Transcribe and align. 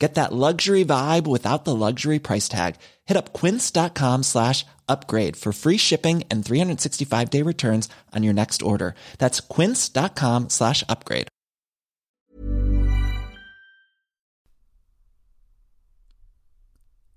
Get 0.00 0.14
that 0.14 0.32
luxury 0.32 0.84
vibe 0.84 1.26
without 1.26 1.64
the 1.64 1.74
luxury 1.74 2.18
price 2.18 2.48
tag. 2.48 2.76
Hit 3.04 3.16
up 3.16 3.32
quince.com 3.32 4.22
slash 4.22 4.64
upgrade 4.88 5.36
for 5.36 5.52
free 5.52 5.78
shipping 5.78 6.22
and 6.30 6.44
365 6.44 7.30
day 7.30 7.42
returns 7.42 7.88
on 8.16 8.22
your 8.22 8.34
next 8.34 8.62
order. 8.62 8.94
That's 9.18 9.40
quince.com 9.40 10.48
slash 10.48 10.84
upgrade. 10.88 11.28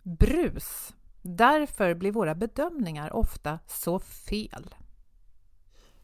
Brus. 0.03 0.93
Därför 1.21 1.93
blir 1.93 2.11
våra 2.11 2.35
bedömningar 2.35 3.13
ofta 3.13 3.59
så 3.67 3.99
fel. 3.99 4.75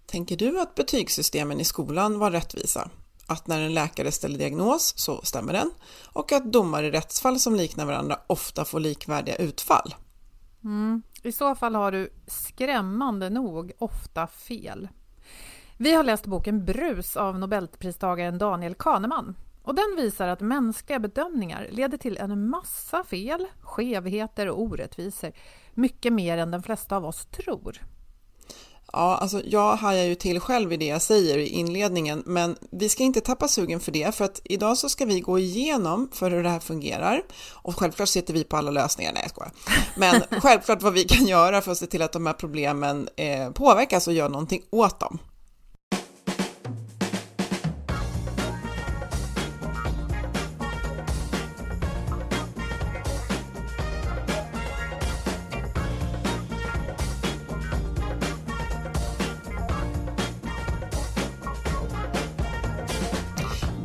Tänker 0.05 0.37
du 0.37 0.61
att 0.61 0.75
betygssystemen 0.75 1.59
i 1.59 1.63
skolan 1.63 2.19
var 2.19 2.31
rättvisa? 2.31 2.89
Att 3.27 3.47
när 3.47 3.61
en 3.61 3.73
läkare 3.73 4.11
ställer 4.11 4.37
diagnos 4.37 4.93
så 4.97 5.21
stämmer 5.23 5.53
den 5.53 5.71
och 6.13 6.31
att 6.31 6.51
domar 6.51 6.83
i 6.83 6.91
rättsfall 6.91 7.39
som 7.39 7.55
liknar 7.55 7.85
varandra 7.85 8.19
ofta 8.27 8.65
får 8.65 8.79
likvärdiga 8.79 9.35
utfall? 9.35 9.95
Mm. 10.63 11.01
I 11.23 11.31
så 11.31 11.55
fall 11.55 11.75
har 11.75 11.91
du 11.91 12.09
skrämmande 12.27 13.29
nog 13.29 13.71
ofta 13.77 14.27
fel. 14.27 14.87
Vi 15.77 15.93
har 15.93 16.03
läst 16.03 16.25
boken 16.25 16.65
Brus 16.65 17.17
av 17.17 17.39
nobelpristagaren 17.39 18.37
Daniel 18.37 18.75
Kahneman 18.75 19.35
och 19.63 19.75
den 19.75 19.95
visar 19.95 20.27
att 20.27 20.41
mänskliga 20.41 20.99
bedömningar 20.99 21.67
leder 21.71 21.97
till 21.97 22.17
en 22.17 22.49
massa 22.49 23.03
fel, 23.03 23.47
skevheter 23.61 24.49
och 24.49 24.61
orättvisor. 24.61 25.31
Mycket 25.73 26.13
mer 26.13 26.37
än 26.37 26.51
de 26.51 26.63
flesta 26.63 26.95
av 26.97 27.05
oss 27.05 27.25
tror. 27.25 27.81
Ja, 28.93 29.17
alltså 29.17 29.41
jag 29.45 29.75
hajar 29.75 30.03
ju 30.03 30.15
till 30.15 30.39
själv 30.39 30.73
i 30.73 30.77
det 30.77 30.85
jag 30.85 31.01
säger 31.01 31.37
i 31.37 31.47
inledningen, 31.47 32.23
men 32.25 32.55
vi 32.71 32.89
ska 32.89 33.03
inte 33.03 33.21
tappa 33.21 33.47
sugen 33.47 33.79
för 33.79 33.91
det, 33.91 34.15
för 34.15 34.25
att 34.25 34.41
idag 34.43 34.77
så 34.77 34.89
ska 34.89 35.05
vi 35.05 35.19
gå 35.19 35.39
igenom 35.39 36.09
för 36.13 36.31
hur 36.31 36.43
det 36.43 36.49
här 36.49 36.59
fungerar. 36.59 37.21
Och 37.51 37.79
självklart 37.79 38.09
sitter 38.09 38.33
vi 38.33 38.43
på 38.43 38.57
alla 38.57 38.71
lösningar, 38.71 39.13
nej 39.13 39.21
jag 39.21 39.31
skojar. 39.31 39.51
Men 39.95 40.21
självklart 40.41 40.81
vad 40.81 40.93
vi 40.93 41.03
kan 41.03 41.27
göra 41.27 41.61
för 41.61 41.71
att 41.71 41.77
se 41.77 41.85
till 41.85 42.01
att 42.01 42.11
de 42.11 42.25
här 42.25 42.33
problemen 42.33 43.09
eh, 43.15 43.51
påverkas 43.51 44.07
och 44.07 44.13
gör 44.13 44.29
någonting 44.29 44.61
åt 44.69 44.99
dem. 44.99 45.19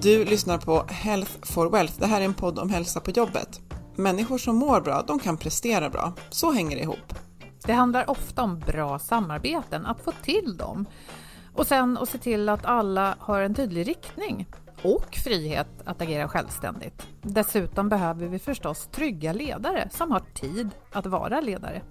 Du 0.02 0.24
lyssnar 0.24 0.58
på 0.58 0.84
Health 0.88 1.32
for 1.42 1.70
Wealth. 1.70 1.94
Det 1.98 2.06
här 2.06 2.20
är 2.20 2.24
en 2.24 2.34
podd 2.34 2.58
om 2.58 2.70
hälsa 2.70 3.00
på 3.00 3.10
jobbet. 3.10 3.60
Människor 3.96 4.38
som 4.38 4.56
mår 4.56 4.80
bra, 4.80 5.04
de 5.06 5.18
kan 5.18 5.36
prestera 5.36 5.90
bra. 5.90 6.12
Så 6.30 6.52
hänger 6.52 6.76
det 6.76 6.82
ihop. 6.82 7.14
Det 7.66 7.72
handlar 7.72 8.10
ofta 8.10 8.42
om 8.42 8.58
bra 8.58 8.98
samarbeten, 8.98 9.86
att 9.86 10.00
få 10.00 10.12
till 10.24 10.56
dem. 10.56 10.86
Och 11.54 11.66
sen 11.66 11.98
att 11.98 12.08
se 12.08 12.18
till 12.18 12.48
att 12.48 12.64
alla 12.64 13.16
har 13.18 13.40
en 13.40 13.54
tydlig 13.54 13.88
riktning 13.88 14.46
och 14.82 15.16
frihet 15.24 15.68
att 15.84 16.02
agera 16.02 16.28
självständigt. 16.28 17.06
Dessutom 17.22 17.88
behöver 17.88 18.26
vi 18.26 18.38
förstås 18.38 18.88
trygga 18.92 19.32
ledare 19.32 19.88
som 19.92 20.10
har 20.10 20.22
tid 20.34 20.70
att 20.92 21.06
vara 21.06 21.40
ledare. 21.40 21.82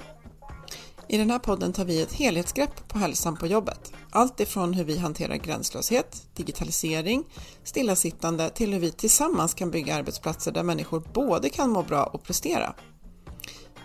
I 1.08 1.18
den 1.18 1.30
här 1.30 1.40
podden 1.40 1.74
tar 1.74 1.86
vi 1.86 2.02
ett 2.02 2.14
helhetsgrepp 2.14 2.88
på 2.88 3.00
hälsan 3.00 3.38
på 3.38 3.48
jobbet. 3.48 3.94
Allt 4.12 4.40
ifrån 4.40 4.74
hur 4.74 4.84
vi 4.84 4.98
hanterar 4.98 5.36
gränslöshet, 5.36 6.28
digitalisering, 6.34 7.24
stillasittande 7.64 8.50
till 8.50 8.74
hur 8.74 8.80
vi 8.80 8.92
tillsammans 8.92 9.54
kan 9.54 9.72
bygga 9.72 9.96
arbetsplatser 9.96 10.52
där 10.52 10.64
människor 10.64 11.04
både 11.14 11.50
kan 11.50 11.70
må 11.70 11.84
bra 11.84 12.04
och 12.04 12.24
prestera. 12.24 12.74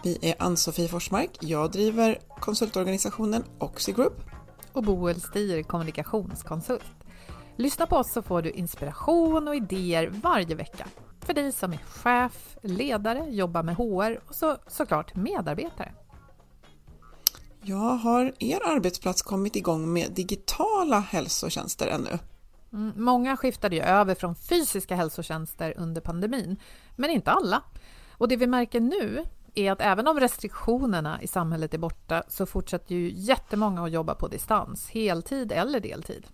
Vi 0.02 0.18
är 0.22 0.34
Ann-Sofie 0.38 0.88
Forsmark, 0.88 1.30
jag 1.40 1.70
driver 1.70 2.18
konsultorganisationen 2.40 3.44
Oxigroup. 3.58 4.22
Och 4.72 4.82
Boel 4.82 5.20
Stier, 5.20 5.62
kommunikationskonsult. 5.62 6.84
Lyssna 7.56 7.86
på 7.86 7.96
oss 7.96 8.12
så 8.12 8.22
får 8.22 8.42
du 8.42 8.50
inspiration 8.50 9.48
och 9.48 9.56
idéer 9.56 10.08
varje 10.22 10.54
vecka. 10.54 10.86
För 11.20 11.34
dig 11.34 11.52
som 11.52 11.72
är 11.72 11.78
chef, 11.78 12.56
ledare, 12.62 13.26
jobbar 13.30 13.62
med 13.62 13.76
HR 13.76 14.20
och 14.28 14.34
så, 14.34 14.56
såklart 14.66 15.14
medarbetare. 15.14 15.92
Ja, 17.68 17.92
har 18.02 18.32
er 18.38 18.60
arbetsplats 18.66 19.22
kommit 19.22 19.56
igång 19.56 19.92
med 19.92 20.12
digitala 20.12 21.00
hälsotjänster 21.00 21.86
ännu? 21.86 22.18
Mm, 22.72 22.92
många 22.96 23.36
skiftade 23.36 23.76
ju 23.76 23.82
över 23.82 24.14
från 24.14 24.34
fysiska 24.34 24.96
hälsotjänster 24.96 25.74
under 25.76 26.00
pandemin, 26.00 26.56
men 26.96 27.10
inte 27.10 27.30
alla. 27.30 27.62
Och 28.10 28.28
det 28.28 28.36
vi 28.36 28.46
märker 28.46 28.80
nu 28.80 29.24
är 29.54 29.72
att 29.72 29.80
även 29.80 30.06
om 30.06 30.20
restriktionerna 30.20 31.22
i 31.22 31.26
samhället 31.26 31.74
är 31.74 31.78
borta 31.78 32.22
så 32.28 32.46
fortsätter 32.46 32.94
ju 32.94 33.12
jättemånga 33.14 33.84
att 33.84 33.92
jobba 33.92 34.14
på 34.14 34.28
distans, 34.28 34.88
heltid 34.88 35.52
eller 35.52 35.80
deltid. 35.80 36.26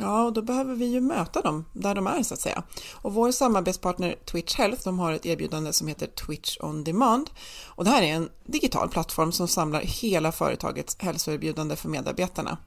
Ja, 0.00 0.24
och 0.24 0.32
då 0.32 0.42
behöver 0.42 0.74
vi 0.74 0.86
ju 0.86 1.00
möta 1.00 1.42
dem 1.42 1.64
där 1.72 1.94
de 1.94 2.06
är 2.06 2.22
så 2.22 2.34
att 2.34 2.40
säga. 2.40 2.62
Och 2.92 3.14
vår 3.14 3.32
samarbetspartner 3.32 4.16
Twitch 4.24 4.56
Health, 4.56 4.84
de 4.84 4.98
har 4.98 5.12
ett 5.12 5.26
erbjudande 5.26 5.72
som 5.72 5.88
heter 5.88 6.06
Twitch 6.06 6.56
On 6.60 6.84
Demand. 6.84 7.30
Och 7.66 7.84
det 7.84 7.90
här 7.90 8.02
är 8.02 8.14
en 8.14 8.28
digital 8.46 8.88
plattform 8.88 9.32
som 9.32 9.48
samlar 9.48 9.80
hela 9.80 10.32
företagets 10.32 10.96
hälsoerbjudande 10.98 11.76
för 11.76 11.88
medarbetarna. 11.88 12.58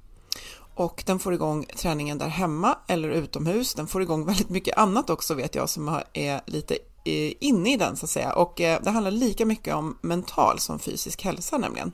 Och 0.76 1.04
den 1.06 1.20
får 1.20 1.34
igång 1.34 1.66
träningen 1.76 2.18
där 2.18 2.28
hemma 2.28 2.78
eller 2.88 3.10
utomhus. 3.10 3.74
Den 3.74 3.88
får 3.88 4.02
igång 4.02 4.26
väldigt 4.26 4.50
mycket 4.50 4.78
annat 4.78 5.10
också 5.10 5.34
vet 5.34 5.56
jag 5.56 5.70
som 5.70 6.00
är 6.14 6.42
lite 6.46 6.74
eh, 7.06 7.34
inne 7.40 7.74
i 7.74 7.78
den 7.78 7.98
så 7.98 8.06
att 8.06 8.10
säga. 8.10 8.34
Och 8.34 8.62
eh, 8.62 8.82
det 8.84 8.90
handlar 8.90 9.12
lika 9.12 9.46
mycket 9.46 9.76
om 9.76 9.98
mental 10.02 10.60
som 10.60 10.80
fysisk 10.80 11.24
hälsa 11.24 11.58
nämligen. 11.58 11.92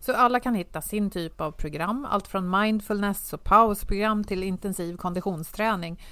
Så 0.00 0.14
alla 0.14 0.40
kan 0.40 0.54
hitta 0.54 0.82
sin 0.82 1.10
typ 1.10 1.40
av 1.40 1.52
program, 1.52 2.06
allt 2.10 2.26
från 2.26 2.50
mindfulness 2.50 3.32
och 3.32 3.44
pausprogram 3.44 4.24
till 4.24 4.42
intensiv 4.42 4.96
konditionsträning. 4.96 6.02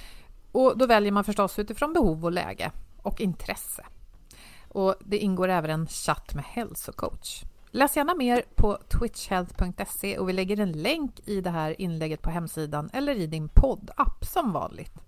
Och 0.52 0.78
då 0.78 0.86
väljer 0.86 1.12
man 1.12 1.24
förstås 1.24 1.58
utifrån 1.58 1.92
behov 1.92 2.24
och 2.24 2.32
läge 2.32 2.72
och 3.02 3.20
intresse. 3.20 3.84
Och 4.68 4.94
det 5.00 5.18
ingår 5.18 5.48
även 5.48 5.70
en 5.70 5.86
chatt 5.86 6.34
med 6.34 6.44
hälsocoach. 6.44 7.42
Läs 7.70 7.96
gärna 7.96 8.14
mer 8.14 8.42
på 8.54 8.78
twitchhealth.se 8.88 10.18
och 10.18 10.28
vi 10.28 10.32
lägger 10.32 10.60
en 10.60 10.72
länk 10.72 11.28
i 11.28 11.40
det 11.40 11.50
här 11.50 11.80
inlägget 11.80 12.22
på 12.22 12.30
hemsidan 12.30 12.90
eller 12.92 13.14
i 13.14 13.26
din 13.26 13.48
poddapp 13.48 14.24
som 14.24 14.52
vanligt. 14.52 15.05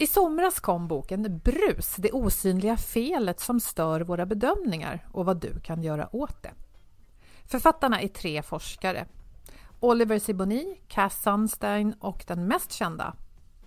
I 0.00 0.06
somras 0.06 0.60
kom 0.60 0.88
boken 0.88 1.40
Brus, 1.44 1.96
det 1.96 2.12
osynliga 2.12 2.76
felet 2.76 3.40
som 3.40 3.60
stör 3.60 4.00
våra 4.00 4.26
bedömningar 4.26 5.06
och 5.12 5.24
vad 5.24 5.40
du 5.40 5.60
kan 5.60 5.82
göra 5.82 6.16
åt 6.16 6.42
det. 6.42 6.50
Författarna 7.44 8.00
är 8.00 8.08
tre 8.08 8.42
forskare 8.42 9.06
Oliver 9.80 10.18
Siboni, 10.18 10.80
Cass 10.88 11.22
Sunstein 11.22 11.94
och 12.00 12.24
den 12.26 12.46
mest 12.46 12.72
kända 12.72 13.14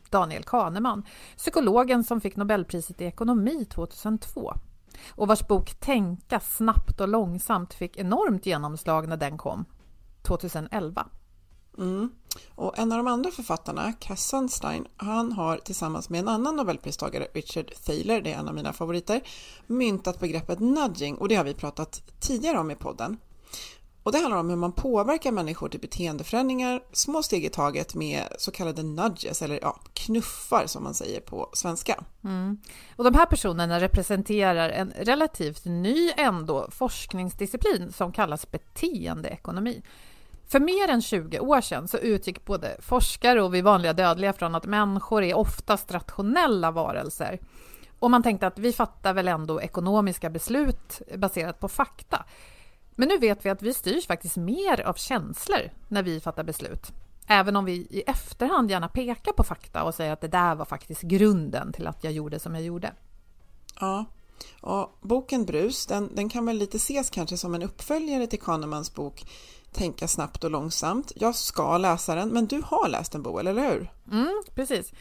Daniel 0.10 0.44
Kahneman, 0.44 1.06
psykologen 1.38 2.04
som 2.04 2.22
fick 2.22 2.36
Nobelpriset 2.36 3.02
i 3.02 3.06
ekonomi 3.06 3.66
2002 3.66 4.54
och 5.10 5.28
vars 5.28 5.48
bok 5.48 5.76
Tänka 5.80 6.40
snabbt 6.40 7.02
och 7.02 7.08
långsamt 7.08 7.74
fick 7.74 7.98
enormt 7.98 8.46
genomslag 8.46 9.08
när 9.08 9.18
den 9.18 9.38
kom 9.38 9.66
2011. 10.22 11.08
Mm. 11.78 12.12
Och 12.56 12.78
en 12.78 12.92
av 12.92 12.98
de 12.98 13.08
andra 13.08 13.32
författarna, 13.32 13.94
Cass 13.94 14.28
Sunstein, 14.28 14.88
han 14.98 15.32
har 15.32 15.58
tillsammans 15.58 16.10
med 16.10 16.20
en 16.20 16.28
annan 16.28 16.56
nobelpristagare, 16.56 17.28
Richard 17.34 17.72
Thaler, 17.86 18.22
det 18.22 18.34
är 18.34 18.40
en 18.40 18.48
av 18.48 18.56
mina 18.56 18.74
favoriter, 18.74 19.22
myntat 19.68 20.20
begreppet 20.20 20.60
nudging 20.60 21.16
och 21.16 21.30
det 21.30 21.36
har 21.36 21.44
vi 21.44 21.54
pratat 21.54 22.04
tidigare 22.20 22.58
om 22.60 22.72
i 22.72 22.76
podden. 22.76 23.18
Och 24.04 24.12
det 24.12 24.18
handlar 24.18 24.38
om 24.38 24.50
hur 24.50 24.56
man 24.56 24.72
påverkar 24.72 25.32
människor 25.32 25.70
till 25.70 25.80
beteendeförändringar, 25.80 26.84
små 26.92 27.24
steg 27.24 27.46
i 27.46 27.50
taget 27.50 27.96
med 27.96 28.24
så 28.38 28.52
kallade 28.52 28.84
nudges, 28.84 29.42
eller 29.42 29.60
ja, 29.62 29.80
knuffar 29.94 30.68
som 30.68 30.84
man 30.84 30.94
säger 30.94 31.20
på 31.20 31.50
svenska. 31.54 32.04
Mm. 32.24 32.58
Och 32.96 33.04
de 33.04 33.14
här 33.14 33.26
personerna 33.26 33.80
representerar 33.80 34.70
en 34.70 34.94
relativt 35.00 35.66
ny 35.66 36.12
ändå 36.18 36.68
forskningsdisciplin 36.72 37.92
som 37.92 38.12
kallas 38.12 38.52
beteendeekonomi. 38.52 39.82
För 40.48 40.60
mer 40.60 40.88
än 40.88 41.02
20 41.02 41.40
år 41.40 41.62
sedan 41.62 41.88
så 41.88 41.98
utgick 41.98 42.46
både 42.46 42.78
forskare 42.80 43.42
och 43.42 43.54
vi 43.54 43.62
vanliga 43.62 43.94
dödliga 43.94 44.34
från 44.34 44.56
att 44.56 44.66
människor 44.66 45.24
är 45.24 45.34
oftast 45.34 45.92
rationella 45.92 46.72
varelser. 46.72 47.40
Och 48.00 48.12
man 48.12 48.24
tänkte 48.24 48.48
att 48.48 48.60
vi 48.60 48.74
fattar 48.74 49.14
väl 49.14 49.28
ändå 49.28 49.62
ekonomiska 49.62 50.30
beslut 50.30 51.02
baserat 51.18 51.60
på 51.60 51.68
fakta. 51.68 52.26
Men 52.96 53.08
nu 53.08 53.18
vet 53.18 53.46
vi 53.46 53.50
att 53.50 53.62
vi 53.62 53.74
styrs 53.74 54.08
faktiskt 54.08 54.38
mer 54.38 54.82
av 54.82 54.94
känslor 54.94 55.72
när 55.88 56.04
vi 56.04 56.20
fattar 56.20 56.44
beslut. 56.44 56.92
Även 57.28 57.56
om 57.56 57.66
vi 57.66 57.74
i 57.74 58.04
efterhand 58.08 58.72
gärna 58.72 58.88
pekar 58.88 59.32
på 59.32 59.44
fakta 59.44 59.84
och 59.84 59.96
säger 59.96 60.14
att 60.14 60.22
det 60.22 60.28
där 60.28 60.56
var 60.56 60.66
faktiskt 60.66 61.02
grunden 61.02 61.74
till 61.74 61.88
att 61.88 62.04
jag 62.04 62.14
gjorde 62.14 62.40
som 62.40 62.56
jag 62.56 62.64
gjorde. 62.64 62.94
Ja, 63.80 64.06
och 64.62 64.98
boken 65.02 65.46
Brus, 65.46 65.86
den, 65.86 66.16
den 66.16 66.30
kan 66.30 66.46
väl 66.46 66.58
lite 66.58 66.78
ses 66.78 67.10
kanske 67.10 67.38
som 67.38 67.56
en 67.56 67.64
uppföljare 67.64 68.28
till 68.28 68.40
Kahnemans 68.40 68.94
bok 68.94 69.26
Tänka 69.74 70.08
snabbt 70.08 70.44
och 70.44 70.52
långsamt. 70.52 71.12
Jag 71.16 71.36
ska 71.36 71.78
läsa 71.78 72.16
den, 72.16 72.30
men 72.30 72.46
du 72.46 72.62
har 72.66 72.90
läst 72.90 73.12
den 73.12 73.24
Boel, 73.24 73.48
eller 73.48 73.72
hur? 73.72 73.92
Mm, 74.12 74.44
precis. 74.56 74.94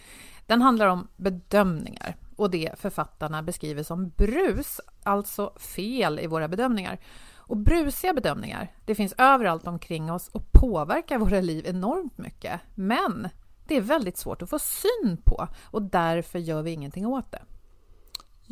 Den 0.46 0.62
handlar 0.62 0.86
om 0.86 1.08
bedömningar 1.16 2.16
och 2.36 2.50
det 2.50 2.72
författarna 2.78 3.42
beskriver 3.42 3.82
som 3.82 4.08
brus, 4.08 4.80
alltså 5.02 5.52
fel 5.58 6.20
i 6.20 6.26
våra 6.26 6.48
bedömningar. 6.48 7.00
Och 7.34 7.56
brusiga 7.56 8.14
bedömningar, 8.14 8.74
det 8.84 8.94
finns 8.94 9.14
överallt 9.18 9.66
omkring 9.66 10.12
oss 10.12 10.28
och 10.28 10.52
påverkar 10.52 11.18
våra 11.18 11.40
liv 11.40 11.66
enormt 11.66 12.18
mycket. 12.18 12.60
Men 12.74 13.28
det 13.66 13.76
är 13.76 13.80
väldigt 13.80 14.16
svårt 14.16 14.42
att 14.42 14.50
få 14.50 14.58
syn 14.58 15.16
på 15.24 15.48
och 15.62 15.82
därför 15.82 16.38
gör 16.38 16.62
vi 16.62 16.70
ingenting 16.70 17.06
åt 17.06 17.32
det. 17.32 17.42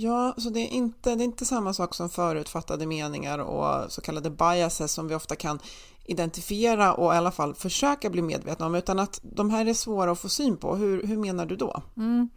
Ja, 0.03 0.35
så 0.37 0.51
det 0.51 0.61
är, 0.61 0.69
inte, 0.69 1.15
det 1.15 1.23
är 1.23 1.25
inte 1.25 1.45
samma 1.45 1.73
sak 1.73 1.95
som 1.95 2.11
förutfattade 2.11 2.87
meningar 2.87 3.39
och 3.39 3.93
så 3.93 4.01
kallade 4.01 4.31
biases 4.31 4.93
som 4.93 5.09
vi 5.09 5.15
ofta 5.15 5.37
kan 5.37 5.59
identifiera 6.05 6.95
och 6.95 7.15
i 7.15 7.17
alla 7.17 7.31
fall 7.31 7.55
försöka 7.55 8.11
bli 8.11 8.23
medvetna 8.23 8.67
om, 8.67 8.75
utan 8.75 8.99
att 8.99 9.21
de 9.23 9.51
här 9.51 9.67
är 9.67 9.75
svåra 9.75 10.11
att 10.11 10.19
få 10.19 10.29
syn 10.29 10.57
på. 10.57 10.77
Hur, 10.77 11.07
hur 11.07 11.17
menar 11.17 11.47
du 11.47 11.57
då? 11.57 11.83
Mm. 11.97 12.31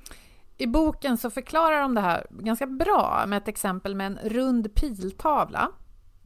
I 0.57 0.67
boken 0.67 1.17
så 1.17 1.29
förklarar 1.29 1.81
de 1.81 1.95
det 1.95 2.01
här 2.01 2.27
ganska 2.29 2.67
bra 2.67 3.23
med 3.27 3.37
ett 3.37 3.47
exempel 3.47 3.95
med 3.95 4.07
en 4.07 4.29
rund 4.29 4.75
piltavla. 4.75 5.71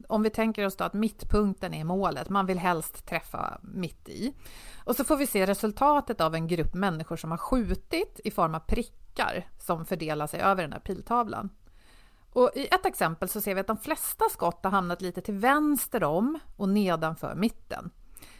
Om 0.08 0.22
vi 0.22 0.30
tänker 0.30 0.66
oss 0.66 0.76
då 0.76 0.84
att 0.84 0.94
mittpunkten 0.94 1.74
är 1.74 1.84
målet, 1.84 2.28
man 2.28 2.46
vill 2.46 2.58
helst 2.58 3.06
träffa 3.06 3.60
mitt 3.62 4.08
i. 4.08 4.34
Och 4.84 4.96
så 4.96 5.04
får 5.04 5.16
vi 5.16 5.26
se 5.26 5.46
resultatet 5.46 6.20
av 6.20 6.34
en 6.34 6.46
grupp 6.46 6.74
människor 6.74 7.16
som 7.16 7.30
har 7.30 7.38
skjutit 7.38 8.20
i 8.24 8.30
form 8.30 8.54
av 8.54 8.60
prickar 8.60 9.48
som 9.58 9.86
fördelar 9.86 10.26
sig 10.26 10.40
över 10.40 10.62
den 10.62 10.72
här 10.72 10.80
piltavlan. 10.80 11.50
Och 12.32 12.50
I 12.54 12.66
ett 12.66 12.86
exempel 12.86 13.28
så 13.28 13.40
ser 13.40 13.54
vi 13.54 13.60
att 13.60 13.66
de 13.66 13.78
flesta 13.78 14.24
skott 14.30 14.64
har 14.64 14.70
hamnat 14.70 15.02
lite 15.02 15.20
till 15.20 15.34
vänster 15.34 16.04
om 16.04 16.38
och 16.56 16.68
nedanför 16.68 17.34
mitten. 17.34 17.90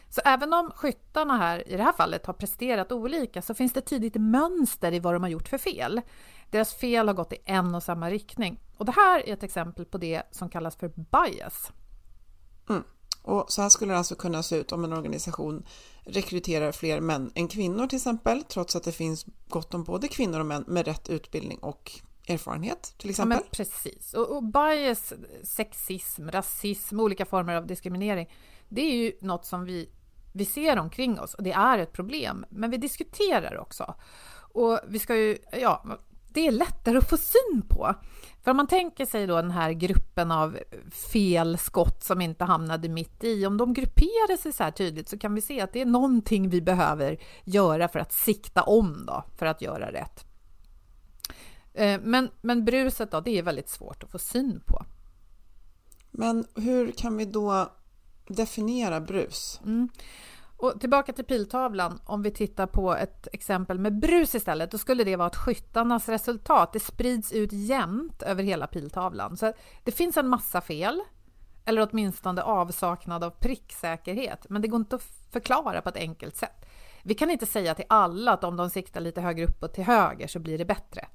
Så 0.09 0.21
även 0.25 0.53
om 0.53 0.71
skyttarna 0.75 1.37
här 1.37 1.67
i 1.67 1.77
det 1.77 1.83
här 1.83 1.93
fallet 1.93 2.25
har 2.25 2.33
presterat 2.33 2.91
olika 2.91 3.41
så 3.41 3.53
finns 3.53 3.73
det 3.73 3.81
tydligt 3.81 4.15
mönster 4.15 4.93
i 4.93 4.99
vad 4.99 5.13
de 5.13 5.23
har 5.23 5.29
gjort 5.29 5.47
för 5.47 5.57
fel. 5.57 6.01
Deras 6.49 6.73
fel 6.73 7.07
har 7.07 7.15
gått 7.15 7.33
i 7.33 7.37
en 7.45 7.75
och 7.75 7.83
samma 7.83 8.09
riktning. 8.09 8.59
Och 8.77 8.85
det 8.85 8.91
här 8.91 9.27
är 9.27 9.33
ett 9.33 9.43
exempel 9.43 9.85
på 9.85 9.97
det 9.97 10.23
som 10.31 10.49
kallas 10.49 10.75
för 10.75 10.87
bias. 10.87 11.71
Mm. 12.69 12.83
Och 13.21 13.45
så 13.51 13.61
här 13.61 13.69
skulle 13.69 13.93
det 13.93 13.97
alltså 13.97 14.15
kunna 14.15 14.43
se 14.43 14.55
ut 14.55 14.71
om 14.71 14.83
en 14.83 14.93
organisation 14.93 15.65
rekryterar 16.03 16.71
fler 16.71 17.01
män 17.01 17.31
än 17.35 17.47
kvinnor 17.47 17.87
till 17.87 17.95
exempel, 17.95 18.43
trots 18.43 18.75
att 18.75 18.83
det 18.83 18.91
finns 18.91 19.25
gott 19.47 19.73
om 19.73 19.83
både 19.83 20.07
kvinnor 20.07 20.39
och 20.39 20.45
män 20.45 20.63
med 20.67 20.85
rätt 20.85 21.09
utbildning 21.09 21.57
och 21.57 21.91
erfarenhet 22.27 22.93
till 22.97 23.09
exempel. 23.09 23.39
Ja, 23.41 23.47
precis. 23.51 24.13
Och, 24.13 24.35
och 24.35 24.43
bias, 24.43 25.13
sexism, 25.43 26.29
rasism, 26.29 26.99
olika 26.99 27.25
former 27.25 27.55
av 27.55 27.67
diskriminering, 27.67 28.29
det 28.69 28.81
är 28.81 28.95
ju 28.95 29.13
något 29.21 29.45
som 29.45 29.65
vi, 29.65 29.89
vi 30.39 30.45
ser 30.45 30.79
omkring 30.79 31.19
oss 31.19 31.33
och 31.33 31.43
det 31.43 31.51
är 31.51 31.77
ett 31.77 31.93
problem. 31.93 32.45
Men 32.49 32.71
vi 32.71 32.77
diskuterar 32.77 33.57
också. 33.57 33.95
Och 34.53 34.79
vi 34.87 34.99
ska 34.99 35.15
ju, 35.15 35.37
ja, 35.51 35.85
det 36.33 36.47
är 36.47 36.51
lättare 36.51 36.97
att 36.97 37.09
få 37.09 37.17
syn 37.17 37.61
på. 37.69 37.95
För 38.43 38.51
om 38.51 38.57
man 38.57 38.67
tänker 38.67 39.05
sig 39.05 39.27
då 39.27 39.35
den 39.35 39.51
här 39.51 39.71
gruppen 39.71 40.31
av 40.31 40.57
fel 41.11 41.57
skott 41.57 42.03
som 42.03 42.21
inte 42.21 42.43
hamnade 42.43 42.89
mitt 42.89 43.23
i, 43.23 43.45
om 43.45 43.57
de 43.57 43.73
grupperar 43.73 44.37
sig 44.37 44.53
så 44.53 44.63
här 44.63 44.71
tydligt 44.71 45.09
så 45.09 45.17
kan 45.17 45.35
vi 45.35 45.41
se 45.41 45.61
att 45.61 45.73
det 45.73 45.81
är 45.81 45.85
någonting 45.85 46.49
vi 46.49 46.61
behöver 46.61 47.17
göra 47.43 47.87
för 47.87 47.99
att 47.99 48.13
sikta 48.13 48.63
om 48.63 49.05
då, 49.05 49.23
för 49.37 49.45
att 49.45 49.61
göra 49.61 49.91
rätt. 49.91 50.25
Eh, 51.73 51.99
men, 52.03 52.29
men 52.41 52.65
bruset 52.65 53.11
då, 53.11 53.21
det 53.21 53.37
är 53.37 53.43
väldigt 53.43 53.69
svårt 53.69 54.03
att 54.03 54.11
få 54.11 54.19
syn 54.19 54.61
på. 54.65 54.85
Men 56.11 56.45
hur 56.55 56.91
kan 56.91 57.17
vi 57.17 57.25
då 57.25 57.71
definiera 58.29 59.01
brus? 59.01 59.61
Mm. 59.65 59.89
Och 60.57 60.79
tillbaka 60.79 61.13
till 61.13 61.25
piltavlan, 61.25 62.01
om 62.05 62.21
vi 62.21 62.31
tittar 62.31 62.67
på 62.67 62.95
ett 62.95 63.27
exempel 63.33 63.79
med 63.79 63.99
brus 63.99 64.35
istället, 64.35 64.71
då 64.71 64.77
skulle 64.77 65.03
det 65.03 65.15
vara 65.15 65.27
att 65.27 65.35
skyttarnas 65.35 66.09
resultat 66.09 66.73
det 66.73 66.79
sprids 66.79 67.31
ut 67.31 67.53
jämnt 67.53 68.21
över 68.21 68.43
hela 68.43 68.67
piltavlan. 68.67 69.37
Så 69.37 69.53
det 69.83 69.91
finns 69.91 70.17
en 70.17 70.27
massa 70.27 70.61
fel, 70.61 71.01
eller 71.65 71.87
åtminstone 71.91 72.41
avsaknad 72.41 73.23
av 73.23 73.29
pricksäkerhet, 73.29 74.45
men 74.49 74.61
det 74.61 74.67
går 74.67 74.79
inte 74.79 74.95
att 74.95 75.03
förklara 75.31 75.81
på 75.81 75.89
ett 75.89 75.95
enkelt 75.95 76.37
sätt. 76.37 76.65
Vi 77.03 77.13
kan 77.13 77.29
inte 77.29 77.45
säga 77.45 77.75
till 77.75 77.85
alla 77.89 78.31
att 78.31 78.43
om 78.43 78.57
de 78.57 78.69
siktar 78.69 79.01
lite 79.01 79.21
högre 79.21 79.45
upp 79.45 79.63
och 79.63 79.73
till 79.73 79.83
höger 79.83 80.27
så 80.27 80.39
blir 80.39 80.57
det 80.57 80.65
bättre 80.65 81.07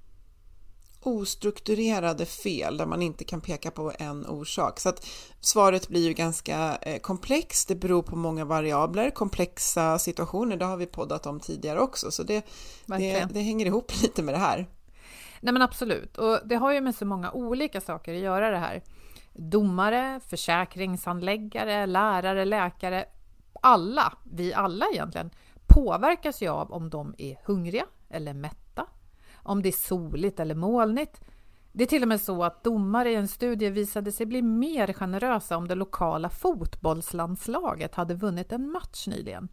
ostrukturerade 1.07 2.27
fel 2.27 2.77
där 2.77 2.87
man 2.87 3.03
inte 3.03 3.25
kan 3.25 3.41
peka 3.41 3.71
på 3.71 3.93
en 3.99 4.27
orsak. 4.27 4.81
Så 4.81 4.89
att 4.89 5.07
svaret 5.41 5.89
blir 5.89 6.07
ju 6.07 6.13
ganska 6.13 6.79
eh, 6.83 6.99
komplext. 6.99 7.69
Det 7.69 7.75
beror 7.75 8.03
på 8.03 8.17
många 8.17 8.45
variabler, 8.45 9.11
komplexa 9.11 9.99
situationer. 9.99 10.57
Det 10.57 10.65
har 10.65 10.77
vi 10.77 10.87
poddat 10.87 11.27
om 11.27 11.41
tidigare 11.41 11.81
också, 11.81 12.11
så 12.11 12.23
det, 12.23 12.47
det, 12.87 13.29
det, 13.33 13.41
hänger 13.41 13.67
ihop 13.67 13.93
lite 14.03 14.23
med 14.23 14.35
det 14.35 14.39
här. 14.39 14.67
Nej 15.41 15.53
men 15.53 15.63
absolut, 15.63 16.19
och 16.19 16.39
det 16.45 16.55
har 16.55 16.73
ju 16.73 16.81
med 16.81 16.95
så 16.95 17.07
många 17.07 17.33
olika 17.33 17.81
saker 17.81 18.15
att 18.15 18.21
göra 18.21 18.51
det 18.51 18.59
här. 18.59 18.83
Domare, 19.33 20.21
försäkringshandläggare, 20.29 21.87
lärare, 21.87 22.45
läkare, 22.45 23.05
alla, 23.61 24.13
vi 24.33 24.55
alla 24.55 24.87
egentligen, 24.93 25.31
påverkas 25.67 26.43
ju 26.43 26.49
av 26.49 26.73
om 26.73 26.91
de 26.91 27.15
är 27.19 27.37
hungriga 27.45 27.87
eller 28.11 28.35
mätta 28.35 28.64
om 29.45 29.63
det 29.63 29.69
är 29.69 29.89
soligt 29.89 30.41
eller 30.41 30.55
molnigt. 30.55 31.21
Det 31.73 31.85
är 31.85 31.89
till 31.89 32.03
och 32.03 32.09
med 32.09 32.21
så 32.21 32.45
att 32.45 32.65
domare 32.65 33.11
i 33.11 33.15
en 33.15 33.29
studie 33.29 33.71
visade 33.71 34.13
sig 34.13 34.27
bli 34.27 34.43
mer 34.43 34.93
generösa 34.93 35.57
om 35.57 35.69
det 35.69 35.75
lokala 35.75 36.31
fotbollslandslaget 36.31 37.95
hade 37.95 38.15
vunnit 38.15 38.53
en 38.53 38.71
match 38.71 39.07
nyligen. 39.07 39.49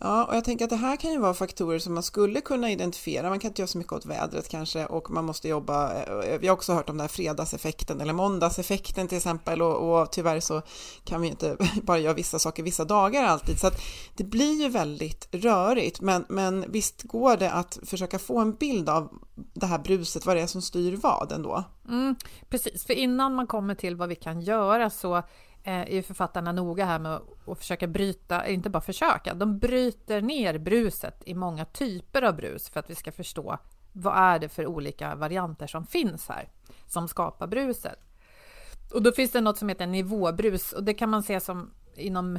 Ja, 0.00 0.24
och 0.24 0.36
jag 0.36 0.44
tänker 0.44 0.64
att 0.64 0.70
det 0.70 0.76
här 0.76 0.96
kan 0.96 1.12
ju 1.12 1.18
vara 1.18 1.34
faktorer 1.34 1.78
som 1.78 1.94
man 1.94 2.02
skulle 2.02 2.40
kunna 2.40 2.70
identifiera. 2.70 3.28
Man 3.28 3.38
kan 3.38 3.48
inte 3.48 3.62
göra 3.62 3.68
så 3.68 3.78
mycket 3.78 3.92
åt 3.92 4.06
vädret 4.06 4.48
kanske 4.48 4.86
och 4.86 5.10
man 5.10 5.24
måste 5.24 5.48
jobba. 5.48 6.02
Eh, 6.04 6.38
vi 6.40 6.46
har 6.46 6.54
också 6.54 6.72
hört 6.72 6.90
om 6.90 6.96
den 6.96 7.00
här 7.00 7.08
fredagseffekten 7.08 8.00
eller 8.00 8.12
måndagseffekten 8.12 9.08
till 9.08 9.16
exempel 9.16 9.62
och, 9.62 10.00
och 10.00 10.12
tyvärr 10.12 10.40
så 10.40 10.62
kan 11.04 11.20
vi 11.20 11.28
inte 11.28 11.56
bara 11.82 11.98
göra 11.98 12.14
vissa 12.14 12.38
saker 12.38 12.62
vissa 12.62 12.84
dagar 12.84 13.24
alltid. 13.24 13.60
Så 13.60 13.66
att 13.66 13.80
det 14.16 14.24
blir 14.24 14.62
ju 14.62 14.68
väldigt 14.68 15.28
rörigt. 15.30 16.00
Men, 16.00 16.24
men 16.28 16.64
visst 16.68 17.02
går 17.02 17.36
det 17.36 17.50
att 17.50 17.78
försöka 17.84 18.18
få 18.18 18.38
en 18.38 18.52
bild 18.52 18.88
av 18.88 19.08
det 19.54 19.66
här 19.66 19.78
bruset, 19.78 20.26
vad 20.26 20.36
det 20.36 20.42
är 20.42 20.46
som 20.46 20.62
styr 20.62 20.96
vad 20.96 21.32
ändå? 21.32 21.64
Mm, 21.88 22.16
precis, 22.48 22.86
för 22.86 22.94
innan 22.94 23.34
man 23.34 23.46
kommer 23.46 23.74
till 23.74 23.96
vad 23.96 24.08
vi 24.08 24.14
kan 24.14 24.40
göra 24.40 24.90
så 24.90 25.22
Eh, 25.66 25.80
är 25.80 25.94
ju 25.94 26.02
författarna 26.02 26.52
noga 26.52 26.84
här 26.84 26.98
med 26.98 27.20
att 27.46 27.58
försöka 27.58 27.86
bryta, 27.86 28.46
inte 28.46 28.70
bara 28.70 28.80
försöka, 28.80 29.34
de 29.34 29.58
bryter 29.58 30.22
ner 30.22 30.58
bruset 30.58 31.22
i 31.24 31.34
många 31.34 31.64
typer 31.64 32.22
av 32.22 32.36
brus 32.36 32.68
för 32.68 32.80
att 32.80 32.90
vi 32.90 32.94
ska 32.94 33.12
förstå 33.12 33.58
vad 33.92 34.16
är 34.16 34.38
det 34.38 34.48
för 34.48 34.66
olika 34.66 35.14
varianter 35.14 35.66
som 35.66 35.86
finns 35.86 36.28
här 36.28 36.48
som 36.86 37.08
skapar 37.08 37.46
bruset. 37.46 37.98
Och 38.92 39.02
då 39.02 39.12
finns 39.12 39.32
det 39.32 39.40
något 39.40 39.58
som 39.58 39.68
heter 39.68 39.86
nivåbrus 39.86 40.72
och 40.72 40.84
det 40.84 40.94
kan 40.94 41.10
man 41.10 41.22
se 41.22 41.40
som 41.40 41.70
inom 41.94 42.38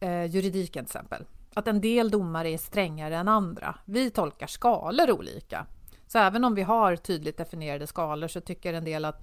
eh, 0.00 0.24
juridiken 0.24 0.84
till 0.84 0.96
exempel. 0.96 1.24
Att 1.54 1.68
en 1.68 1.80
del 1.80 2.10
domare 2.10 2.50
är 2.50 2.58
strängare 2.58 3.16
än 3.16 3.28
andra. 3.28 3.78
Vi 3.84 4.10
tolkar 4.10 4.46
skalor 4.46 5.10
olika. 5.10 5.66
Så 6.06 6.18
även 6.18 6.44
om 6.44 6.54
vi 6.54 6.62
har 6.62 6.96
tydligt 6.96 7.36
definierade 7.36 7.86
skalor 7.86 8.28
så 8.28 8.40
tycker 8.40 8.72
en 8.72 8.84
del 8.84 9.04
att 9.04 9.22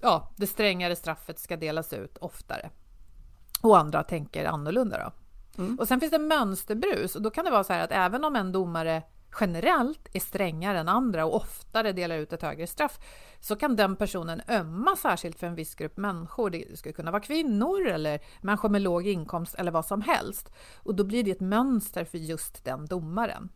ja, 0.00 0.30
det 0.36 0.46
strängare 0.46 0.96
straffet 0.96 1.38
ska 1.38 1.56
delas 1.56 1.92
ut 1.92 2.18
oftare. 2.18 2.70
Och 3.62 3.78
andra 3.78 4.02
tänker 4.02 4.44
annorlunda 4.44 4.98
då. 4.98 5.12
Mm. 5.62 5.78
Och 5.78 5.88
sen 5.88 6.00
finns 6.00 6.12
det 6.12 6.18
mönsterbrus 6.18 7.16
och 7.16 7.22
då 7.22 7.30
kan 7.30 7.44
det 7.44 7.50
vara 7.50 7.64
så 7.64 7.72
här 7.72 7.84
att 7.84 7.92
även 7.92 8.24
om 8.24 8.36
en 8.36 8.52
domare 8.52 9.02
generellt 9.40 10.08
är 10.12 10.20
strängare 10.20 10.78
än 10.78 10.88
andra 10.88 11.26
och 11.26 11.34
oftare 11.34 11.92
delar 11.92 12.18
ut 12.18 12.32
ett 12.32 12.42
högre 12.42 12.66
straff 12.66 12.98
så 13.40 13.56
kan 13.56 13.76
den 13.76 13.96
personen 13.96 14.42
ömma 14.48 14.96
särskilt 14.96 15.38
för 15.38 15.46
en 15.46 15.54
viss 15.54 15.74
grupp 15.74 15.96
människor. 15.96 16.50
Det 16.50 16.78
skulle 16.78 16.92
kunna 16.92 17.10
vara 17.10 17.22
kvinnor 17.22 17.86
eller 17.86 18.20
människor 18.40 18.68
med 18.68 18.82
låg 18.82 19.06
inkomst 19.06 19.54
eller 19.54 19.70
vad 19.70 19.86
som 19.86 20.02
helst. 20.02 20.52
Och 20.76 20.94
då 20.94 21.04
blir 21.04 21.24
det 21.24 21.30
ett 21.30 21.40
mönster 21.40 22.04
för 22.04 22.18
just 22.18 22.64
den 22.64 22.86
domaren. 22.86 23.48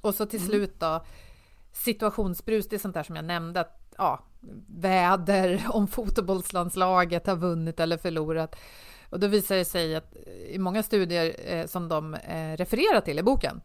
Och 0.00 0.14
så 0.14 0.26
till 0.26 0.40
mm. 0.40 0.48
slut 0.48 0.80
då 0.80 1.04
situationsbrus, 1.72 2.68
det 2.68 2.76
är 2.76 2.80
sånt 2.80 2.94
där 2.94 3.02
som 3.02 3.16
jag 3.16 3.24
nämnde 3.24 3.60
att 3.60 3.83
ja, 3.98 4.24
väder, 4.66 5.66
om 5.70 5.88
fotbollslandslaget 5.88 7.26
har 7.26 7.36
vunnit 7.36 7.80
eller 7.80 7.96
förlorat. 7.96 8.56
Och 9.10 9.20
då 9.20 9.26
visar 9.26 9.56
det 9.56 9.64
sig 9.64 9.96
att 9.96 10.16
i 10.48 10.58
många 10.58 10.82
studier 10.82 11.36
eh, 11.44 11.66
som 11.66 11.88
de 11.88 12.14
eh, 12.14 12.56
refererar 12.56 13.00
till 13.00 13.18
i 13.18 13.22
boken 13.22 13.60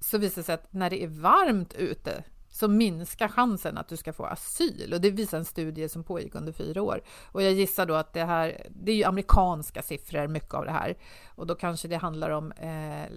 så 0.00 0.18
visar 0.18 0.42
det 0.42 0.46
sig 0.46 0.54
att 0.54 0.72
när 0.72 0.90
det 0.90 1.02
är 1.02 1.08
varmt 1.08 1.74
ute 1.74 2.24
så 2.56 2.68
minskar 2.68 3.28
chansen 3.28 3.78
att 3.78 3.88
du 3.88 3.96
ska 3.96 4.12
få 4.12 4.24
asyl. 4.24 4.92
Och 4.92 5.00
det 5.00 5.10
visar 5.10 5.38
en 5.38 5.44
studie 5.44 5.88
som 5.88 6.04
pågick 6.04 6.34
under 6.34 6.52
fyra 6.52 6.82
år. 6.82 7.02
Och 7.32 7.42
jag 7.42 7.52
gissar 7.52 7.86
då 7.86 7.94
att 7.94 8.12
det 8.12 8.24
här, 8.24 8.66
det 8.70 8.92
är 8.92 8.96
ju 8.96 9.04
amerikanska 9.04 9.82
siffror, 9.82 10.28
mycket 10.28 10.54
av 10.54 10.64
det 10.64 10.70
här. 10.70 10.96
Och 11.26 11.46
då 11.46 11.54
kanske 11.54 11.88
det 11.88 11.96
handlar 11.96 12.30
om 12.30 12.52
eh, 12.52 13.12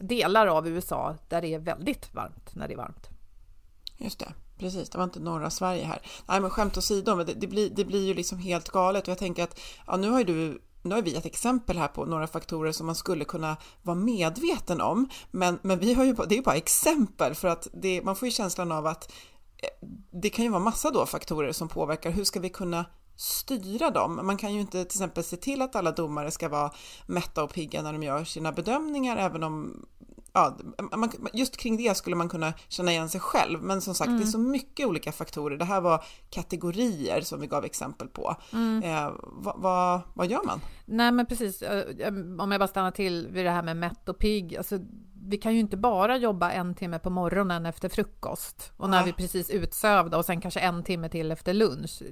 delar 0.00 0.46
av 0.46 0.68
USA 0.68 1.16
där 1.28 1.42
det 1.42 1.54
är 1.54 1.58
väldigt 1.58 2.14
varmt 2.14 2.54
när 2.54 2.68
det 2.68 2.74
är 2.74 2.78
varmt. 2.78 3.08
Just 3.98 4.18
det, 4.18 4.32
precis. 4.62 4.90
Det 4.90 4.98
var 4.98 5.04
inte 5.04 5.20
norra 5.20 5.50
Sverige 5.50 5.84
här. 5.84 6.02
Nej, 6.26 6.40
men 6.40 6.50
skämt 6.50 6.76
åsido, 6.76 7.24
det, 7.24 7.34
det, 7.34 7.46
blir, 7.46 7.70
det 7.70 7.84
blir 7.84 8.06
ju 8.06 8.14
liksom 8.14 8.38
helt 8.38 8.68
galet. 8.68 9.02
Och 9.02 9.08
jag 9.08 9.18
tänker 9.18 9.44
att 9.44 9.60
ja, 9.86 9.96
nu 9.96 10.10
har 10.10 10.18
ju 10.18 10.24
du 10.24 10.62
nu 10.82 10.94
har 10.94 11.02
vi 11.02 11.16
ett 11.16 11.26
exempel 11.26 11.78
här 11.78 11.88
på 11.88 12.04
några 12.04 12.26
faktorer 12.26 12.72
som 12.72 12.86
man 12.86 12.94
skulle 12.94 13.24
kunna 13.24 13.56
vara 13.82 13.96
medveten 13.96 14.80
om, 14.80 15.08
men, 15.30 15.58
men 15.62 15.78
vi 15.78 15.94
har 15.94 16.04
ju, 16.04 16.12
det 16.12 16.34
är 16.34 16.36
ju 16.36 16.42
bara 16.42 16.56
exempel 16.56 17.34
för 17.34 17.48
att 17.48 17.68
det, 17.72 18.02
man 18.04 18.16
får 18.16 18.28
ju 18.28 18.32
känslan 18.32 18.72
av 18.72 18.86
att 18.86 19.12
eh, 19.56 19.88
det 20.10 20.30
kan 20.30 20.44
ju 20.44 20.50
vara 20.50 20.62
massa 20.62 20.90
då 20.90 21.06
faktorer 21.06 21.52
som 21.52 21.68
påverkar. 21.68 22.10
Hur 22.10 22.24
ska 22.24 22.40
vi 22.40 22.48
kunna 22.48 22.84
styra 23.16 23.90
dem? 23.90 24.20
Man 24.22 24.36
kan 24.36 24.54
ju 24.54 24.60
inte 24.60 24.84
till 24.84 24.96
exempel 24.96 25.24
se 25.24 25.36
till 25.36 25.62
att 25.62 25.76
alla 25.76 25.92
domare 25.92 26.30
ska 26.30 26.48
vara 26.48 26.70
mätta 27.06 27.42
och 27.42 27.52
pigga 27.52 27.82
när 27.82 27.92
de 27.92 28.02
gör 28.02 28.24
sina 28.24 28.52
bedömningar, 28.52 29.16
även 29.16 29.42
om 29.42 29.86
ja, 30.32 30.58
man, 30.96 31.12
just 31.32 31.56
kring 31.56 31.76
det 31.76 31.96
skulle 31.96 32.16
man 32.16 32.28
kunna 32.28 32.52
känna 32.68 32.90
igen 32.90 33.08
sig 33.08 33.20
själv. 33.20 33.62
Men 33.62 33.80
som 33.80 33.94
sagt, 33.94 34.08
mm. 34.08 34.18
det 34.18 34.22
är 34.22 34.24
mm. 34.24 34.32
så 34.32 34.38
mycket 34.38 34.86
olika 34.86 35.12
faktorer. 35.12 35.56
Det 35.56 35.64
här 35.64 35.80
var 35.80 36.04
kategorier 36.30 37.20
som 37.20 37.40
vi 37.40 37.46
gav 37.46 37.64
exempel 37.64 38.08
på. 38.08 38.36
Mm. 38.52 38.82
Eh, 38.82 39.12
vad, 39.22 39.54
vad, 39.58 40.00
vad, 40.14 40.26
gör 40.26 40.46
man? 40.46 40.60
Nej, 40.84 41.12
men 41.12 41.26
precis. 41.26 41.62
Om 42.38 42.48
jag 42.50 42.60
bara 42.60 42.68
stannar 42.68 42.90
till 42.90 43.28
vid 43.30 43.44
det 43.44 43.50
här 43.50 43.62
med 43.62 43.76
mätt 43.76 44.08
och 44.08 44.18
pigg. 44.18 44.56
Alltså, 44.56 44.78
vi 45.24 45.36
kan 45.36 45.54
ju 45.54 45.60
inte 45.60 45.76
bara 45.76 46.16
jobba 46.16 46.50
en 46.50 46.74
timme 46.74 46.98
på 46.98 47.10
morgonen 47.10 47.66
efter 47.66 47.88
frukost 47.88 48.72
och 48.76 48.90
när 48.90 48.96
Nej. 48.96 49.06
vi 49.06 49.12
precis 49.12 49.50
utsövda 49.50 50.18
och 50.18 50.24
sen 50.24 50.40
kanske 50.40 50.60
en 50.60 50.84
timme 50.84 51.08
till 51.08 51.32
efter 51.32 51.54
lunch. 51.54 52.02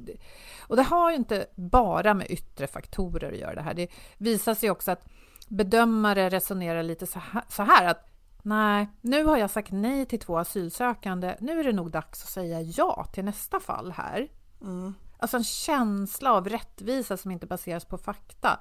Och 0.60 0.76
det 0.76 0.82
har 0.82 1.10
ju 1.10 1.16
inte 1.16 1.46
bara 1.54 2.14
med 2.14 2.30
yttre 2.30 2.66
faktorer 2.66 3.32
att 3.32 3.38
göra 3.38 3.54
det 3.54 3.62
här. 3.62 3.74
Det 3.74 3.88
visar 4.18 4.54
sig 4.54 4.70
också 4.70 4.90
att 4.90 5.06
bedömare 5.48 6.28
resonerar 6.28 6.82
lite 6.82 7.06
så 7.06 7.62
här, 7.62 7.86
att 7.86 8.09
nej, 8.42 8.88
nu 9.00 9.24
har 9.24 9.36
jag 9.36 9.50
sagt 9.50 9.72
nej 9.72 10.06
till 10.06 10.20
två 10.20 10.38
asylsökande. 10.38 11.36
Nu 11.40 11.60
är 11.60 11.64
det 11.64 11.72
nog 11.72 11.90
dags 11.90 12.22
att 12.22 12.30
säga 12.30 12.60
ja 12.60 13.06
till 13.12 13.24
nästa 13.24 13.60
fall 13.60 13.92
här. 13.92 14.28
Mm. 14.60 14.94
Alltså 15.18 15.36
en 15.36 15.44
känsla 15.44 16.32
av 16.32 16.48
rättvisa 16.48 17.16
som 17.16 17.30
inte 17.30 17.46
baseras 17.46 17.84
på 17.84 17.98
fakta. 17.98 18.60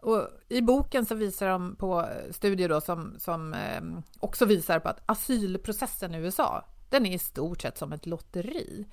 Och 0.00 0.28
I 0.48 0.62
boken 0.62 1.06
så 1.06 1.14
visar 1.14 1.48
de 1.48 1.76
på 1.76 2.08
studier 2.30 2.68
då 2.68 2.80
som, 2.80 3.14
som 3.18 3.54
eh, 3.54 3.82
också 4.20 4.44
visar 4.44 4.78
på 4.78 4.88
att 4.88 5.02
asylprocessen 5.06 6.14
i 6.14 6.18
USA, 6.18 6.64
den 6.90 7.06
är 7.06 7.14
i 7.14 7.18
stort 7.18 7.62
sett 7.62 7.78
som 7.78 7.92
ett 7.92 8.06
lotteri. 8.06 8.86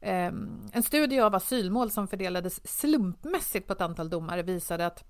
Eh, 0.00 0.32
en 0.72 0.82
studie 0.82 1.20
av 1.20 1.34
asylmål 1.34 1.90
som 1.90 2.08
fördelades 2.08 2.80
slumpmässigt 2.80 3.66
på 3.66 3.72
ett 3.72 3.80
antal 3.80 4.10
domare 4.10 4.42
visade 4.42 4.86
att 4.86 5.04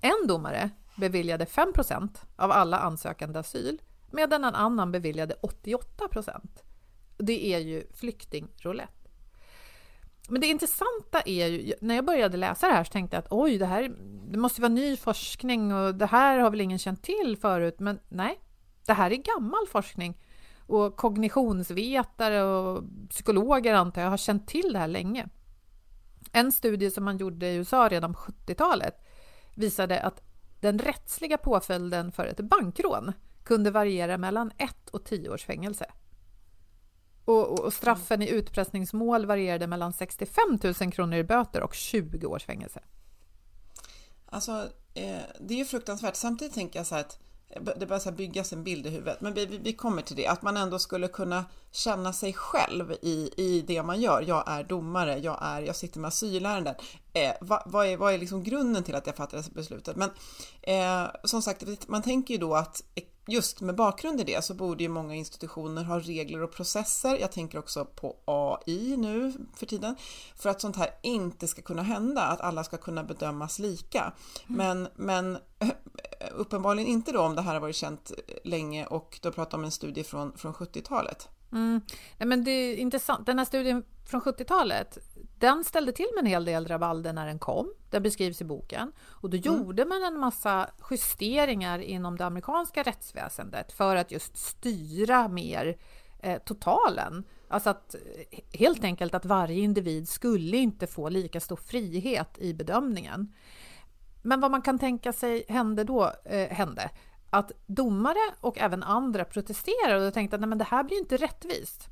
en 0.00 0.26
domare 0.28 0.70
beviljade 0.96 1.44
5% 1.44 2.18
av 2.36 2.50
alla 2.50 2.78
ansökande 2.78 3.38
asyl 3.38 3.82
medan 4.10 4.44
en 4.44 4.54
annan 4.54 4.92
beviljade 4.92 5.34
88% 5.42 6.40
Det 7.18 7.46
är 7.46 7.58
ju 7.58 7.86
flyktingroulette. 7.94 9.02
Men 10.28 10.40
det 10.40 10.46
intressanta 10.46 11.20
är 11.24 11.46
ju, 11.46 11.74
när 11.80 11.94
jag 11.94 12.04
började 12.04 12.36
läsa 12.36 12.66
det 12.66 12.72
här 12.72 12.84
så 12.84 12.92
tänkte 12.92 13.16
jag 13.16 13.22
att 13.22 13.32
oj, 13.32 13.58
det 13.58 13.66
här 13.66 13.92
det 14.30 14.38
måste 14.38 14.60
vara 14.60 14.72
ny 14.72 14.96
forskning 14.96 15.74
och 15.74 15.94
det 15.94 16.06
här 16.06 16.38
har 16.38 16.50
väl 16.50 16.60
ingen 16.60 16.78
känt 16.78 17.02
till 17.02 17.36
förut, 17.40 17.76
men 17.78 18.00
nej, 18.08 18.40
det 18.86 18.92
här 18.92 19.10
är 19.10 19.16
gammal 19.16 19.66
forskning. 19.68 20.18
Och 20.66 20.96
kognitionsvetare 20.96 22.42
och 22.42 22.84
psykologer 23.10 23.74
antar 23.74 24.02
jag 24.02 24.10
har 24.10 24.16
känt 24.16 24.48
till 24.48 24.72
det 24.72 24.78
här 24.78 24.88
länge. 24.88 25.28
En 26.32 26.52
studie 26.52 26.90
som 26.90 27.04
man 27.04 27.18
gjorde 27.18 27.46
i 27.46 27.54
USA 27.54 27.88
redan 27.88 28.14
på 28.14 28.20
70-talet 28.20 28.94
visade 29.54 30.00
att 30.00 30.31
den 30.62 30.78
rättsliga 30.78 31.38
påföljden 31.38 32.12
för 32.12 32.26
ett 32.26 32.40
bankrån 32.40 33.12
kunde 33.44 33.70
variera 33.70 34.18
mellan 34.18 34.52
ett 34.58 34.88
och 34.90 35.04
tio 35.04 35.28
års 35.30 35.44
fängelse. 35.44 35.86
Och, 37.24 37.60
och, 37.60 37.72
straffen 37.72 38.22
i 38.22 38.28
utpressningsmål 38.28 39.26
varierade 39.26 39.66
mellan 39.66 39.92
65 39.92 40.58
000 40.80 40.92
kronor 40.92 41.18
i 41.18 41.24
böter 41.24 41.62
och 41.62 41.74
20 41.74 42.26
års 42.26 42.44
fängelse. 42.44 42.80
Alltså, 44.26 44.68
eh, 44.94 45.20
det 45.40 45.54
är 45.54 45.58
ju 45.58 45.64
fruktansvärt. 45.64 46.16
Samtidigt 46.16 46.54
tänker 46.54 46.78
jag 46.78 46.86
så 46.86 46.94
här 46.94 47.02
att 47.02 47.18
eh, 47.48 47.62
det 47.76 47.86
börjar 47.86 48.12
byggas 48.12 48.52
en 48.52 48.64
bild 48.64 48.86
i 48.86 48.90
huvudet, 48.90 49.20
men 49.20 49.34
vi, 49.34 49.46
vi, 49.46 49.72
kommer 49.72 50.02
till 50.02 50.16
det, 50.16 50.26
att 50.26 50.42
man 50.42 50.56
ändå 50.56 50.78
skulle 50.78 51.08
kunna 51.08 51.44
känna 51.72 52.12
sig 52.12 52.32
själv 52.32 52.92
i, 53.02 53.30
i 53.36 53.64
det 53.66 53.82
man 53.82 54.00
gör. 54.00 54.24
Jag 54.26 54.44
är 54.46 54.64
domare, 54.64 55.18
jag, 55.18 55.38
är, 55.40 55.60
jag 55.60 55.76
sitter 55.76 56.00
med 56.00 56.08
asylärenden. 56.08 56.74
Eh, 57.12 57.32
vad, 57.40 57.62
vad, 57.66 57.86
är, 57.86 57.96
vad 57.96 58.14
är 58.14 58.18
liksom 58.18 58.42
grunden 58.42 58.84
till 58.84 58.94
att 58.94 59.06
jag 59.06 59.16
fattar 59.16 59.38
det 59.38 59.54
beslutet? 59.54 59.96
Men 59.96 60.10
eh, 60.62 61.10
som 61.24 61.42
sagt, 61.42 61.88
man 61.88 62.02
tänker 62.02 62.34
ju 62.34 62.40
då 62.40 62.54
att 62.54 62.82
just 63.26 63.60
med 63.60 63.74
bakgrund 63.74 64.20
i 64.20 64.24
det 64.24 64.44
så 64.44 64.54
borde 64.54 64.82
ju 64.82 64.88
många 64.88 65.14
institutioner 65.14 65.84
ha 65.84 66.00
regler 66.00 66.42
och 66.42 66.52
processer. 66.52 67.16
Jag 67.16 67.32
tänker 67.32 67.58
också 67.58 67.84
på 67.84 68.16
AI 68.24 68.96
nu 68.96 69.32
för 69.56 69.66
tiden 69.66 69.96
för 70.36 70.50
att 70.50 70.60
sånt 70.60 70.76
här 70.76 70.90
inte 71.02 71.48
ska 71.48 71.62
kunna 71.62 71.82
hända, 71.82 72.22
att 72.22 72.40
alla 72.40 72.64
ska 72.64 72.76
kunna 72.76 73.04
bedömas 73.04 73.58
lika. 73.58 74.12
Mm. 74.48 74.56
Men, 74.56 74.88
men 74.94 75.38
uppenbarligen 76.34 76.88
inte 76.88 77.12
då 77.12 77.20
om 77.20 77.34
det 77.34 77.42
här 77.42 77.54
har 77.54 77.60
varit 77.60 77.76
känt 77.76 78.12
länge 78.44 78.86
och 78.86 79.18
då 79.22 79.32
pratar 79.32 79.58
om 79.58 79.64
en 79.64 79.70
studie 79.70 80.04
från, 80.04 80.38
från 80.38 80.54
70-talet. 80.54 81.28
Mm. 81.52 81.80
Nej, 82.18 82.28
men 82.28 82.44
det 82.44 82.50
är 82.50 82.76
intressant. 82.76 83.26
Den 83.26 83.38
här 83.38 83.44
studien 83.44 83.84
från 84.04 84.20
70-talet, 84.20 84.98
den 85.38 85.64
ställde 85.64 85.92
till 85.92 86.08
med 86.14 86.20
en 86.20 86.26
hel 86.26 86.44
del 86.44 86.66
rabalder 86.66 87.12
när 87.12 87.26
den 87.26 87.38
kom. 87.38 87.72
Den 87.90 88.02
beskrivs 88.02 88.40
i 88.40 88.44
boken. 88.44 88.92
Och 89.02 89.30
då 89.30 89.36
mm. 89.36 89.44
gjorde 89.44 89.84
man 89.84 90.02
en 90.02 90.18
massa 90.18 90.70
justeringar 90.90 91.78
inom 91.78 92.16
det 92.16 92.26
amerikanska 92.26 92.82
rättsväsendet 92.82 93.72
för 93.72 93.96
att 93.96 94.10
just 94.10 94.36
styra 94.36 95.28
mer 95.28 95.76
eh, 96.22 96.38
totalen. 96.38 97.24
Alltså 97.48 97.70
att 97.70 97.94
helt 98.52 98.84
enkelt 98.84 99.14
att 99.14 99.24
varje 99.24 99.62
individ 99.62 100.08
skulle 100.08 100.56
inte 100.56 100.86
få 100.86 101.08
lika 101.08 101.40
stor 101.40 101.56
frihet 101.56 102.38
i 102.38 102.54
bedömningen. 102.54 103.32
Men 104.22 104.40
vad 104.40 104.50
man 104.50 104.62
kan 104.62 104.78
tänka 104.78 105.12
sig 105.12 105.44
hände 105.48 105.84
då, 105.84 106.12
eh, 106.24 106.48
hände 106.48 106.90
att 107.34 107.52
domare 107.66 108.34
och 108.40 108.58
även 108.58 108.82
andra 108.82 109.24
protesterade 109.24 110.06
och 110.06 110.14
tänkte 110.14 110.36
att 110.36 110.40
nej, 110.40 110.48
men 110.48 110.58
det 110.58 110.64
här 110.64 110.84
blir 110.84 110.98
inte 110.98 111.16
rättvist. 111.16 111.88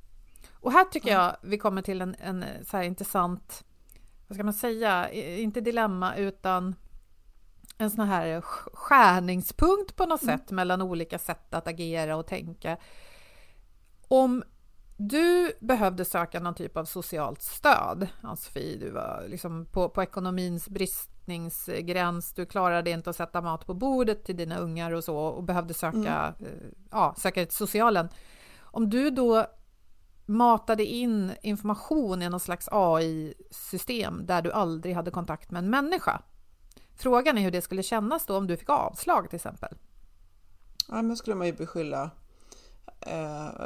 Och 0.52 0.73
här 0.73 0.85
tycker 0.85 1.11
jag 1.11 1.37
vi 1.42 1.59
kommer 1.59 1.82
till 1.82 2.00
en, 2.00 2.16
en 2.18 2.44
så 2.64 2.76
här 2.76 2.85
intressant, 2.85 3.64
vad 4.28 4.37
ska 4.37 4.44
man 4.44 4.54
säga, 4.54 5.11
inte 5.12 5.61
dilemma 5.61 6.16
utan 6.16 6.75
en 7.78 7.90
sån 7.90 8.09
här 8.09 8.40
skärningspunkt 8.40 9.97
på 9.97 10.06
något 10.06 10.23
mm. 10.23 10.38
sätt 10.38 10.50
mellan 10.50 10.82
olika 10.82 11.18
sätt 11.18 11.54
att 11.54 11.66
agera 11.66 12.16
och 12.16 12.26
tänka. 12.26 12.76
Om 14.09 14.42
du 15.00 15.52
behövde 15.61 16.04
söka 16.04 16.40
någon 16.40 16.54
typ 16.54 16.76
av 16.76 16.85
socialt 16.85 17.42
stöd, 17.42 18.09
Ann-Sofie, 18.21 18.78
du 18.78 18.90
var 18.90 19.25
liksom 19.28 19.66
på, 19.66 19.88
på 19.88 20.02
ekonomins 20.02 20.69
bristningsgräns, 20.69 22.33
du 22.33 22.47
klarade 22.47 22.90
inte 22.90 23.11
att 23.11 23.16
sätta 23.16 23.40
mat 23.40 23.66
på 23.66 23.75
bordet 23.75 24.25
till 24.25 24.37
dina 24.37 24.59
ungar 24.59 24.92
och 24.92 25.04
så 25.04 25.16
och 25.16 25.42
behövde 25.42 25.75
söka, 25.75 25.99
mm. 25.99 26.35
Eh, 26.40 26.69
ja, 26.90 27.14
söka 27.19 27.47
till 27.47 27.57
socialen. 27.57 28.09
Om 28.61 28.90
du 28.90 29.11
då 29.11 29.47
matade 30.26 30.85
in 30.85 31.33
information 31.42 32.23
i 32.23 32.28
någon 32.28 32.40
slags 32.40 32.69
AI-system 32.73 34.26
där 34.26 34.42
du 34.42 34.52
aldrig 34.52 34.95
hade 34.95 35.11
kontakt 35.11 35.50
med 35.50 35.64
en 35.64 35.71
människa. 35.71 36.23
Frågan 36.97 37.38
är 37.38 37.42
hur 37.42 37.50
det 37.50 37.62
skulle 37.62 37.83
kännas 37.83 38.26
då 38.26 38.37
om 38.37 38.47
du 38.47 38.57
fick 38.57 38.71
avslag 38.71 39.30
till 39.30 39.37
exempel. 39.37 39.76
Ja, 40.88 41.02
men 41.02 41.16
skulle 41.16 41.37
man 41.37 41.47
ju 41.47 41.52
beskylla 41.52 42.11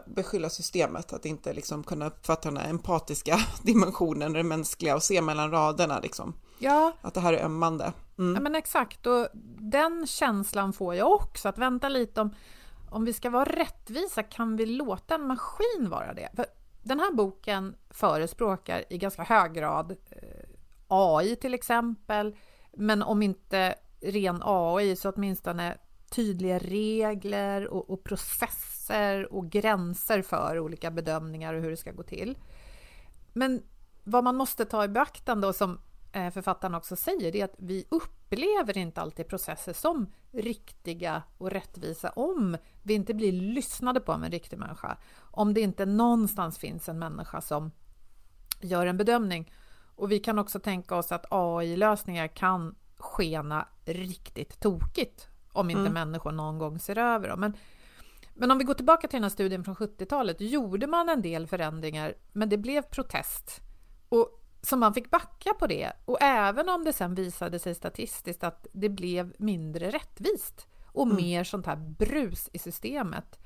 beskylla 0.06 0.50
systemet 0.50 1.12
att 1.12 1.24
inte 1.24 1.52
liksom 1.52 1.84
kunna 1.84 2.06
uppfatta 2.06 2.48
den 2.48 2.56
här 2.56 2.70
empatiska 2.70 3.38
dimensionen, 3.62 4.32
det 4.32 4.42
mänskliga 4.42 4.94
och 4.94 5.02
se 5.02 5.22
mellan 5.22 5.50
raderna 5.50 6.00
liksom. 6.00 6.34
Ja. 6.58 6.92
Att 7.00 7.14
det 7.14 7.20
här 7.20 7.32
är 7.32 7.44
ömmande. 7.44 7.92
Mm. 8.18 8.34
Ja, 8.34 8.40
men 8.40 8.54
exakt, 8.54 9.06
och 9.06 9.28
den 9.58 10.06
känslan 10.06 10.72
får 10.72 10.94
jag 10.94 11.12
också, 11.12 11.48
att 11.48 11.58
vänta 11.58 11.88
lite 11.88 12.20
om, 12.20 12.34
om 12.90 13.04
vi 13.04 13.12
ska 13.12 13.30
vara 13.30 13.44
rättvisa, 13.44 14.22
kan 14.22 14.56
vi 14.56 14.66
låta 14.66 15.14
en 15.14 15.26
maskin 15.26 15.88
vara 15.90 16.14
det? 16.14 16.28
För 16.36 16.46
den 16.82 17.00
här 17.00 17.12
boken 17.12 17.76
förespråkar 17.90 18.84
i 18.90 18.98
ganska 18.98 19.22
hög 19.22 19.52
grad 19.54 19.90
eh, 20.10 20.48
AI 20.88 21.36
till 21.36 21.54
exempel, 21.54 22.36
men 22.72 23.02
om 23.02 23.22
inte 23.22 23.74
ren 24.00 24.40
AI 24.44 24.96
så 24.96 25.10
åtminstone 25.10 25.78
tydliga 26.14 26.58
regler 26.58 27.66
och, 27.68 27.90
och, 27.90 28.04
processer 28.04 29.32
och 29.32 29.50
gränser 29.50 30.22
för 30.22 30.58
olika 30.58 30.90
bedömningar 30.90 31.54
och 31.54 31.62
hur 31.62 31.70
det 31.70 31.76
ska 31.76 31.92
gå 31.92 32.02
till. 32.02 32.38
Men 33.32 33.62
vad 34.04 34.24
man 34.24 34.36
måste 34.36 34.64
ta 34.64 34.84
i 34.84 34.88
beaktande 34.88 35.46
och 35.46 35.54
som 35.54 35.78
eh, 36.12 36.30
författaren 36.30 36.74
också 36.74 36.96
säger, 36.96 37.32
det 37.32 37.40
är 37.40 37.44
att 37.44 37.54
vi 37.58 37.86
upplever 37.88 38.78
inte 38.78 39.00
alltid 39.00 39.28
processer 39.28 39.72
som 39.72 40.12
riktiga 40.32 41.22
och 41.38 41.50
rättvisa 41.50 42.10
om 42.10 42.56
vi 42.82 42.94
inte 42.94 43.14
blir 43.14 43.32
lyssnade 43.32 44.00
på 44.00 44.12
av 44.12 44.24
en 44.24 44.30
riktig 44.30 44.58
människa. 44.58 44.96
Om 45.18 45.54
det 45.54 45.60
inte 45.60 45.86
någonstans 45.86 46.58
finns 46.58 46.88
en 46.88 46.98
människa 46.98 47.40
som 47.40 47.70
gör 48.60 48.86
en 48.86 48.96
bedömning. 48.96 49.52
Och 49.96 50.12
vi 50.12 50.18
kan 50.18 50.38
också 50.38 50.60
tänka 50.60 50.96
oss 50.96 51.12
att 51.12 51.26
AI-lösningar 51.30 52.28
kan 52.28 52.74
skena 52.96 53.68
riktigt 53.84 54.60
tokigt 54.60 55.28
om 55.54 55.70
inte 55.70 55.80
mm. 55.80 55.92
människor 55.92 56.32
någon 56.32 56.58
gång 56.58 56.78
ser 56.78 56.98
över 56.98 57.28
dem. 57.28 57.40
Men, 57.40 57.56
men 58.34 58.50
om 58.50 58.58
vi 58.58 58.64
går 58.64 58.74
tillbaka 58.74 59.08
till 59.08 59.16
den 59.16 59.22
här 59.22 59.30
studien 59.30 59.64
från 59.64 59.74
70-talet, 59.74 60.40
gjorde 60.40 60.86
man 60.86 61.08
en 61.08 61.22
del 61.22 61.46
förändringar, 61.46 62.14
men 62.32 62.48
det 62.48 62.58
blev 62.58 62.82
protest. 62.82 63.60
Och 64.08 64.40
så 64.62 64.76
man 64.76 64.94
fick 64.94 65.10
backa 65.10 65.54
på 65.54 65.66
det. 65.66 65.92
Och 66.04 66.22
även 66.22 66.68
om 66.68 66.84
det 66.84 66.92
sen 66.92 67.14
visade 67.14 67.58
sig 67.58 67.74
statistiskt 67.74 68.44
att 68.44 68.66
det 68.72 68.88
blev 68.88 69.34
mindre 69.38 69.90
rättvist 69.90 70.66
och 70.86 71.06
mm. 71.06 71.16
mer 71.16 71.44
sånt 71.44 71.66
här 71.66 71.76
brus 71.76 72.48
i 72.52 72.58
systemet, 72.58 73.38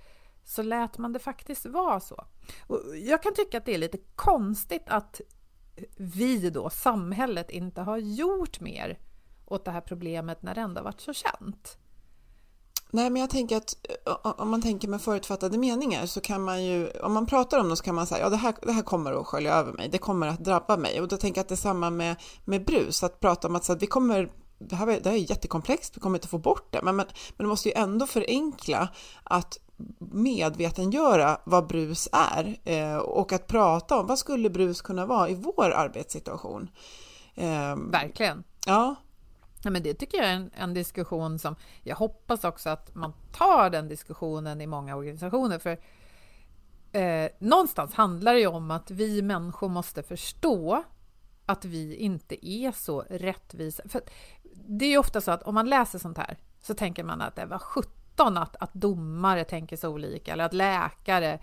så 0.44 0.62
lät 0.62 0.98
man 0.98 1.12
det 1.12 1.18
faktiskt 1.18 1.66
vara 1.66 2.00
så. 2.00 2.26
Och 2.66 2.80
jag 2.96 3.22
kan 3.22 3.34
tycka 3.34 3.58
att 3.58 3.64
det 3.64 3.74
är 3.74 3.78
lite 3.78 3.98
konstigt 4.14 4.84
att 4.86 5.20
vi 5.96 6.50
då, 6.50 6.70
samhället, 6.70 7.50
inte 7.50 7.80
har 7.80 7.96
gjort 7.96 8.60
mer 8.60 8.98
åt 9.44 9.64
det 9.64 9.70
här 9.70 9.80
problemet 9.80 10.42
när 10.42 10.54
det 10.54 10.60
ändå 10.60 10.82
varit 10.82 11.00
så 11.00 11.12
känt. 11.12 11.78
Nej, 12.90 13.10
men 13.10 13.20
jag 13.20 13.30
tänker 13.30 13.56
att 13.56 13.74
om 14.22 14.50
man 14.50 14.62
tänker 14.62 14.88
med 14.88 15.00
förutfattade 15.00 15.58
meningar 15.58 16.06
så 16.06 16.20
kan 16.20 16.42
man 16.42 16.64
ju, 16.64 16.90
om 16.90 17.12
man 17.12 17.26
pratar 17.26 17.58
om 17.58 17.68
dem 17.68 17.76
så 17.76 17.84
kan 17.84 17.94
man 17.94 18.06
säga, 18.06 18.20
ja 18.20 18.30
det 18.30 18.36
här, 18.36 18.54
det 18.62 18.72
här 18.72 18.82
kommer 18.82 19.12
att 19.12 19.26
skölja 19.26 19.54
över 19.54 19.72
mig, 19.72 19.88
det 19.88 19.98
kommer 19.98 20.26
att 20.26 20.44
drabba 20.44 20.76
mig. 20.76 21.00
Och 21.00 21.08
då 21.08 21.16
tänker 21.16 21.38
jag 21.38 21.42
att 21.42 21.48
det 21.48 21.54
är 21.54 21.56
samma 21.56 21.90
med, 21.90 22.16
med 22.44 22.64
brus, 22.64 23.02
att 23.02 23.20
prata 23.20 23.48
om 23.48 23.56
att, 23.56 23.64
så 23.64 23.72
att 23.72 23.82
vi 23.82 23.86
kommer 23.86 24.30
det 24.58 24.76
här, 24.76 24.86
det 24.86 25.08
här 25.08 25.16
är 25.16 25.30
jättekomplext, 25.30 25.96
vi 25.96 26.00
kommer 26.00 26.18
inte 26.18 26.28
få 26.28 26.38
bort 26.38 26.72
det, 26.72 26.82
men, 26.82 26.96
men, 26.96 27.06
men 27.36 27.44
det 27.44 27.48
måste 27.48 27.68
ju 27.68 27.74
ändå 27.74 28.06
förenkla 28.06 28.88
att 29.22 29.58
medvetengöra 30.12 31.40
vad 31.44 31.66
brus 31.66 32.08
är 32.12 32.58
eh, 32.64 32.96
och 32.96 33.32
att 33.32 33.46
prata 33.46 34.00
om 34.00 34.06
vad 34.06 34.18
skulle 34.18 34.50
brus 34.50 34.82
kunna 34.82 35.06
vara 35.06 35.28
i 35.28 35.34
vår 35.34 35.70
arbetssituation. 35.70 36.70
Eh, 37.34 37.76
Verkligen. 37.76 38.44
Ja, 38.66 38.94
Ja, 39.62 39.70
men 39.70 39.82
det 39.82 39.94
tycker 39.94 40.18
jag 40.18 40.26
är 40.26 40.34
en, 40.34 40.50
en, 40.54 40.74
diskussion 40.74 41.38
som 41.38 41.56
jag 41.82 41.96
hoppas 41.96 42.44
också 42.44 42.70
att 42.70 42.94
man 42.94 43.12
tar 43.32 43.70
den 43.70 43.88
diskussionen 43.88 44.60
i 44.60 44.66
många 44.66 44.96
organisationer. 44.96 45.58
För 45.58 45.78
eh, 46.92 47.30
någonstans 47.38 47.94
handlar 47.94 48.34
det 48.34 48.40
ju 48.40 48.46
om 48.46 48.70
att 48.70 48.90
vi 48.90 49.22
människor 49.22 49.68
måste 49.68 50.02
förstå 50.02 50.84
att 51.46 51.64
vi 51.64 51.94
inte 51.94 52.48
är 52.48 52.72
så 52.72 53.04
rättvisa. 53.10 53.82
För 53.88 54.00
det 54.54 54.84
är 54.84 54.90
ju 54.90 54.98
ofta 54.98 55.20
så 55.20 55.30
att 55.30 55.42
om 55.42 55.54
man 55.54 55.70
läser 55.70 55.98
sånt 55.98 56.18
här 56.18 56.38
så 56.60 56.74
tänker 56.74 57.04
man 57.04 57.20
att 57.20 57.36
det 57.36 57.46
var 57.46 57.58
17 57.58 58.38
att, 58.38 58.56
att 58.56 58.74
domare 58.74 59.44
tänker 59.44 59.76
så 59.76 59.88
olika 59.88 60.32
eller 60.32 60.44
att 60.44 60.52
läkare 60.52 61.38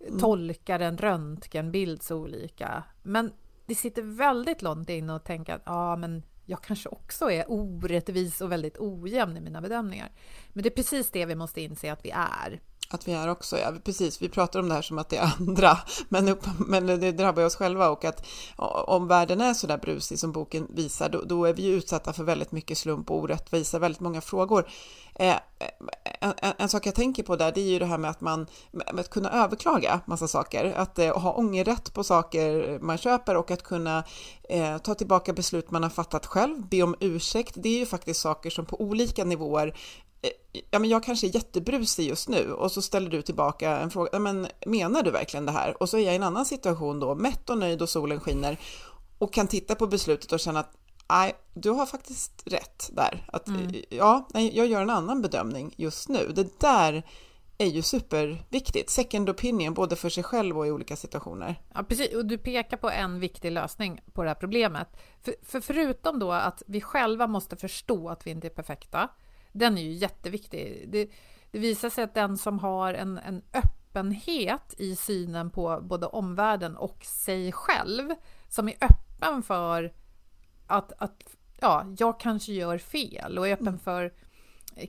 mm. 0.00 0.18
tolkar 0.20 0.80
en 0.80 0.98
röntgenbild 0.98 2.02
så 2.02 2.16
olika. 2.16 2.82
Men 3.02 3.32
det 3.66 3.74
sitter 3.74 4.02
väldigt 4.02 4.62
långt 4.62 4.88
in 4.88 5.10
och 5.10 5.24
tänka 5.24 5.54
att 5.54 5.62
ja, 5.64 5.96
men 5.96 6.22
jag 6.46 6.62
kanske 6.62 6.88
också 6.88 7.30
är 7.30 7.44
orättvis 7.48 8.40
och 8.40 8.52
väldigt 8.52 8.78
ojämn 8.78 9.36
i 9.36 9.40
mina 9.40 9.60
bedömningar. 9.60 10.10
Men 10.52 10.62
det 10.62 10.68
är 10.68 10.74
precis 10.74 11.10
det 11.10 11.26
vi 11.26 11.34
måste 11.34 11.60
inse 11.60 11.92
att 11.92 12.04
vi 12.04 12.10
är. 12.10 12.60
Att 12.90 13.08
vi 13.08 13.12
är 13.12 13.28
också, 13.28 13.58
ja 13.58 13.72
precis, 13.84 14.22
vi 14.22 14.28
pratar 14.28 14.60
om 14.60 14.68
det 14.68 14.74
här 14.74 14.82
som 14.82 14.98
att 14.98 15.08
det 15.08 15.16
är 15.16 15.32
andra, 15.38 15.78
men, 16.08 16.28
upp, 16.28 16.46
men 16.58 16.86
det 16.86 17.12
drabbar 17.12 17.44
oss 17.44 17.56
själva 17.56 17.88
och 17.88 18.04
att 18.04 18.26
om 18.86 19.08
världen 19.08 19.40
är 19.40 19.54
så 19.54 19.66
där 19.66 19.78
brusig 19.78 20.18
som 20.18 20.32
boken 20.32 20.66
visar, 20.70 21.08
då, 21.08 21.22
då 21.22 21.44
är 21.44 21.52
vi 21.52 21.62
ju 21.62 21.74
utsatta 21.74 22.12
för 22.12 22.24
väldigt 22.24 22.52
mycket 22.52 22.78
slump 22.78 23.10
och 23.10 23.16
orättvisa, 23.16 23.78
väldigt 23.78 24.00
många 24.00 24.20
frågor. 24.20 24.68
Eh, 25.14 25.36
en, 26.20 26.34
en, 26.36 26.52
en, 26.58 26.68
sak 26.68 26.86
jag 26.86 26.94
tänker 26.94 27.22
på 27.22 27.36
där, 27.36 27.52
det 27.52 27.60
är 27.60 27.70
ju 27.70 27.78
det 27.78 27.86
här 27.86 27.98
med 27.98 28.10
att 28.10 28.20
man, 28.20 28.46
med 28.70 29.00
att 29.00 29.10
kunna 29.10 29.44
överklaga 29.44 30.00
massa 30.06 30.28
saker, 30.28 30.72
att 30.76 30.98
eh, 30.98 31.18
ha 31.18 31.32
ångerrätt 31.32 31.94
på 31.94 32.04
saker 32.04 32.78
man 32.78 32.98
köper 32.98 33.36
och 33.36 33.50
att 33.50 33.62
kunna 33.62 34.04
eh, 34.48 34.78
ta 34.78 34.94
tillbaka 34.94 35.32
beslut 35.32 35.70
man 35.70 35.82
har 35.82 35.90
fattat 35.90 36.26
själv, 36.26 36.68
be 36.68 36.82
om 36.82 36.94
ursäkt, 37.00 37.54
det 37.56 37.68
är 37.68 37.78
ju 37.78 37.86
faktiskt 37.86 38.20
saker 38.20 38.50
som 38.50 38.66
på 38.66 38.80
olika 38.80 39.24
nivåer 39.24 39.76
ja, 40.70 40.78
men 40.78 40.90
jag 40.90 41.02
kanske 41.02 41.26
är 41.26 41.34
jättebrusig 41.34 42.08
just 42.08 42.28
nu 42.28 42.52
och 42.52 42.72
så 42.72 42.82
ställer 42.82 43.10
du 43.10 43.22
tillbaka 43.22 43.78
en 43.78 43.90
fråga, 43.90 44.18
men 44.18 44.46
menar 44.66 45.02
du 45.02 45.10
verkligen 45.10 45.46
det 45.46 45.52
här? 45.52 45.82
Och 45.82 45.88
så 45.88 45.98
är 45.98 46.00
jag 46.00 46.12
i 46.12 46.16
en 46.16 46.22
annan 46.22 46.46
situation 46.46 47.00
då, 47.00 47.14
mätt 47.14 47.50
och 47.50 47.58
nöjd 47.58 47.82
och 47.82 47.88
solen 47.88 48.20
skiner 48.20 48.58
och 49.18 49.32
kan 49.32 49.46
titta 49.46 49.74
på 49.74 49.86
beslutet 49.86 50.32
och 50.32 50.40
känna 50.40 50.60
att 50.60 50.76
nej, 51.08 51.36
du 51.54 51.70
har 51.70 51.86
faktiskt 51.86 52.42
rätt 52.44 52.90
där. 52.92 53.26
Att, 53.32 53.48
mm. 53.48 53.74
Ja, 53.88 54.28
jag 54.32 54.66
gör 54.66 54.82
en 54.82 54.90
annan 54.90 55.22
bedömning 55.22 55.74
just 55.76 56.08
nu. 56.08 56.32
Det 56.34 56.60
där 56.60 57.02
är 57.58 57.66
ju 57.66 57.82
superviktigt. 57.82 58.90
Second 58.90 59.30
opinion, 59.30 59.74
både 59.74 59.96
för 59.96 60.08
sig 60.08 60.22
själv 60.22 60.58
och 60.58 60.66
i 60.66 60.70
olika 60.70 60.96
situationer. 60.96 61.62
Ja, 61.74 61.82
precis. 61.82 62.14
Och 62.14 62.26
du 62.26 62.38
pekar 62.38 62.76
på 62.76 62.90
en 62.90 63.20
viktig 63.20 63.52
lösning 63.52 64.00
på 64.12 64.22
det 64.22 64.28
här 64.28 64.34
problemet. 64.34 64.88
För, 65.22 65.34
för 65.42 65.60
förutom 65.60 66.18
då 66.18 66.32
att 66.32 66.62
vi 66.66 66.80
själva 66.80 67.26
måste 67.26 67.56
förstå 67.56 68.08
att 68.08 68.26
vi 68.26 68.30
inte 68.30 68.46
är 68.46 68.50
perfekta, 68.50 69.08
den 69.58 69.78
är 69.78 69.82
ju 69.82 69.92
jätteviktig. 69.92 70.84
Det, 70.88 71.10
det 71.50 71.58
visar 71.58 71.90
sig 71.90 72.04
att 72.04 72.14
den 72.14 72.38
som 72.38 72.58
har 72.58 72.94
en, 72.94 73.18
en 73.18 73.42
öppenhet 73.52 74.74
i 74.78 74.96
synen 74.96 75.50
på 75.50 75.80
både 75.82 76.06
omvärlden 76.06 76.76
och 76.76 77.04
sig 77.04 77.52
själv, 77.52 78.10
som 78.48 78.68
är 78.68 78.74
öppen 78.80 79.42
för 79.42 79.92
att, 80.66 80.92
att 80.98 81.36
ja, 81.60 81.86
jag 81.98 82.20
kanske 82.20 82.52
gör 82.52 82.78
fel 82.78 83.38
och 83.38 83.48
är 83.48 83.52
öppen 83.52 83.68
mm. 83.68 83.78
för 83.78 84.12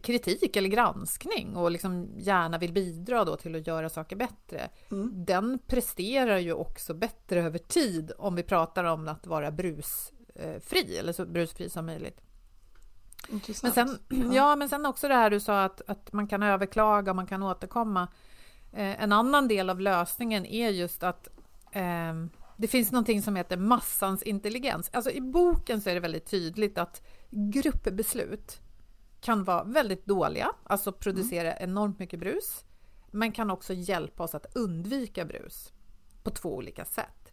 kritik 0.02 0.56
eller 0.56 0.70
granskning 0.70 1.56
och 1.56 1.72
liksom 1.72 2.10
gärna 2.18 2.58
vill 2.58 2.74
bidra 2.74 3.26
då 3.26 3.36
till 3.36 3.56
att 3.56 3.68
göra 3.68 3.90
saker 3.90 4.16
bättre. 4.16 4.70
Mm. 4.92 5.26
Den 5.26 5.60
presterar 5.68 6.38
ju 6.38 6.54
också 6.54 6.94
bättre 6.94 7.44
över 7.44 7.60
tid 7.60 8.12
om 8.18 8.36
vi 8.36 8.44
pratar 8.44 8.84
om 8.84 9.08
att 9.08 9.28
vara 9.28 9.52
brusfri 9.52 10.98
eller 11.00 11.14
så 11.14 11.26
brusfri 11.26 11.70
som 11.70 11.86
möjligt. 11.86 12.22
Men 13.64 13.72
sen, 13.72 14.00
ja, 14.34 14.56
men 14.56 14.70
sen 14.70 14.86
också 14.86 15.08
det 15.08 15.14
här 15.14 15.30
du 15.30 15.40
sa 15.40 15.64
att, 15.64 15.82
att 15.88 16.14
man 16.14 16.28
kan 16.28 16.44
överklaga 16.44 17.12
och 17.12 17.16
man 17.16 17.28
kan 17.28 17.44
återkomma. 17.44 18.08
Eh, 18.74 19.04
en 19.04 19.12
annan 19.12 19.48
del 19.48 19.70
av 19.70 19.80
lösningen 19.80 20.46
är 20.46 20.70
just 20.70 21.04
att 21.04 21.28
eh, 21.72 22.14
det 22.58 22.68
finns 22.68 22.92
någonting 22.92 23.22
som 23.22 23.36
heter 23.36 23.58
massans 23.58 24.24
intelligens. 24.24 24.90
Alltså 24.94 25.12
i 25.12 25.22
boken 25.22 25.82
så 25.82 25.90
är 25.90 25.94
det 25.94 26.00
väldigt 26.00 26.26
tydligt 26.26 26.78
att 26.78 27.02
gruppbeslut 27.30 28.62
kan 29.22 29.44
vara 29.44 29.64
väldigt 29.64 30.06
dåliga, 30.06 30.52
alltså 30.64 30.92
producera 30.92 31.54
mm. 31.54 31.70
enormt 31.70 32.00
mycket 32.00 32.20
brus, 32.20 32.64
men 33.12 33.32
kan 33.32 33.52
också 33.52 33.74
hjälpa 33.74 34.24
oss 34.24 34.36
att 34.36 34.56
undvika 34.56 35.26
brus 35.26 35.72
på 36.24 36.30
två 36.30 36.56
olika 36.56 36.86
sätt. 36.86 37.32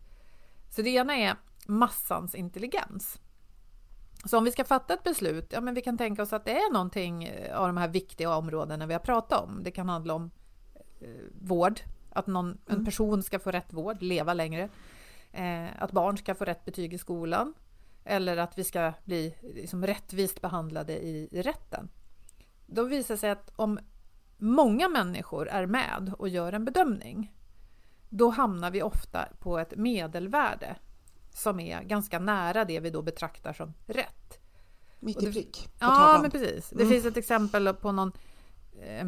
Så 0.70 0.82
det 0.82 0.90
ena 0.90 1.16
är 1.16 1.36
massans 1.66 2.34
intelligens. 2.34 3.18
Så 4.26 4.38
om 4.38 4.44
vi 4.44 4.52
ska 4.52 4.64
fatta 4.64 4.94
ett 4.94 5.02
beslut, 5.02 5.52
ja 5.52 5.60
men 5.60 5.74
vi 5.74 5.82
kan 5.82 5.98
tänka 5.98 6.22
oss 6.22 6.32
att 6.32 6.44
det 6.44 6.58
är 6.58 6.72
någonting 6.72 7.24
eh, 7.24 7.58
av 7.58 7.66
de 7.66 7.76
här 7.76 7.88
viktiga 7.88 8.36
områdena 8.36 8.86
vi 8.86 8.92
har 8.92 9.00
pratat 9.00 9.42
om. 9.42 9.62
Det 9.62 9.70
kan 9.70 9.88
handla 9.88 10.14
om 10.14 10.30
eh, 11.00 11.08
vård, 11.40 11.80
att 12.10 12.26
någon, 12.26 12.46
mm. 12.46 12.60
en 12.66 12.84
person 12.84 13.22
ska 13.22 13.38
få 13.38 13.50
rätt 13.50 13.72
vård, 13.72 14.02
leva 14.02 14.34
längre. 14.34 14.68
Eh, 15.32 15.82
att 15.82 15.92
barn 15.92 16.18
ska 16.18 16.34
få 16.34 16.44
rätt 16.44 16.64
betyg 16.64 16.94
i 16.94 16.98
skolan. 16.98 17.54
Eller 18.04 18.36
att 18.36 18.58
vi 18.58 18.64
ska 18.64 18.92
bli 19.04 19.34
liksom, 19.42 19.86
rättvist 19.86 20.40
behandlade 20.40 20.92
i, 20.92 21.28
i 21.30 21.42
rätten. 21.42 21.88
Då 22.66 22.84
visar 22.84 23.14
det 23.14 23.18
sig 23.18 23.30
att 23.30 23.52
om 23.56 23.78
många 24.36 24.88
människor 24.88 25.48
är 25.48 25.66
med 25.66 26.14
och 26.18 26.28
gör 26.28 26.52
en 26.52 26.64
bedömning, 26.64 27.34
då 28.08 28.30
hamnar 28.30 28.70
vi 28.70 28.82
ofta 28.82 29.28
på 29.38 29.58
ett 29.58 29.76
medelvärde 29.76 30.76
som 31.30 31.60
är 31.60 31.82
ganska 31.82 32.18
nära 32.18 32.64
det 32.64 32.80
vi 32.80 32.90
då 32.90 33.02
betraktar 33.02 33.52
som 33.52 33.74
rätt. 33.86 34.13
Mitt 35.04 35.22
i 35.22 35.32
prick 35.32 35.64
på 35.64 35.84
Ja, 35.84 35.86
tavlan. 35.96 36.22
men 36.22 36.30
precis. 36.30 36.70
Det 36.70 36.86
finns 36.86 37.06
ett 37.06 37.16
exempel 37.16 37.74
på 37.74 37.92
någon 37.92 38.12
eh, 38.82 39.06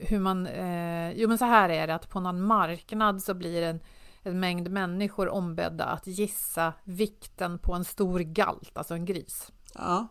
hur 0.00 0.18
man... 0.18 0.46
Eh, 0.46 1.10
jo, 1.12 1.28
men 1.28 1.38
så 1.38 1.44
här 1.44 1.68
är 1.68 1.86
det 1.86 1.94
att 1.94 2.08
på 2.08 2.20
någon 2.20 2.42
marknad 2.42 3.22
så 3.22 3.34
blir 3.34 3.62
en, 3.62 3.80
en 4.22 4.40
mängd 4.40 4.70
människor 4.70 5.28
ombedda 5.28 5.84
att 5.84 6.06
gissa 6.06 6.72
vikten 6.84 7.58
på 7.58 7.74
en 7.74 7.84
stor 7.84 8.20
galt, 8.20 8.76
alltså 8.76 8.94
en 8.94 9.04
gris. 9.04 9.52
Ja. 9.74 10.06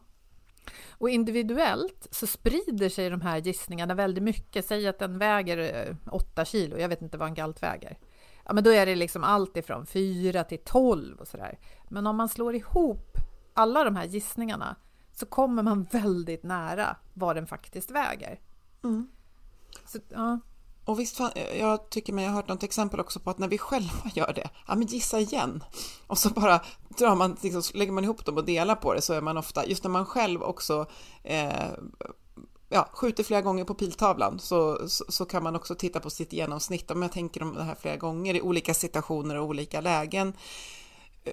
Och 0.89 1.09
individuellt 1.09 2.07
så 2.11 2.27
sprider 2.27 2.89
sig 2.89 3.09
de 3.09 3.21
här 3.21 3.37
gissningarna 3.37 3.93
väldigt 3.93 4.23
mycket. 4.23 4.65
Säg 4.65 4.87
att 4.87 4.99
den 4.99 5.17
väger 5.17 5.87
eh, 5.87 5.95
8 6.11 6.45
kilo, 6.45 6.77
jag 6.77 6.89
vet 6.89 7.01
inte 7.01 7.17
vad 7.17 7.27
en 7.27 7.33
galt 7.33 7.63
väger. 7.63 7.97
Ja, 8.45 8.53
men 8.53 8.63
då 8.63 8.69
är 8.71 8.85
det 8.85 8.95
liksom 8.95 9.23
allt 9.23 9.57
ifrån 9.57 9.85
4 9.85 10.43
till 10.43 10.59
12 10.65 11.19
och 11.19 11.27
sådär. 11.27 11.59
Men 11.89 12.07
om 12.07 12.15
man 12.15 12.29
slår 12.29 12.55
ihop 12.55 13.17
alla 13.53 13.83
de 13.83 13.95
här 13.95 14.05
gissningarna 14.05 14.75
så 15.15 15.25
kommer 15.25 15.63
man 15.63 15.83
väldigt 15.83 16.43
nära 16.43 16.95
vad 17.13 17.35
den 17.35 17.47
faktiskt 17.47 17.91
väger. 17.91 18.39
Mm. 18.83 19.07
Så, 19.85 19.99
ja. 20.09 20.39
Och 20.85 20.99
visst, 20.99 21.19
jag 21.59 21.89
tycker 21.89 22.13
mig 22.13 22.25
ha 22.25 22.33
hört 22.33 22.47
något 22.47 22.63
exempel 22.63 22.99
också 22.99 23.19
på 23.19 23.29
att 23.29 23.37
när 23.37 23.47
vi 23.47 23.57
själva 23.57 24.11
gör 24.13 24.33
det, 24.33 24.49
ja 24.67 24.75
men 24.75 24.87
gissa 24.87 25.19
igen. 25.19 25.63
Och 26.07 26.17
så 26.17 26.29
bara 26.29 26.61
drar 26.97 27.15
man, 27.15 27.37
liksom, 27.41 27.61
lägger 27.73 27.91
man 27.91 28.03
ihop 28.03 28.25
dem 28.25 28.37
och 28.37 28.45
delar 28.45 28.75
på 28.75 28.93
det 28.93 29.01
så 29.01 29.13
är 29.13 29.21
man 29.21 29.37
ofta, 29.37 29.65
just 29.65 29.83
när 29.83 29.91
man 29.91 30.05
själv 30.05 30.43
också 30.43 30.85
eh, 31.23 31.71
ja, 32.69 32.89
skjuter 32.93 33.23
flera 33.23 33.41
gånger 33.41 33.63
på 33.63 33.73
piltavlan 33.73 34.39
så, 34.39 34.89
så, 34.89 35.05
så, 35.09 35.25
kan 35.25 35.43
man 35.43 35.55
också 35.55 35.75
titta 35.75 35.99
på 35.99 36.09
sitt 36.09 36.33
genomsnitt. 36.33 36.91
Om 36.91 37.01
jag 37.01 37.11
tänker 37.11 37.43
om 37.43 37.53
det 37.53 37.63
här 37.63 37.75
flera 37.75 37.97
gånger 37.97 38.35
i 38.35 38.41
olika 38.41 38.73
situationer 38.73 39.35
och 39.35 39.45
olika 39.45 39.81
lägen 39.81 40.33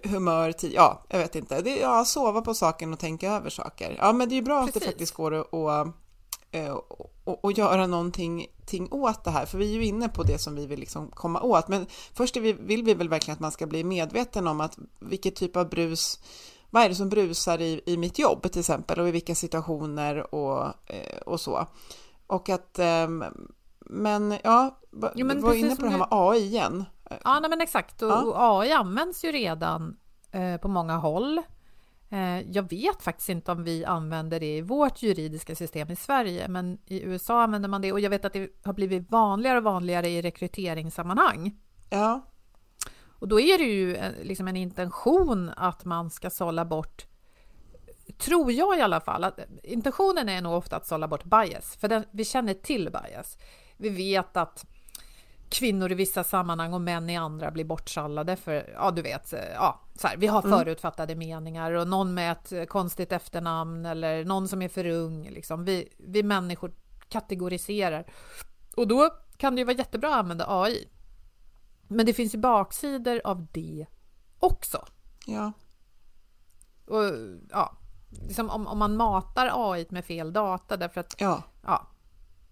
humör, 0.05 0.53
tid, 0.53 0.73
ja, 0.75 1.03
jag 1.09 1.19
vet 1.19 1.35
inte. 1.35 1.61
Det, 1.61 1.77
ja, 1.77 2.05
sova 2.05 2.41
på 2.41 2.55
saken 2.55 2.93
och 2.93 2.99
tänka 2.99 3.33
över 3.33 3.51
saker. 3.51 3.97
Ja, 3.99 4.13
men 4.13 4.29
det 4.29 4.35
är 4.35 4.37
ju 4.37 4.43
bra 4.43 4.61
Precis. 4.61 4.77
att 4.77 4.83
det 4.83 4.89
faktiskt 4.89 5.15
går 5.15 5.35
att, 5.35 5.55
att, 5.55 5.89
att, 7.25 7.45
att 7.45 7.59
göra 7.59 7.87
någonting 7.87 8.47
ting 8.67 8.89
åt 8.91 9.25
det 9.25 9.31
här, 9.31 9.47
för 9.47 9.59
vi 9.59 9.71
är 9.71 9.75
ju 9.75 9.85
inne 9.85 10.09
på 10.09 10.23
det 10.23 10.39
som 10.39 10.55
vi 10.55 10.67
vill 10.67 10.81
liksom 10.81 11.11
komma 11.11 11.41
åt. 11.41 11.69
Men 11.69 11.87
först 12.15 12.37
vi, 12.37 12.53
vill 12.53 12.83
vi 12.83 12.95
väl 12.95 13.09
verkligen 13.09 13.35
att 13.35 13.41
man 13.41 13.53
ska 13.53 13.67
bli 13.67 13.85
medveten 13.85 14.47
om 14.47 14.61
att 14.61 14.79
vilket 15.01 15.37
typ 15.37 15.57
av 15.57 15.69
brus, 15.69 16.19
vad 16.71 16.83
är 16.83 16.89
det 16.89 16.95
som 16.95 17.09
brusar 17.09 17.61
i, 17.61 17.81
i 17.87 17.97
mitt 17.97 18.19
jobb 18.19 18.53
till 18.53 18.61
exempel 18.61 19.01
och 19.01 19.09
i 19.09 19.11
vilka 19.11 19.35
situationer 19.35 20.35
och, 20.35 20.65
eh, 20.87 21.19
och 21.27 21.41
så. 21.41 21.67
Och 22.27 22.49
att, 22.49 22.79
ehm, 22.79 23.25
men 23.81 24.39
ja, 24.45 24.79
Jo, 25.15 25.27
men 25.27 25.41
var 25.41 25.55
inne 25.55 25.77
på 25.77 25.83
det 25.83 25.89
här 25.89 25.99
med 25.99 26.09
AI 26.11 26.41
igen. 26.41 26.85
Ja, 27.25 27.41
nej, 27.41 27.51
men 27.51 27.61
exakt. 27.61 28.03
Och, 28.03 28.11
Ja. 28.11 28.23
och 28.23 28.61
AI 28.63 28.73
används 28.73 29.25
ju 29.25 29.33
redan 29.33 29.97
eh, 30.31 30.57
på 30.57 30.69
många 30.69 30.97
håll. 30.97 31.39
Eh, 32.11 32.41
jag 32.41 32.71
vet 32.71 33.03
faktiskt 33.03 33.29
inte 33.29 33.53
om 33.53 33.65
vi 33.65 33.85
använder 33.85 34.41
det 34.41 34.57
i 34.57 34.61
vårt 34.61 35.03
juridiska 35.03 35.55
system 35.55 35.91
i 35.91 35.97
Sverige, 35.97 36.49
men 36.49 36.79
i 36.87 37.03
USA 37.03 37.43
använder 37.43 37.69
man 37.69 37.81
det 37.83 37.93
och 37.93 38.01
jag 38.01 38.11
vet 38.11 38.25
att 38.25 38.33
det 38.33 38.51
har 38.65 38.73
blivit 38.73 39.11
vanligare 39.11 39.59
och 39.59 39.65
vanligare 39.65 40.09
i 40.09 40.23
rekryteringssammanhang. 40.23 41.57
Ja, 41.91 42.21
Och 43.19 43.29
då 43.29 43.41
är 43.41 43.59
det 43.59 43.65
ju 43.65 43.95
eh, 43.97 44.13
liksom 44.23 44.49
en 44.49 44.57
intention 44.57 45.51
att 45.57 45.85
man 45.85 46.11
ska 46.11 46.31
sålla 46.31 46.65
bort 46.65 47.07
tror 48.19 48.53
jag 48.53 48.79
i 48.79 48.81
alla 48.81 49.01
fall, 49.01 49.25
att 49.25 49.41
intentionen 49.63 50.29
är 50.29 50.41
nog 50.43 50.53
ofta 50.53 50.77
att 50.77 50.87
sålla 50.87 51.09
bort 51.09 51.25
bias, 51.25 51.77
för 51.77 51.89
den, 51.89 52.05
vi 52.11 52.25
känner 52.25 52.55
till 52.55 52.85
bias. 52.91 53.39
Vi 53.77 53.89
vet 53.89 54.37
att 54.37 54.67
kvinnor 55.53 55.93
i 55.93 55.95
vissa 55.95 56.25
sammanhang 56.25 56.73
och 56.73 56.81
män 56.81 57.11
i 57.11 57.17
andra 57.17 57.51
blir 57.51 57.65
bortsallade 57.65 58.37
för, 58.37 58.73
ja 58.75 58.91
du 58.91 59.03
vet, 59.03 59.33
eh, 59.33 59.53
ja, 59.55 59.81
så 59.95 60.09
här, 60.09 60.17
vi 60.17 60.27
har 60.27 60.43
förutfattade 60.43 61.15
meningar 61.15 61.73
och 61.73 61.89
någon 61.89 62.15
med 62.15 62.33
ett 62.33 62.69
konstigt 62.69 63.13
efternamn 63.13 63.87
eller 63.87 64.25
någon 64.25 64.49
som 64.49 64.63
är 64.63 64.69
för 64.69 64.87
ung. 64.87 65.29
Liksom. 65.31 65.65
Vi, 65.65 65.89
vi 65.99 66.23
människor 66.23 66.73
kategoriserar. 67.09 68.13
Och 68.77 68.89
då 68.89 69.11
kan 69.37 69.55
det 69.55 69.61
ju 69.61 69.65
vara 69.65 69.77
jättebra 69.77 70.09
att 70.09 70.19
använda 70.19 70.45
AI. 70.49 70.89
Men 71.89 72.07
det 72.07 72.15
finns 72.15 72.35
ju 72.35 72.39
baksidor 72.39 73.21
av 73.25 73.47
det 73.53 73.87
också. 74.39 74.87
ja, 75.27 75.53
Och, 76.87 77.05
ja, 77.51 77.77
liksom 78.11 78.51
om, 78.51 78.67
om 78.67 78.79
man 78.79 78.97
matar 78.97 79.51
AI 79.73 79.87
med 79.91 80.05
fel 80.05 80.33
data 80.33 80.77
därför 80.77 81.01
att, 81.01 81.15
ja. 81.19 81.43
ja, 81.63 81.87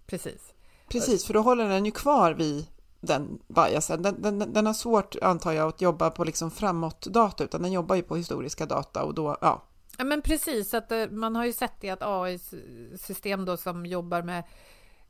precis. 0.06 0.54
Precis, 0.88 1.24
för 1.24 1.34
då 1.34 1.40
håller 1.40 1.68
den 1.68 1.84
ju 1.84 1.90
kvar 1.90 2.32
vid 2.32 2.66
den 3.00 3.38
biasen. 3.48 4.02
Den, 4.02 4.22
den, 4.22 4.52
den 4.52 4.66
har 4.66 4.72
svårt, 4.74 5.16
antar 5.22 5.52
jag, 5.52 5.68
att 5.68 5.80
jobba 5.80 6.10
på 6.10 6.24
liksom 6.24 6.50
framåt-data, 6.50 7.44
utan 7.44 7.62
den 7.62 7.72
jobbar 7.72 7.96
ju 7.96 8.02
på 8.02 8.16
historiska 8.16 8.66
data 8.66 9.04
och 9.04 9.14
då, 9.14 9.36
ja. 9.40 9.62
Ja, 9.98 10.04
men 10.04 10.22
precis, 10.22 10.74
att 10.74 10.92
eh, 10.92 11.06
man 11.10 11.36
har 11.36 11.44
ju 11.44 11.52
sett 11.52 11.80
det 11.80 11.90
att 11.90 12.02
AI-system 12.02 13.44
då 13.44 13.56
som 13.56 13.86
jobbar 13.86 14.22
med 14.22 14.38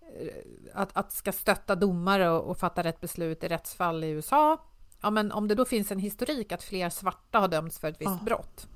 eh, 0.00 0.34
att, 0.74 0.96
att 0.96 1.12
ska 1.12 1.32
stötta 1.32 1.74
domare 1.74 2.30
och, 2.30 2.50
och 2.50 2.58
fatta 2.58 2.84
rätt 2.84 3.00
beslut 3.00 3.44
i 3.44 3.48
rättsfall 3.48 4.04
i 4.04 4.08
USA. 4.08 4.58
Ja, 5.00 5.10
men 5.10 5.32
om 5.32 5.48
det 5.48 5.54
då 5.54 5.64
finns 5.64 5.92
en 5.92 5.98
historik 5.98 6.52
att 6.52 6.62
fler 6.62 6.90
svarta 6.90 7.38
har 7.38 7.48
dömts 7.48 7.78
för 7.78 7.88
ett 7.88 8.00
visst 8.00 8.10
Ja. 8.10 8.24
brott. 8.24 8.66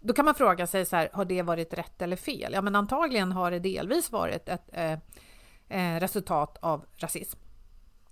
Då 0.00 0.14
kan 0.14 0.24
man 0.24 0.34
fråga 0.34 0.66
sig 0.66 0.86
så 0.86 0.96
här, 0.96 1.08
har 1.12 1.24
det 1.24 1.42
varit 1.42 1.74
rätt 1.74 2.02
eller 2.02 2.16
fel? 2.16 2.52
Ja, 2.52 2.62
men 2.62 2.76
antagligen 2.76 3.32
har 3.32 3.50
det 3.50 3.58
delvis 3.58 4.12
varit 4.12 4.48
ett 4.48 4.68
eh, 4.72 4.92
eh, 5.68 6.00
resultat 6.00 6.58
av 6.62 6.84
rasism, 6.96 7.38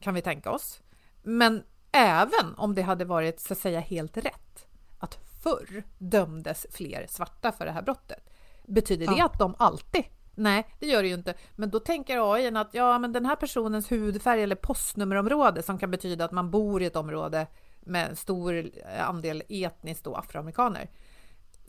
kan 0.03 0.15
vi 0.15 0.23
tänka 0.23 0.51
oss. 0.51 0.83
Men 1.23 1.63
även 1.93 2.55
om 2.57 2.75
det 2.75 2.83
hade 2.83 3.05
varit 3.05 3.41
så 3.41 3.53
att 3.53 3.59
säga 3.59 3.81
helt 3.81 4.17
rätt, 4.17 4.67
att 4.99 5.19
förr 5.43 5.83
dömdes 5.99 6.67
fler 6.71 7.07
svarta 7.09 7.53
för 7.53 7.65
det 7.65 7.73
här 7.73 7.83
brottet. 7.83 8.31
Betyder 8.67 9.07
det 9.07 9.17
Ja. 9.19 9.27
att 9.27 9.39
de 9.39 9.55
alltid? 9.59 10.05
Nej, 10.35 10.67
det 10.81 10.87
gör 10.87 11.03
det 11.03 11.09
ju 11.09 11.15
inte. 11.15 11.35
Men 11.57 11.71
då 11.71 11.81
tänker 11.81 12.35
AI 12.35 12.57
att 12.57 12.75
ja, 12.75 12.99
men 12.99 13.13
den 13.13 13.27
här 13.27 13.37
personens 13.37 13.93
hudfärg 13.93 14.43
eller 14.43 14.57
postnummerområde 14.57 15.63
som 15.63 15.79
kan 15.79 15.91
betyda 15.91 16.25
att 16.25 16.33
man 16.33 16.51
bor 16.51 16.83
i 16.83 16.87
ett 16.87 16.97
område 16.97 17.47
med 17.81 18.09
en 18.11 18.17
stor 18.17 18.71
andel 19.01 19.43
etniskt 19.49 20.05
då 20.05 20.15
afroamerikaner. 20.15 20.91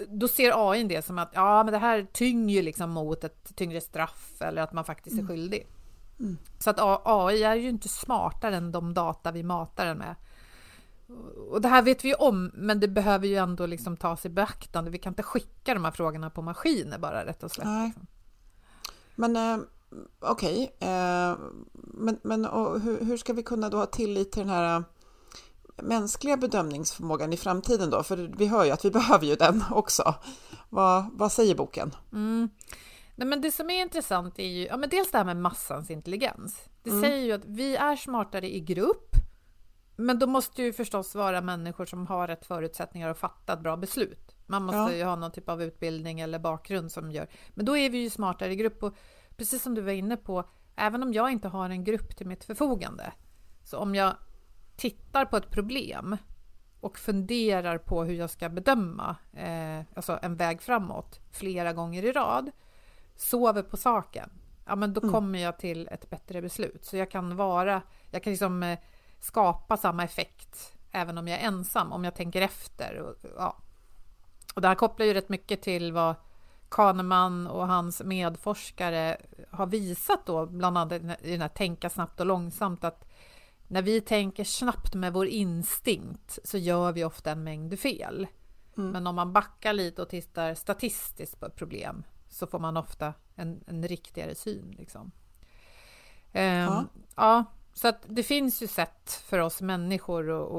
Då 0.08 0.28
ser 0.28 0.72
AI 0.72 0.84
det 0.84 1.06
som 1.06 1.20
att 1.20 1.32
ja, 1.34 1.64
men 1.64 1.72
det 1.74 1.78
här 1.80 2.08
tynger 2.14 2.64
liksom 2.64 2.90
mot 2.90 3.24
ett 3.24 3.56
tyngre 3.56 3.82
straff 3.82 4.42
eller 4.42 4.62
att 4.62 4.74
man 4.74 4.86
faktiskt 4.86 5.20
är 5.22 5.28
skyldig. 5.28 5.68
Så 6.60 6.70
att 6.70 6.80
AI 7.06 7.44
är 7.44 7.56
ju 7.56 7.70
inte 7.70 7.90
smartare 7.90 8.56
än 8.56 8.72
de 8.72 8.94
data 8.94 9.32
vi 9.32 9.44
matar 9.44 9.86
den 9.86 9.98
med. 9.98 10.16
Och 11.50 11.62
det 11.62 11.68
här 11.68 11.82
vet 11.82 12.06
vi 12.06 12.10
ju 12.10 12.16
om, 12.16 12.52
men 12.54 12.80
det 12.80 12.88
behöver 12.88 13.28
ju 13.28 13.36
ändå 13.36 13.66
liksom 13.66 13.98
tas 13.98 14.26
i 14.26 14.30
beaktande. 14.30 14.92
Vi 14.92 14.98
kan 14.98 15.12
inte 15.12 15.24
skicka 15.24 15.74
de 15.74 15.86
här 15.86 15.92
frågorna 15.92 16.30
på 16.30 16.42
maskiner 16.42 16.98
bara 16.98 17.26
rätt 17.26 17.44
och 17.44 17.52
slätt. 17.52 17.68
Nej. 17.68 17.88
Liksom. 17.88 18.08
Men 19.16 19.36
eh, 19.36 19.66
okej, 20.20 20.76
eh, 20.80 21.36
men, 21.74 22.20
men 22.24 22.46
och 22.46 22.80
hur, 22.80 23.06
hur 23.06 23.18
ska 23.18 23.34
vi 23.34 23.44
kunna 23.44 23.70
då 23.70 23.78
ha 23.78 23.86
tillit 23.86 24.32
till 24.32 24.42
den 24.42 24.50
här 24.50 24.78
eh, 24.78 24.84
mänskliga 25.76 26.38
bedömningsförmågan 26.38 27.34
i 27.34 27.38
framtiden 27.38 27.90
då? 27.90 28.04
För 28.04 28.18
vi 28.38 28.48
hör 28.48 28.66
ju 28.66 28.72
att 28.72 28.86
vi 28.86 28.92
behöver 29.00 29.26
ju 29.26 29.36
den 29.36 29.64
också. 29.72 30.16
Vad, 30.70 31.06
vad 31.14 31.32
säger 31.32 31.56
boken? 31.56 31.96
Mm. 32.12 32.50
Nej, 33.16 33.28
men 33.28 33.42
det 33.42 33.52
som 33.52 33.70
är 33.70 33.82
intressant 33.82 34.40
är 34.40 34.48
ju 34.48 34.66
ja, 34.68 34.78
men 34.78 34.90
dels 34.90 35.12
det 35.12 35.18
här 35.18 35.26
med 35.26 35.38
massans 35.38 35.92
intelligens. 35.92 36.70
Det 36.84 36.90
säger 37.02 37.26
ju 37.26 37.32
att 37.32 37.46
vi 37.46 37.76
är 37.76 37.96
smartare 37.96 38.56
i 38.56 38.60
grupp, 38.60 39.16
men 39.96 40.20
då 40.20 40.28
måste 40.28 40.64
ju 40.64 40.74
förstås 40.74 41.16
vara 41.16 41.42
människor 41.42 41.86
som 41.86 42.08
har 42.08 42.28
rätt 42.28 42.46
förutsättningar 42.46 43.10
att 43.10 43.18
fatta 43.18 43.54
ett 43.54 43.60
bra 43.60 43.78
beslut. 43.78 44.36
Man 44.46 44.64
måste 44.64 44.78
Ja. 44.78 44.94
ju 44.94 45.04
ha 45.04 45.16
någon 45.16 45.32
typ 45.32 45.50
av 45.50 45.64
utbildning 45.64 46.20
eller 46.20 46.40
bakgrund 46.40 46.92
som 46.92 47.12
gör. 47.12 47.28
Men 47.54 47.66
då 47.66 47.78
är 47.78 47.90
vi 47.90 47.98
ju 47.98 48.10
smartare 48.10 48.52
i 48.52 48.56
grupp 48.56 48.84
och 48.84 48.94
precis 49.38 49.64
som 49.64 49.76
du 49.76 49.82
var 49.82 49.92
inne 49.92 50.18
på, 50.18 50.44
även 50.76 51.04
om 51.04 51.14
jag 51.14 51.32
inte 51.32 51.48
har 51.48 51.70
en 51.70 51.84
grupp 51.84 52.18
till 52.18 52.28
mitt 52.28 52.44
förfogande, 52.44 53.14
så 53.64 53.78
om 53.78 53.96
jag 53.96 54.14
tittar 54.76 55.26
på 55.26 55.38
ett 55.38 55.50
problem 55.50 56.18
och 56.80 56.98
funderar 57.00 57.78
på 57.78 58.04
hur 58.04 58.14
jag 58.14 58.30
ska 58.30 58.50
bedöma 58.50 59.16
eh, 59.34 59.80
alltså 59.96 60.20
en 60.22 60.36
väg 60.36 60.62
framåt 60.62 61.20
flera 61.32 61.74
gånger 61.74 62.06
i 62.06 62.12
rad, 62.12 62.52
sover 63.16 63.64
på 63.64 63.78
saken, 63.78 64.30
ja 64.66 64.76
men 64.76 64.94
då 64.94 65.02
kommer 65.02 65.40
jag 65.40 65.60
till 65.60 65.88
ett 65.92 66.10
bättre 66.10 66.42
beslut. 66.42 66.86
Så 66.86 66.98
jag 66.98 67.12
kan 67.12 67.36
vara, 67.36 67.82
jag 68.12 68.24
kan 68.24 68.32
liksom 68.34 68.64
eh, 68.64 68.80
skapa 69.20 69.78
samma 69.78 70.04
effekt 70.04 70.74
även 70.92 71.18
om 71.18 71.28
jag 71.28 71.40
är 71.40 71.48
ensam, 71.48 71.92
om 71.92 72.04
jag 72.04 72.16
tänker 72.16 72.42
efter. 72.42 72.98
Och, 72.98 73.16
ja. 73.38 73.58
och 74.56 74.62
det 74.62 74.68
här 74.68 74.76
kopplar 74.76 75.06
ju 75.06 75.14
rätt 75.14 75.30
mycket 75.30 75.62
till 75.62 75.94
vad 75.94 76.16
Kahneman 76.70 77.48
och 77.48 77.68
hans 77.68 78.04
medforskare 78.04 79.18
har 79.52 79.66
visat 79.66 80.26
då, 80.26 80.46
bland 80.46 80.78
annat 80.78 81.22
i 81.22 81.32
den 81.32 81.42
här 81.42 81.48
Tänka 81.48 81.90
snabbt 81.90 82.20
och 82.20 82.26
långsamt, 82.26 82.84
att 82.84 83.10
när 83.68 83.82
vi 83.82 84.02
tänker 84.02 84.44
snabbt 84.44 84.96
med 84.96 85.14
vår 85.14 85.28
instinkt 85.28 86.40
så 86.44 86.58
gör 86.58 86.92
vi 86.92 87.04
ofta 87.04 87.32
en 87.32 87.44
mängd 87.44 87.80
fel. 87.80 88.28
Men 88.76 89.08
om 89.08 89.16
man 89.16 89.34
backar 89.34 89.74
lite 89.74 90.02
och 90.02 90.10
tittar 90.10 90.56
statistiskt 90.56 91.40
på 91.40 91.46
ett 91.46 91.56
problem 91.56 92.04
så 92.34 92.48
får 92.48 92.60
man 92.60 92.78
ofta 92.78 93.14
en, 93.36 93.64
en 93.68 93.88
riktigare 93.88 94.36
syn. 94.36 94.76
Liksom. 94.78 95.12
Ehm, 96.34 96.70
Ja. 96.70 96.86
ja, 97.16 97.44
så 97.74 97.88
att 97.88 98.06
det 98.08 98.24
finns 98.24 98.62
ju 98.62 98.68
sätt 98.68 99.24
för 99.26 99.40
oss 99.40 99.62
människor 99.62 100.30
att, 100.32 100.52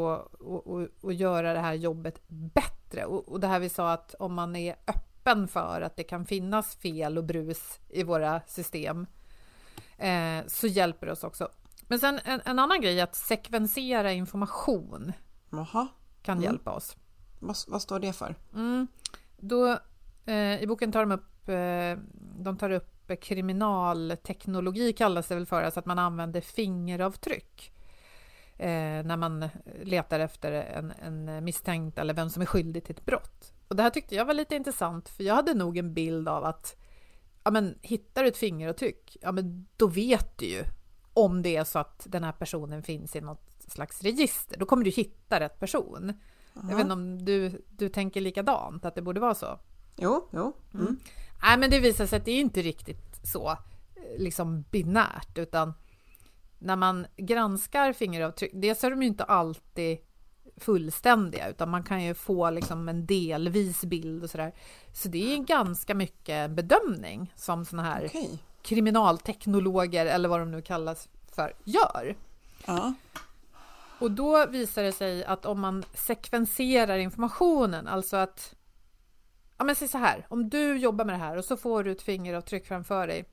att, 0.42 0.66
att, 0.66 1.04
att 1.04 1.14
göra 1.14 1.52
det 1.52 1.60
här 1.60 1.74
jobbet 1.74 2.20
bättre. 2.28 3.04
Och, 3.04 3.28
och 3.28 3.40
det 3.40 3.46
här 3.46 3.58
vi 3.60 3.68
sa 3.68 3.92
att 3.92 4.14
om 4.18 4.34
man 4.34 4.56
är 4.56 4.76
öppen 4.86 5.48
för 5.48 5.80
att 5.80 5.96
det 5.96 6.04
kan 6.04 6.26
finnas 6.26 6.76
fel 6.76 7.18
och 7.18 7.24
brus 7.24 7.80
i 7.88 8.02
våra 8.02 8.40
system 8.46 9.06
eh, 9.98 10.38
så 10.46 10.66
hjälper 10.66 11.06
det 11.06 11.12
oss 11.12 11.24
också. 11.24 11.48
Men 11.88 11.98
sen 12.00 12.20
en, 12.24 12.40
en 12.44 12.58
annan 12.58 12.80
grej 12.80 13.00
att 13.00 13.14
sekvensera 13.16 14.12
information 14.12 15.12
Jaha. 15.50 15.88
kan 16.22 16.38
Mm. 16.38 16.44
hjälpa 16.44 16.70
oss. 16.72 16.96
Vad, 17.40 17.56
vad 17.68 17.82
står 17.82 18.00
det 18.00 18.12
för? 18.12 18.34
Mm. 18.54 18.86
Då, 19.36 19.78
eh, 20.26 20.62
I 20.62 20.66
boken 20.66 20.92
tar 20.92 21.00
de 21.00 21.12
upp, 21.12 21.24
eh, 21.48 21.98
de 22.38 22.56
tar 22.58 22.70
upp 22.70 22.90
kriminalteknologi 23.20 24.92
kallas 24.92 25.28
det 25.28 25.34
väl 25.34 25.46
för, 25.46 25.62
alltså 25.62 25.80
att 25.80 25.86
man 25.86 25.98
använder 25.98 26.40
fingeravtryck 26.40 27.72
eh, 28.56 29.04
när 29.04 29.16
man 29.16 29.48
letar 29.82 30.20
efter 30.20 30.52
en, 30.52 30.92
en 31.02 31.44
misstänkt 31.44 31.98
eller 31.98 32.14
vem 32.14 32.30
som 32.30 32.42
är 32.42 32.46
skyldig 32.46 32.84
till 32.84 32.94
ett 32.94 33.04
brott. 33.04 33.52
Och 33.68 33.76
det 33.76 33.82
här 33.82 33.90
tyckte 33.90 34.14
jag 34.14 34.24
var 34.24 34.34
lite 34.34 34.56
intressant, 34.56 35.08
för 35.08 35.24
jag 35.24 35.34
hade 35.34 35.54
nog 35.54 35.78
en 35.78 35.94
bild 35.94 36.28
av 36.28 36.44
att 36.44 36.76
ja, 37.44 37.50
men, 37.50 37.78
hittar 37.82 38.22
du 38.22 38.28
ett 38.28 38.36
fingeravtryck, 38.36 39.16
ja, 39.20 39.32
men 39.32 39.66
då 39.76 39.86
vet 39.86 40.38
du 40.38 40.46
ju 40.46 40.64
om 41.14 41.42
det 41.42 41.56
är 41.56 41.64
så 41.64 41.78
att 41.78 42.06
den 42.08 42.24
här 42.24 42.32
personen 42.32 42.82
finns 42.82 43.16
i 43.16 43.20
något 43.20 43.50
slags 43.68 44.02
register. 44.02 44.58
Då 44.58 44.66
kommer 44.66 44.84
du 44.84 44.90
hitta 44.90 45.40
rätt 45.40 45.60
person. 45.60 46.12
Jag 46.54 46.76
vet 46.76 46.80
inte 46.80 46.92
om 46.92 47.24
du, 47.24 47.64
du 47.70 47.88
tänker 47.88 48.20
likadant, 48.20 48.84
att 48.84 48.94
det 48.94 49.02
borde 49.02 49.20
vara 49.20 49.34
så? 49.34 49.58
Jo, 49.96 50.28
jo. 50.32 50.52
Mm. 50.74 50.98
Nej, 51.42 51.58
men 51.58 51.70
det 51.70 51.80
visar 51.80 52.06
sig 52.06 52.16
att 52.16 52.24
det 52.24 52.30
är 52.30 52.40
inte 52.40 52.62
riktigt 52.62 53.20
så 53.22 53.50
eh, 53.50 53.56
liksom 54.18 54.62
binärt, 54.70 55.38
utan 55.38 55.74
när 56.58 56.76
man 56.76 57.06
granskar 57.16 57.92
fingeravtryck, 57.92 58.50
dels 58.54 58.84
är 58.84 58.90
de 58.90 59.02
ju 59.02 59.08
inte 59.08 59.24
alltid 59.24 59.98
fullständiga, 60.56 61.48
utan 61.48 61.70
man 61.70 61.82
kan 61.82 62.04
ju 62.04 62.14
få 62.14 62.50
liksom 62.50 62.88
en 62.88 63.06
delvis 63.06 63.84
bild 63.84 64.24
och 64.24 64.30
sådär. 64.30 64.54
Så 64.92 65.08
det 65.08 65.34
är 65.34 65.38
ganska 65.38 65.94
mycket 65.94 66.50
bedömning 66.50 67.32
som 67.36 67.64
såna 67.64 67.82
här 67.82 68.04
Okej. 68.06 68.38
kriminalteknologer, 68.62 70.06
eller 70.06 70.28
vad 70.28 70.40
de 70.40 70.50
nu 70.50 70.62
kallas 70.62 71.08
för, 71.32 71.52
gör. 71.64 72.16
Ja. 72.66 72.94
Och 73.98 74.10
då 74.10 74.46
visar 74.46 74.82
det 74.82 74.92
sig 74.92 75.24
att 75.24 75.46
om 75.46 75.60
man 75.60 75.84
sekvenserar 75.94 76.98
informationen, 76.98 77.88
alltså 77.88 78.16
att... 78.16 78.54
Ja, 79.58 79.64
men 79.64 79.76
säg 79.76 79.88
så 79.88 79.98
här, 79.98 80.26
om 80.28 80.48
du 80.48 80.76
jobbar 80.76 81.04
med 81.04 81.14
det 81.14 81.18
här 81.18 81.36
och 81.36 81.44
så 81.44 81.56
får 81.56 81.84
du 81.84 81.92
ett 81.92 82.02
fingeravtryck 82.02 82.66
framför 82.66 83.06
dig 83.06 83.24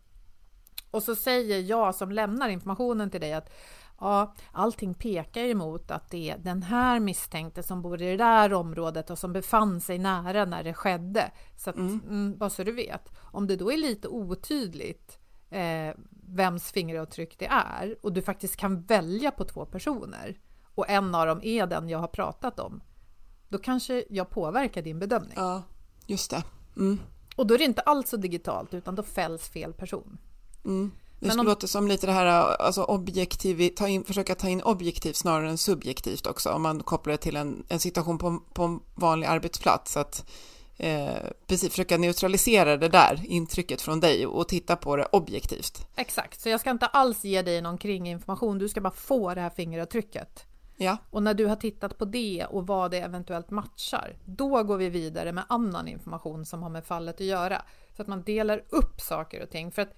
och 0.92 1.04
så 1.04 1.16
säger 1.16 1.60
jag 1.60 1.96
som 1.96 2.12
lämnar 2.12 2.50
informationen 2.50 3.10
till 3.10 3.22
dig 3.22 3.34
att 3.34 3.54
ja, 4.00 4.34
allting 4.52 4.94
pekar 4.94 5.44
emot 5.44 5.92
att 5.92 6.10
det 6.10 6.30
är 6.30 6.38
den 6.38 6.64
här 6.64 7.00
misstänkte 7.00 7.64
som 7.64 7.82
bor 7.82 8.02
i 8.02 8.06
det 8.06 8.18
där 8.18 8.54
området 8.54 9.10
och 9.10 9.18
som 9.18 9.34
befann 9.34 9.82
sig 9.82 10.00
nära 10.00 10.46
när 10.46 10.64
det 10.64 10.74
skedde. 10.74 11.32
Så 11.58 11.70
att, 11.70 11.76
mm, 11.76 12.38
bara 12.38 12.50
så 12.50 12.64
du 12.64 12.72
vet. 12.72 13.10
Om 13.20 13.48
det 13.48 13.56
då 13.56 13.72
är 13.72 13.78
lite 13.78 14.08
otydligt 14.08 15.20
eh, 15.50 15.96
vems 16.28 16.72
fingeravtryck 16.72 17.40
det 17.40 17.48
är 17.48 17.96
och 18.02 18.14
du 18.14 18.22
faktiskt 18.22 18.56
kan 18.56 18.82
välja 18.82 19.32
på 19.32 19.44
två 19.44 19.66
personer 19.66 20.40
och 20.76 20.90
en 20.90 21.16
av 21.16 21.28
dem 21.28 21.40
är 21.44 21.68
den 21.68 21.90
jag 21.90 22.00
har 22.00 22.08
pratat 22.08 22.60
om, 22.60 22.84
då 23.50 23.58
kanske 23.58 24.04
jag 24.10 24.30
påverkar 24.30 24.82
din 24.82 25.00
bedömning. 25.00 25.34
ja, 25.36 25.64
just 26.12 26.32
det. 26.32 26.44
Mm. 26.78 27.00
Och 27.36 27.48
då 27.48 27.54
är 27.54 27.58
det 27.58 27.64
inte 27.64 27.82
alls 27.82 28.10
så 28.10 28.18
digitalt, 28.18 28.74
utan 28.74 28.96
då 28.96 29.04
fälls 29.04 29.50
fel 29.50 29.74
person. 29.74 30.18
Mm. 30.66 30.92
Det 31.20 31.30
skulle 31.30 31.40
om- 31.40 31.48
låta 31.48 31.68
som 31.68 31.88
lite 31.88 32.08
det 32.08 32.14
här, 32.14 32.26
alltså 32.26 32.84
objektiv, 32.84 33.70
ta 33.76 33.88
in, 33.88 34.04
försöka 34.04 34.36
ta 34.36 34.50
in 34.50 34.62
objektivt 34.62 35.16
snarare 35.16 35.50
än 35.50 35.58
subjektivt 35.58 36.28
också, 36.28 36.50
om 36.50 36.62
man 36.62 36.84
kopplar 36.84 37.12
det 37.12 37.18
till 37.18 37.36
en, 37.36 37.64
en 37.68 37.80
situation 37.80 38.18
på, 38.18 38.40
på 38.54 38.64
en 38.64 38.80
vanlig 38.96 39.28
arbetsplats. 39.28 39.98
Att, 39.98 40.30
eh, 40.78 41.16
precis, 41.48 41.70
försöka 41.70 41.98
neutralisera 41.98 42.78
det 42.78 42.90
där 42.90 43.22
intrycket 43.26 43.82
från 43.82 44.00
dig 44.00 44.28
och 44.28 44.48
titta 44.48 44.76
på 44.76 44.96
det 44.96 45.06
objektivt. 45.12 45.88
Exakt, 45.96 46.42
så 46.42 46.50
jag 46.50 46.60
ska 46.60 46.70
inte 46.70 46.86
alls 46.86 47.24
ge 47.24 47.42
dig 47.42 47.62
någon 47.62 47.78
kringinformation, 47.78 48.58
du 48.58 48.70
ska 48.70 48.82
bara 48.82 48.94
få 48.94 49.34
det 49.34 49.42
här 49.42 49.50
fingeravtrycket. 49.50 50.46
Ja, 50.84 50.98
Och 51.10 51.24
när 51.24 51.34
du 51.34 51.46
har 51.46 51.56
tittat 51.56 51.98
på 51.98 52.06
det 52.06 52.46
och 52.50 52.68
vad 52.68 52.92
det 52.92 52.98
eventuellt 53.00 53.50
matchar, 53.50 54.18
då 54.26 54.64
går 54.64 54.78
vi 54.78 54.90
vidare 54.90 55.32
med 55.32 55.44
annan 55.50 55.88
information 55.88 56.46
som 56.46 56.64
har 56.64 56.70
med 56.70 56.86
fallet 56.86 57.16
att 57.16 57.22
göra. 57.22 57.62
Så 57.96 58.02
att 58.02 58.08
man 58.08 58.24
delar 58.24 58.64
upp 58.70 59.02
saker 59.02 59.44
och 59.44 59.50
ting. 59.50 59.72
För 59.72 59.82
att 59.82 59.94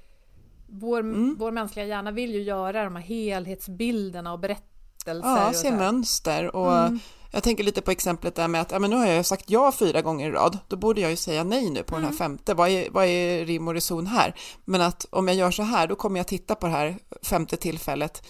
vår, 0.67 0.99
Mm. 0.99 1.35
vår 1.39 1.51
mänskliga 1.51 1.85
hjärna 1.85 2.11
vill 2.11 2.33
ju 2.33 2.41
göra 2.41 2.83
de 2.83 2.95
här 2.95 3.03
helhetsbilderna 3.03 4.33
och 4.33 4.39
berättelser. 4.39 5.29
ja 5.29 5.53
se 5.53 5.71
mönster 5.71 6.55
och 6.55 6.77
Mm. 6.77 6.99
jag 7.31 7.43
tänker 7.43 7.63
lite 7.63 7.81
på 7.81 7.91
exemplet 7.91 8.35
där 8.35 8.47
med 8.47 8.61
att 8.61 8.71
ja, 8.71 8.79
men 8.79 8.89
nu 8.89 8.95
har 8.95 9.05
jag 9.07 9.25
sagt 9.25 9.49
ja 9.49 9.71
fyra 9.71 10.01
gånger 10.01 10.29
i 10.29 10.31
rad, 10.31 10.57
då 10.67 10.75
borde 10.75 11.01
jag 11.01 11.09
ju 11.09 11.15
säga 11.17 11.43
nej 11.43 11.69
nu 11.69 11.83
på 11.83 11.95
den 11.95 12.03
Mm. 12.03 12.11
här 12.11 12.17
femte. 12.17 12.53
Vad 12.53 12.69
är, 12.69 12.87
vad 12.91 13.05
är 13.05 13.45
rim 13.45 13.67
och 13.67 13.73
reson 13.73 14.07
här? 14.07 14.33
Men 14.65 14.81
att 14.81 15.05
om 15.09 15.27
jag 15.27 15.37
gör 15.37 15.51
så 15.51 15.63
här, 15.63 15.87
då 15.87 15.95
kommer 15.95 16.19
jag 16.19 16.27
titta 16.27 16.55
på 16.55 16.65
det 16.67 16.71
här 16.73 16.97
femte 17.21 17.57
tillfället 17.57 18.23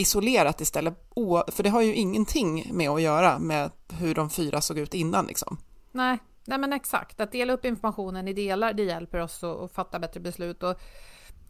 isolerat 0.00 0.60
istället, 0.60 0.94
för 1.48 1.62
det 1.62 1.70
har 1.70 1.82
ju 1.82 1.94
ingenting 1.94 2.76
med 2.76 2.90
att 2.90 3.02
göra 3.02 3.38
med 3.38 3.70
hur 3.92 4.14
de 4.14 4.30
fyra 4.30 4.60
såg 4.60 4.78
ut 4.78 4.94
innan 4.94 5.26
liksom. 5.26 5.58
Nej, 5.92 6.18
nej 6.44 6.58
men 6.58 6.72
exakt. 6.72 7.20
Att 7.20 7.32
dela 7.32 7.52
upp 7.52 7.64
informationen 7.64 8.28
i 8.28 8.32
delar, 8.32 8.72
det 8.72 8.82
hjälper 8.82 9.18
oss 9.18 9.44
att, 9.44 9.60
att 9.60 9.72
fatta 9.72 9.98
bättre 9.98 10.20
beslut. 10.20 10.62
Och 10.62 10.80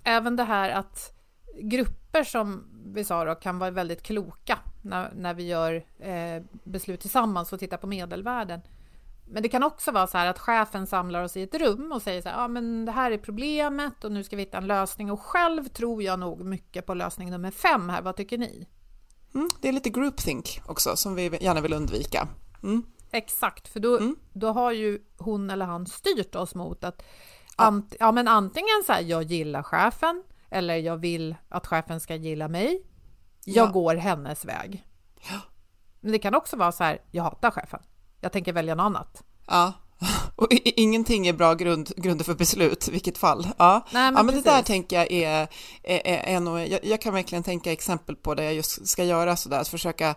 även 0.04 0.36
det 0.36 0.44
här 0.44 0.70
att 0.70 1.12
grupper 1.60 2.24
som 2.24 2.64
vi 2.94 3.04
sa 3.04 3.24
då, 3.24 3.34
kan 3.34 3.58
vara 3.58 3.70
väldigt 3.70 4.02
kloka 4.02 4.58
när, 4.82 5.12
när 5.14 5.34
vi 5.34 5.46
gör 5.46 5.84
eh, 5.98 6.42
beslut 6.64 7.00
tillsammans 7.00 7.52
och 7.52 7.58
tittar 7.60 7.76
på 7.76 7.86
medelvärden. 7.86 8.60
Men 9.30 9.42
det 9.42 9.48
kan 9.48 9.62
också 9.62 9.90
vara 9.92 10.06
så 10.06 10.18
här 10.18 10.26
att 10.26 10.38
chefen 10.38 10.86
samlar 10.86 11.22
oss 11.22 11.36
i 11.36 11.42
ett 11.42 11.54
rum 11.54 11.92
och 11.92 12.02
säger 12.02 12.22
så 12.22 12.28
här, 12.28 12.40
ja 12.40 12.48
men 12.48 12.84
det 12.84 12.92
här 12.92 13.10
är 13.10 13.18
problemet 13.18 14.04
och 14.04 14.12
nu 14.12 14.24
ska 14.24 14.36
vi 14.36 14.42
hitta 14.42 14.58
en 14.58 14.66
lösning 14.66 15.10
och 15.10 15.20
själv 15.20 15.68
tror 15.68 16.02
jag 16.02 16.18
nog 16.18 16.44
mycket 16.44 16.86
på 16.86 16.94
lösning 16.94 17.30
nummer 17.30 17.50
fem 17.50 17.88
här, 17.88 18.02
vad 18.02 18.16
tycker 18.16 18.38
ni? 18.38 18.68
Mm, 19.34 19.48
det 19.60 19.68
är 19.68 19.72
lite 19.72 19.90
groupthink 19.90 20.60
också 20.66 20.96
som 20.96 21.14
vi 21.14 21.22
gärna 21.40 21.60
vill 21.60 21.72
undvika. 21.72 22.28
Mm. 22.62 22.82
Exakt, 23.10 23.68
för 23.68 23.80
då, 23.80 23.96
Mm. 23.98 24.16
då 24.32 24.52
har 24.52 24.72
ju 24.72 24.98
hon 25.18 25.50
eller 25.50 25.66
han 25.66 25.86
styrt 25.86 26.34
oss 26.34 26.54
mot 26.54 26.84
att 26.84 27.02
ant, 27.56 27.94
ja, 28.00 28.12
men 28.12 28.28
antingen 28.28 28.82
så 28.86 28.92
här, 28.92 29.00
jag 29.02 29.22
gillar 29.22 29.62
chefen 29.62 30.24
eller 30.50 30.76
jag 30.76 30.96
vill 30.96 31.34
att 31.48 31.66
chefen 31.66 32.00
ska 32.00 32.14
gilla 32.14 32.48
mig. 32.48 32.82
Jag 33.44 33.68
Ja. 33.68 33.72
går 33.72 33.94
hennes 33.94 34.44
väg. 34.44 34.84
Ja. 35.30 35.40
Men 36.00 36.12
det 36.12 36.18
kan 36.18 36.34
också 36.34 36.56
vara 36.56 36.72
så 36.72 36.84
här, 36.84 36.98
jag 37.10 37.22
hatar 37.22 37.50
chefen. 37.50 37.80
Jag 38.20 38.32
tänker 38.32 38.52
välja 38.52 38.74
något 38.74 38.84
annat. 38.84 39.22
Ja, 39.46 39.72
och 40.36 40.48
ingenting 40.64 41.26
är 41.26 41.32
bra 41.32 41.54
grund, 41.54 41.92
grunder 41.96 42.24
för 42.24 42.34
beslut, 42.34 42.88
vilket 42.88 43.18
fall. 43.18 43.48
Ja, 43.58 43.86
Nej, 43.90 44.02
men 44.02 44.16
ja, 44.16 44.22
men 44.22 44.34
det 44.34 44.42
där 44.42 44.62
tänker 44.62 44.96
jag 44.96 45.12
är, 45.12 45.48
är, 45.82 46.06
är, 46.06 46.36
är 46.36 46.40
nog, 46.40 46.58
jag, 46.58 46.84
jag 46.84 47.00
kan 47.00 47.14
verkligen 47.14 47.42
tänka 47.44 47.72
exempel 47.72 48.16
på 48.16 48.34
det 48.34 48.44
jag 48.44 48.54
just 48.54 48.88
ska 48.88 49.04
göra 49.04 49.36
sådär, 49.36 49.60
att 49.60 49.68
försöka 49.68 50.14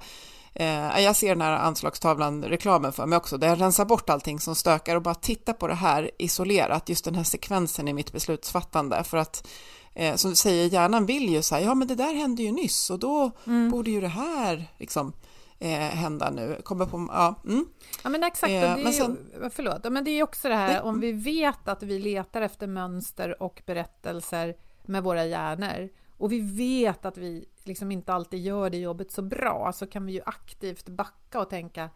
Eh, 0.54 1.00
jag 1.00 1.16
ser 1.16 1.30
den 1.30 1.42
här 1.42 1.52
anslagstavlan, 1.52 2.44
reklamen 2.44 2.94
för 2.94 3.06
mig 3.06 3.18
också, 3.18 3.38
där 3.38 3.48
jag 3.48 3.62
rensar 3.62 3.86
bort 3.86 4.10
allting 4.10 4.40
som 4.40 4.56
stökar 4.56 4.96
och 4.96 5.02
bara 5.02 5.16
titta 5.16 5.54
på 5.54 5.68
det 5.68 5.74
här 5.74 6.12
isolerat, 6.20 6.90
just 6.90 7.06
den 7.06 7.16
här 7.16 7.24
sekvensen 7.24 7.88
i 7.88 7.94
mitt 7.94 8.12
beslutsfattande. 8.12 9.04
För 9.04 9.18
att, 9.18 9.48
eh, 9.94 10.16
som 10.16 10.30
du 10.30 10.36
säger, 10.36 10.70
hjärnan 10.70 11.06
vill 11.06 11.30
ju 11.30 11.42
säga, 11.42 11.66
ja 11.66 11.76
men 11.76 11.88
det 11.88 11.96
där 11.96 12.14
hände 12.14 12.44
ju 12.44 12.52
nyss 12.52 12.90
och 12.90 13.00
då 13.00 13.32
Mm. 13.48 13.72
borde 13.72 13.92
ju 13.92 14.02
det 14.02 14.08
här 14.08 14.68
liksom 14.78 15.14
eh, 15.62 15.69
hända 15.80 16.30
nu. 16.30 16.62
Kommer 16.63 16.86
på, 16.86 17.08
ja, 17.12 17.36
mm. 17.45 17.65
Ja 18.04 18.10
men 18.10 18.24
exakt, 18.24 18.52
Eh, 18.52 18.62
det 18.62 18.67
är, 18.67 18.76
men 18.76 18.86
ju- 18.91 18.97
sen- 18.97 19.50
förlåt, 19.52 19.80
Ja, 19.84 19.89
men 19.89 20.04
det 20.04 20.12
är 20.12 20.24
också 20.24 20.50
det 20.50 20.56
här 20.56 20.67
Nej. 20.74 20.82
om 20.82 21.00
vi 21.00 21.12
vet 21.12 21.67
att 21.67 21.84
vi 21.84 22.00
letar 22.00 22.41
efter 22.41 22.67
mönster 22.67 23.43
och 23.43 23.62
berättelser 23.65 24.56
med 24.86 25.04
våra 25.04 25.26
hjärnor 25.26 25.89
och 26.17 26.32
vi 26.32 26.39
vet 26.58 27.06
att 27.06 27.17
vi 27.17 27.45
liksom 27.63 27.91
inte 27.91 28.13
alltid 28.13 28.39
gör 28.39 28.69
det 28.69 28.78
jobbet 28.78 29.12
så 29.12 29.21
bra 29.21 29.71
så 29.74 29.88
kan 29.88 30.06
vi 30.06 30.13
ju 30.13 30.21
aktivt 30.26 30.89
backa 30.89 31.39
och 31.39 31.50
tänka 31.50 31.89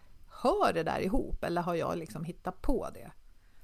hör 0.44 0.74
det 0.74 0.84
där 0.84 1.00
ihop 1.00 1.44
eller 1.44 1.62
har 1.62 1.76
jag 1.76 1.98
liksom 1.98 2.24
hittat 2.24 2.62
på 2.62 2.88
det? 2.94 3.12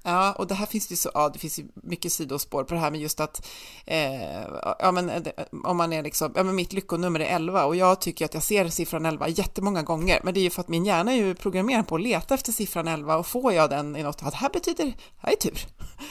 Ja, 0.04 0.32
och 0.32 0.46
det 0.46 0.54
här 0.54 0.66
finns 0.66 0.92
ju 0.92 0.96
så, 0.96 1.10
ja, 1.14 1.28
det 1.28 1.38
finns 1.38 1.58
ju 1.58 1.64
mycket 1.74 2.12
sidospår 2.12 2.64
på 2.64 2.74
det 2.74 2.80
här 2.80 2.90
med 2.90 3.00
just 3.00 3.20
att, 3.20 3.46
eh, 3.86 4.42
ja 4.78 4.92
men 4.92 5.10
eh, 5.10 5.22
om 5.64 5.76
man 5.76 5.92
är 5.92 6.02
liksom, 6.02 6.32
ja 6.36 6.42
men 6.42 6.54
mitt 6.54 6.72
lyckonummer 6.72 7.20
är 7.20 7.34
11 7.36 7.64
och 7.64 7.76
jag 7.76 8.00
tycker 8.00 8.24
att 8.24 8.34
jag 8.34 8.42
ser 8.42 8.68
siffran 8.68 9.06
11 9.06 9.28
jättemånga 9.28 9.82
gånger, 9.82 10.20
men 10.22 10.34
det 10.34 10.40
är 10.40 10.42
ju 10.42 10.50
för 10.50 10.60
att 10.60 10.68
min 10.68 10.84
hjärna 10.84 11.12
är 11.12 11.16
ju 11.16 11.34
programmerad 11.34 11.88
på 11.88 11.94
att 11.94 12.02
leta 12.02 12.34
efter 12.34 12.52
siffran 12.52 12.88
11 12.88 13.16
och 13.16 13.26
får 13.26 13.52
jag 13.52 13.70
den 13.70 13.96
i 13.96 14.02
något, 14.02 14.20
ja, 14.22 14.30
det 14.30 14.36
här 14.36 14.50
betyder, 14.50 14.84
det 14.84 14.94
här 15.16 15.32
är 15.32 15.36
tur. 15.36 15.58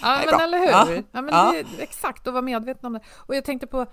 Ja, 0.01 0.08
är 0.08 0.25
men 0.25 0.27
bra. 0.27 0.41
eller 0.41 0.60
hur? 0.60 0.67
Ja. 0.67 0.88
Ja. 1.12 1.21
men 1.21 1.34
Ja. 1.34 1.54
Det, 1.77 1.84
exakt, 1.84 2.27
och 2.27 2.34
vara 2.34 2.41
medveten 2.41 2.86
om 2.86 2.93
det. 2.93 3.01
Och 3.15 3.36
jag 3.36 3.45
tänkte 3.45 3.67
på, 3.67 3.86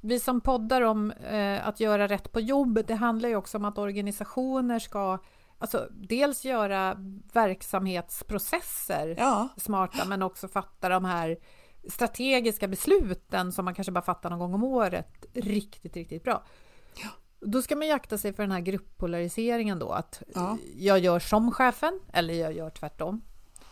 vi 0.00 0.20
som 0.20 0.40
poddar 0.40 0.82
om 0.82 1.10
eh, 1.10 1.68
att 1.68 1.80
göra 1.80 2.08
rätt 2.08 2.32
på 2.32 2.40
jobbet, 2.40 2.88
det 2.88 2.94
handlar 2.94 3.28
ju 3.28 3.36
också 3.36 3.58
om 3.58 3.64
att 3.64 3.78
organisationer 3.78 4.78
ska 4.78 5.18
alltså, 5.58 5.88
dels 5.90 6.44
göra 6.44 6.96
verksamhetsprocesser 7.32 9.14
Ja, 9.18 9.48
smarta, 9.56 10.04
men 10.04 10.22
också 10.22 10.48
fatta 10.48 10.88
de 10.88 11.04
här 11.04 11.38
strategiska 11.88 12.68
besluten 12.68 13.52
som 13.52 13.64
man 13.64 13.74
kanske 13.74 13.92
bara 13.92 14.04
fattar 14.04 14.30
någon 14.30 14.38
gång 14.38 14.54
om 14.54 14.64
året 14.64 15.26
riktigt, 15.34 15.96
riktigt 15.96 16.24
bra. 16.24 16.44
Då 17.40 17.62
ska 17.62 17.76
man 17.76 17.86
ju 17.86 17.92
akta 17.92 18.18
sig 18.18 18.32
för 18.32 18.42
den 18.42 18.52
här 18.52 18.60
grupppolariseringen 18.60 19.78
då, 19.78 19.90
att 19.90 20.22
Ja. 20.34 20.56
jag 20.76 20.98
gör 20.98 21.18
som 21.18 21.52
chefen 21.52 22.00
eller 22.12 22.34
jag 22.34 22.52
gör 22.52 22.70
tvärtom. 22.70 23.20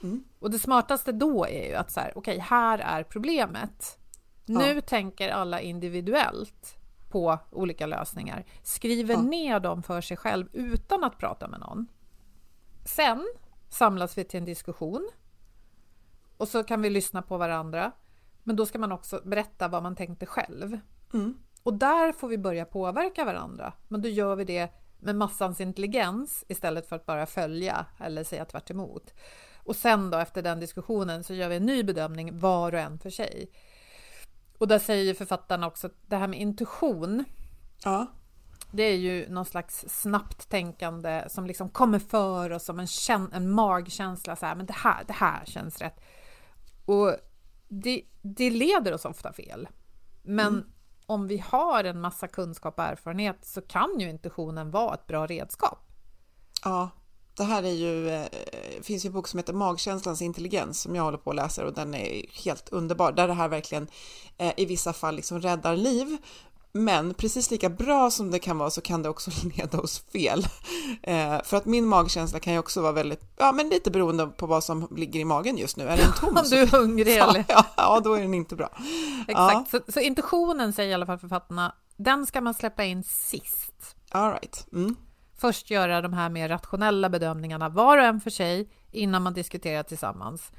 Mm. 0.02 0.24
Och 0.38 0.50
det 0.50 0.58
smartaste 0.58 1.12
då 1.12 1.46
är 1.46 1.68
ju 1.68 1.74
att 1.74 1.90
så 1.92 2.00
här, 2.00 2.12
okej, 2.14 2.34
okay, 2.36 2.46
här 2.50 2.78
är 2.78 3.02
problemet. 3.02 3.98
Nu 4.46 4.74
Ja. 4.74 4.80
tänker 4.80 5.28
alla 5.28 5.60
individuellt 5.60 6.75
på 7.16 7.38
olika 7.50 7.86
lösningar, 7.86 8.44
skriver 8.62 9.14
Ja. 9.14 9.22
ner 9.22 9.60
dem 9.60 9.82
för 9.82 10.00
sig 10.00 10.16
själv 10.16 10.48
utan 10.52 11.04
att 11.04 11.18
prata 11.18 11.48
med 11.48 11.60
någon. 11.60 11.86
Sen 12.84 13.26
samlas 13.68 14.18
vi 14.18 14.24
till 14.24 14.38
en 14.38 14.44
diskussion 14.44 15.10
och 16.36 16.48
så 16.48 16.64
kan 16.64 16.82
vi 16.82 16.90
lyssna 16.90 17.22
på 17.22 17.38
varandra. 17.38 17.92
Men 18.42 18.56
då 18.56 18.66
ska 18.66 18.78
man 18.78 18.92
också 18.92 19.20
berätta 19.24 19.68
vad 19.68 19.82
man 19.82 19.96
tänkte 19.96 20.26
själv. 20.26 20.78
Mm. 21.14 21.38
Och 21.62 21.74
där 21.74 22.12
får 22.12 22.28
vi 22.28 22.38
börja 22.38 22.64
påverka 22.64 23.24
varandra. 23.24 23.72
Men 23.88 24.02
då 24.02 24.08
gör 24.08 24.36
vi 24.36 24.44
det 24.44 24.70
med 24.98 25.16
massans 25.16 25.60
intelligens 25.60 26.44
istället 26.48 26.88
för 26.88 26.96
att 26.96 27.06
bara 27.06 27.26
följa 27.26 27.86
eller 28.00 28.24
säga 28.24 28.44
tvärt 28.44 28.70
emot. 28.70 29.14
Och 29.64 29.76
sen 29.76 30.10
då 30.10 30.18
efter 30.18 30.42
den 30.42 30.60
diskussionen 30.60 31.24
så 31.24 31.34
gör 31.34 31.48
vi 31.48 31.56
en 31.56 31.66
ny 31.66 31.82
bedömning 31.82 32.38
var 32.38 32.72
och 32.72 32.80
en 32.80 32.98
för 32.98 33.10
sig. 33.10 33.50
Och 34.58 34.68
där 34.68 34.78
säger 34.78 35.14
författarna 35.14 35.66
också 35.66 35.86
att 35.86 35.94
det 36.06 36.16
här 36.16 36.28
med 36.28 36.40
intuition, 36.40 37.24
Ja. 37.84 38.06
det 38.70 38.82
är 38.82 38.96
ju 38.96 39.28
någon 39.28 39.44
slags 39.44 39.84
snabbt 39.88 40.48
tänkande 40.48 41.24
som 41.28 41.46
liksom 41.46 41.68
kommer 41.68 41.98
för 41.98 42.52
oss 42.52 42.64
som 42.64 42.80
en, 42.80 42.86
en 43.32 43.50
magkänsla, 43.50 44.36
så 44.36 44.46
här, 44.46 44.54
men 44.54 44.66
det 44.66 44.72
här, 44.76 45.04
det 45.06 45.12
här 45.12 45.44
känns 45.44 45.78
rätt. 45.80 46.00
Och 46.84 47.16
det, 47.68 48.02
det 48.22 48.50
leder 48.50 48.94
oss 48.94 49.04
ofta 49.04 49.32
fel. 49.32 49.68
Men 50.22 50.72
om 51.06 51.26
vi 51.26 51.38
har 51.38 51.84
en 51.84 52.00
massa 52.00 52.28
kunskap 52.28 52.78
och 52.78 52.84
erfarenhet 52.84 53.44
så 53.44 53.60
kan 53.62 54.00
ju 54.00 54.10
intuitionen 54.10 54.70
vara 54.70 54.94
ett 54.94 55.06
bra 55.06 55.26
redskap. 55.26 55.78
Ja, 56.64 56.90
det 57.36 57.44
här 57.44 57.62
är 57.62 57.72
ju, 57.72 58.10
eh, 58.10 58.26
finns 58.82 59.04
ju 59.04 59.06
en 59.06 59.12
bok 59.12 59.28
som 59.28 59.38
heter 59.38 59.52
Magkänslans 59.52 60.22
intelligens 60.22 60.80
som 60.80 60.96
jag 60.96 61.02
håller 61.02 61.18
på 61.18 61.30
att 61.30 61.36
läsa 61.36 61.66
och 61.66 61.72
den 61.72 61.94
är 61.94 62.26
helt 62.44 62.68
underbar. 62.68 63.12
Där 63.12 63.28
det 63.28 63.34
här 63.34 63.48
verkligen 63.48 63.88
eh, 64.38 64.52
i 64.56 64.64
vissa 64.64 64.92
fall 64.92 65.16
liksom 65.16 65.40
räddar 65.40 65.76
liv. 65.76 66.16
Men 66.72 67.14
precis 67.14 67.50
lika 67.50 67.68
bra 67.68 68.10
som 68.10 68.30
det 68.30 68.38
kan 68.38 68.58
vara 68.58 68.70
så 68.70 68.80
kan 68.80 69.02
det 69.02 69.08
också 69.08 69.30
leda 69.56 69.80
oss 69.80 69.98
fel. 69.98 70.46
Eh, 71.02 71.42
för 71.44 71.56
att 71.56 71.66
min 71.66 71.86
magkänsla 71.86 72.40
kan 72.40 72.52
ju 72.52 72.58
också 72.58 72.82
vara 72.82 72.92
väldigt, 72.92 73.20
ja 73.36 73.52
men 73.52 73.68
lite 73.68 73.90
beroende 73.90 74.26
på 74.26 74.46
vad 74.46 74.64
som 74.64 74.88
ligger 74.96 75.20
i 75.20 75.24
magen 75.24 75.58
just 75.58 75.76
nu. 75.76 75.84
Är 75.84 75.96
den 75.96 76.12
tom 76.12 76.36
Om 76.36 76.44
du 76.50 76.58
är 76.58 76.66
hungrig 76.66 77.16
eller... 77.16 77.44
ja, 77.48 77.64
ja, 77.76 78.00
då 78.04 78.14
är 78.14 78.20
den 78.20 78.34
inte 78.34 78.56
bra. 78.56 78.78
Exakt. 79.28 79.70
Så, 79.70 79.80
så 79.88 80.00
intuitionen 80.00 80.72
säger 80.72 80.90
i 80.90 80.94
alla 80.94 81.06
fall 81.06 81.18
författarna, 81.18 81.74
den 81.96 82.26
ska 82.26 82.40
man 82.40 82.54
släppa 82.54 82.84
in 82.84 83.02
sist. 83.02 83.96
All 84.10 84.30
right. 84.30 84.66
Mm. 84.72 84.96
Först 85.38 85.70
göra 85.70 86.00
de 86.02 86.12
här 86.12 86.28
mer 86.28 86.48
rationella 86.48 87.08
bedömningarna 87.08 87.68
var 87.68 87.98
och 87.98 88.04
en 88.04 88.20
för 88.20 88.30
sig 88.30 88.70
innan 88.90 89.22
man 89.22 89.34
diskuterar 89.34 89.82
tillsammans. 89.82 90.52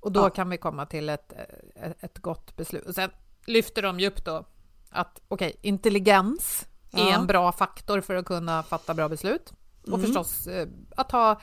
Och 0.00 0.12
då 0.12 0.20
Ja. 0.20 0.30
kan 0.30 0.50
vi 0.50 0.56
komma 0.56 0.86
till 0.86 1.08
ett, 1.08 1.32
ett, 1.74 2.04
ett 2.04 2.18
gott 2.18 2.56
beslut. 2.56 2.86
Och 2.86 2.94
sen 2.94 3.10
lyfter 3.46 3.82
de 3.82 4.00
ju 4.00 4.06
upp 4.08 4.24
då 4.24 4.44
att 4.90 5.20
okej, 5.28 5.56
intelligens 5.62 6.66
är 6.92 6.98
Ja. 7.08 7.14
en 7.14 7.26
bra 7.26 7.52
faktor 7.52 8.00
för 8.00 8.14
att 8.14 8.24
kunna 8.24 8.62
fatta 8.62 8.94
bra 8.94 9.08
beslut. 9.08 9.52
Och 9.82 9.88
Mm. 9.88 10.00
förstås 10.02 10.46
eh, 10.46 10.68
att 10.96 11.12
ha 11.12 11.40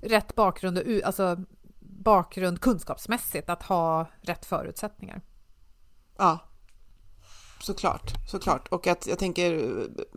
rätt 0.00 0.34
bakgrund, 0.34 0.78
och, 0.78 0.84
alltså 1.04 1.36
bakgrund 1.80 2.60
kunskapsmässigt, 2.60 3.48
att 3.50 3.62
ha 3.62 4.06
rätt 4.20 4.46
förutsättningar. 4.46 5.20
Ja, 6.18 6.38
såklart, 7.60 8.12
såklart. 8.28 8.68
Och 8.68 8.86
att 8.86 9.06
jag 9.06 9.18
tänker 9.18 9.72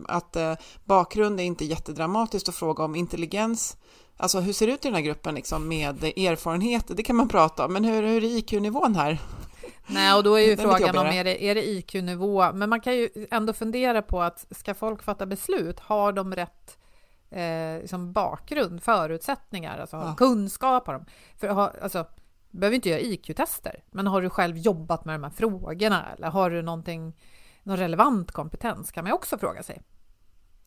att 0.08 0.36
eh, 0.36 0.54
bakgrund 0.84 1.40
är 1.40 1.44
inte 1.44 1.64
jättedramatiskt 1.64 2.48
att 2.48 2.54
fråga 2.54 2.84
om 2.84 2.94
intelligens. 2.94 3.76
Alltså 4.16 4.40
hur 4.40 4.52
ser 4.52 4.66
det 4.66 4.72
ut 4.72 4.84
i 4.84 4.88
den 4.88 4.94
här 4.94 5.02
gruppen 5.02 5.34
liksom, 5.34 5.68
med 5.68 6.04
erfarenhet? 6.04 6.84
Det 6.88 7.02
kan 7.02 7.16
man 7.16 7.28
prata 7.28 7.64
om, 7.64 7.72
men 7.72 7.84
hur, 7.84 8.02
hur 8.02 8.24
är 8.24 8.28
IQ-nivån 8.28 8.94
här? 8.94 9.18
Nej, 9.86 10.14
och 10.14 10.22
då 10.22 10.34
är 10.34 10.46
ju 10.46 10.56
frågan 10.56 10.98
om 10.98 11.06
är 11.06 11.24
det, 11.24 11.44
är 11.44 11.54
det 11.54 11.68
IQ-nivå, 11.68 12.52
men 12.52 12.70
man 12.70 12.80
kan 12.80 12.96
ju 12.96 13.26
ändå 13.30 13.52
fundera 13.52 14.02
på 14.02 14.22
att 14.22 14.46
ska 14.50 14.74
folk 14.74 15.02
fatta 15.02 15.26
beslut, 15.26 15.80
har 15.80 16.12
de 16.12 16.34
rätt 16.34 16.78
eh, 17.30 17.80
liksom 17.80 18.12
bakgrund, 18.12 18.82
förutsättningar, 18.82 19.78
alltså 19.78 19.96
Ja. 19.96 20.14
kunskap, 20.18 20.86
har 20.86 20.94
de, 20.94 21.04
för 21.38 21.48
ha, 21.48 21.72
alltså, 21.82 22.04
behöver 22.50 22.74
inte 22.74 22.88
göra 22.88 23.00
IQ-tester, 23.00 23.84
men 23.90 24.06
har 24.06 24.22
du 24.22 24.30
själv 24.30 24.58
jobbat 24.58 25.04
med 25.04 25.14
de 25.14 25.22
här 25.22 25.30
frågorna 25.30 26.12
eller 26.12 26.30
har 26.30 26.50
du 26.50 26.62
någonting, 26.62 27.16
någon 27.62 27.76
relevant 27.76 28.32
kompetens 28.32 28.92
kan 28.92 29.04
man 29.04 29.12
också 29.12 29.38
fråga 29.38 29.62
sig. 29.62 29.82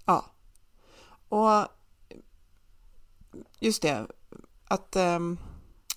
Ja. 0.05 0.25
Och 1.29 1.67
just 3.59 3.81
det, 3.81 4.07
att 4.67 4.95
ehm, 4.95 5.37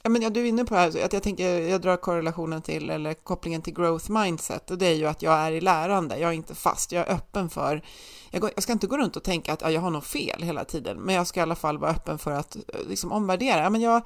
ja, 0.03 0.11
men 0.11 0.33
du 0.33 0.40
är 0.40 0.44
inne 0.44 0.64
på 0.64 0.75
det 0.75 0.81
här, 0.81 1.05
att 1.05 1.12
jag 1.12 1.22
tänker, 1.22 1.61
jag 1.61 1.81
drar 1.81 1.96
korrelationen 1.96 2.62
till, 2.62 2.90
eller 2.90 3.14
kopplingen 3.14 3.62
till 3.62 3.75
growth 3.75 4.11
mindset, 4.11 4.70
och 4.70 4.79
det 4.79 4.87
är 4.87 4.94
ju 4.94 5.07
att 5.07 5.22
jag 5.22 5.35
är 5.35 5.53
i 5.53 5.61
lärande, 5.61 6.18
jag 6.18 6.31
är 6.31 6.35
inte 6.35 6.55
fast, 6.55 6.92
jag 6.92 7.09
är 7.09 7.14
öppen 7.14 7.51
för, 7.51 7.83
jag, 8.31 8.40
går, 8.40 8.51
jag 8.55 8.62
ska 8.62 8.72
inte 8.72 8.87
gå 8.87 8.96
runt 8.99 9.16
och 9.16 9.25
tänka 9.25 9.53
att 9.53 9.62
ja, 9.62 9.70
jag 9.70 9.81
har 9.81 9.90
något 9.90 10.07
fel 10.07 10.42
hela 10.42 10.64
tiden, 10.64 10.99
men 10.99 11.14
jag 11.14 11.27
ska 11.27 11.40
i 11.40 11.42
alla 11.42 11.55
fall 11.55 11.79
vara 11.79 11.90
öppen 11.90 12.18
för 12.18 12.31
att 12.31 12.57
eh, 12.57 12.62
liksom 12.88 13.12
omvärdera, 13.12 13.62
ja, 13.62 13.70
men 13.70 13.81
jag, 13.81 14.03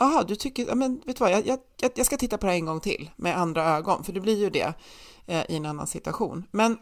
Jaha, 0.00 0.24
du 0.24 0.36
tycker, 0.36 0.66
ja, 0.66 0.74
men 0.74 1.02
vet 1.06 1.16
du 1.16 1.24
vad, 1.24 1.32
jag, 1.32 1.46
jag, 1.80 1.90
jag 1.94 2.06
ska 2.06 2.16
titta 2.16 2.38
på 2.38 2.46
det 2.46 2.52
här 2.52 2.58
en 2.58 2.66
gång 2.66 2.80
till 2.80 3.10
med 3.16 3.38
andra 3.38 3.64
ögon, 3.64 4.04
för 4.04 4.12
det 4.12 4.20
blir 4.20 4.36
ju 4.36 4.50
det 4.50 4.74
eh, 5.26 5.44
i 5.48 5.56
en 5.56 5.66
annan 5.66 5.86
situation. 5.86 6.46
Men 6.50 6.78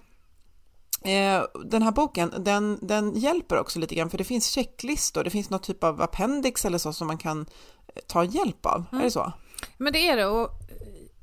Eh, 1.02 1.44
den 1.64 1.82
här 1.82 1.92
boken, 1.92 2.32
den, 2.38 2.78
den 2.82 3.14
hjälper 3.14 3.58
också 3.58 3.78
lite 3.78 3.94
grann 3.94 4.10
för 4.10 4.18
det 4.18 4.24
finns 4.24 4.46
checklistor, 4.46 5.24
det 5.24 5.30
finns 5.30 5.50
någon 5.50 5.60
typ 5.60 5.84
av 5.84 6.02
appendix 6.02 6.64
eller 6.64 6.78
så 6.78 6.92
som 6.92 7.06
man 7.06 7.18
kan 7.18 7.40
eh, 7.40 8.02
ta 8.06 8.24
hjälp 8.24 8.66
av. 8.66 8.84
Är 8.92 9.02
det 9.02 9.10
så? 9.10 9.32
Men 9.76 9.92
det 9.92 10.08
är 10.08 10.16
det 10.16 10.26
och 10.26 10.50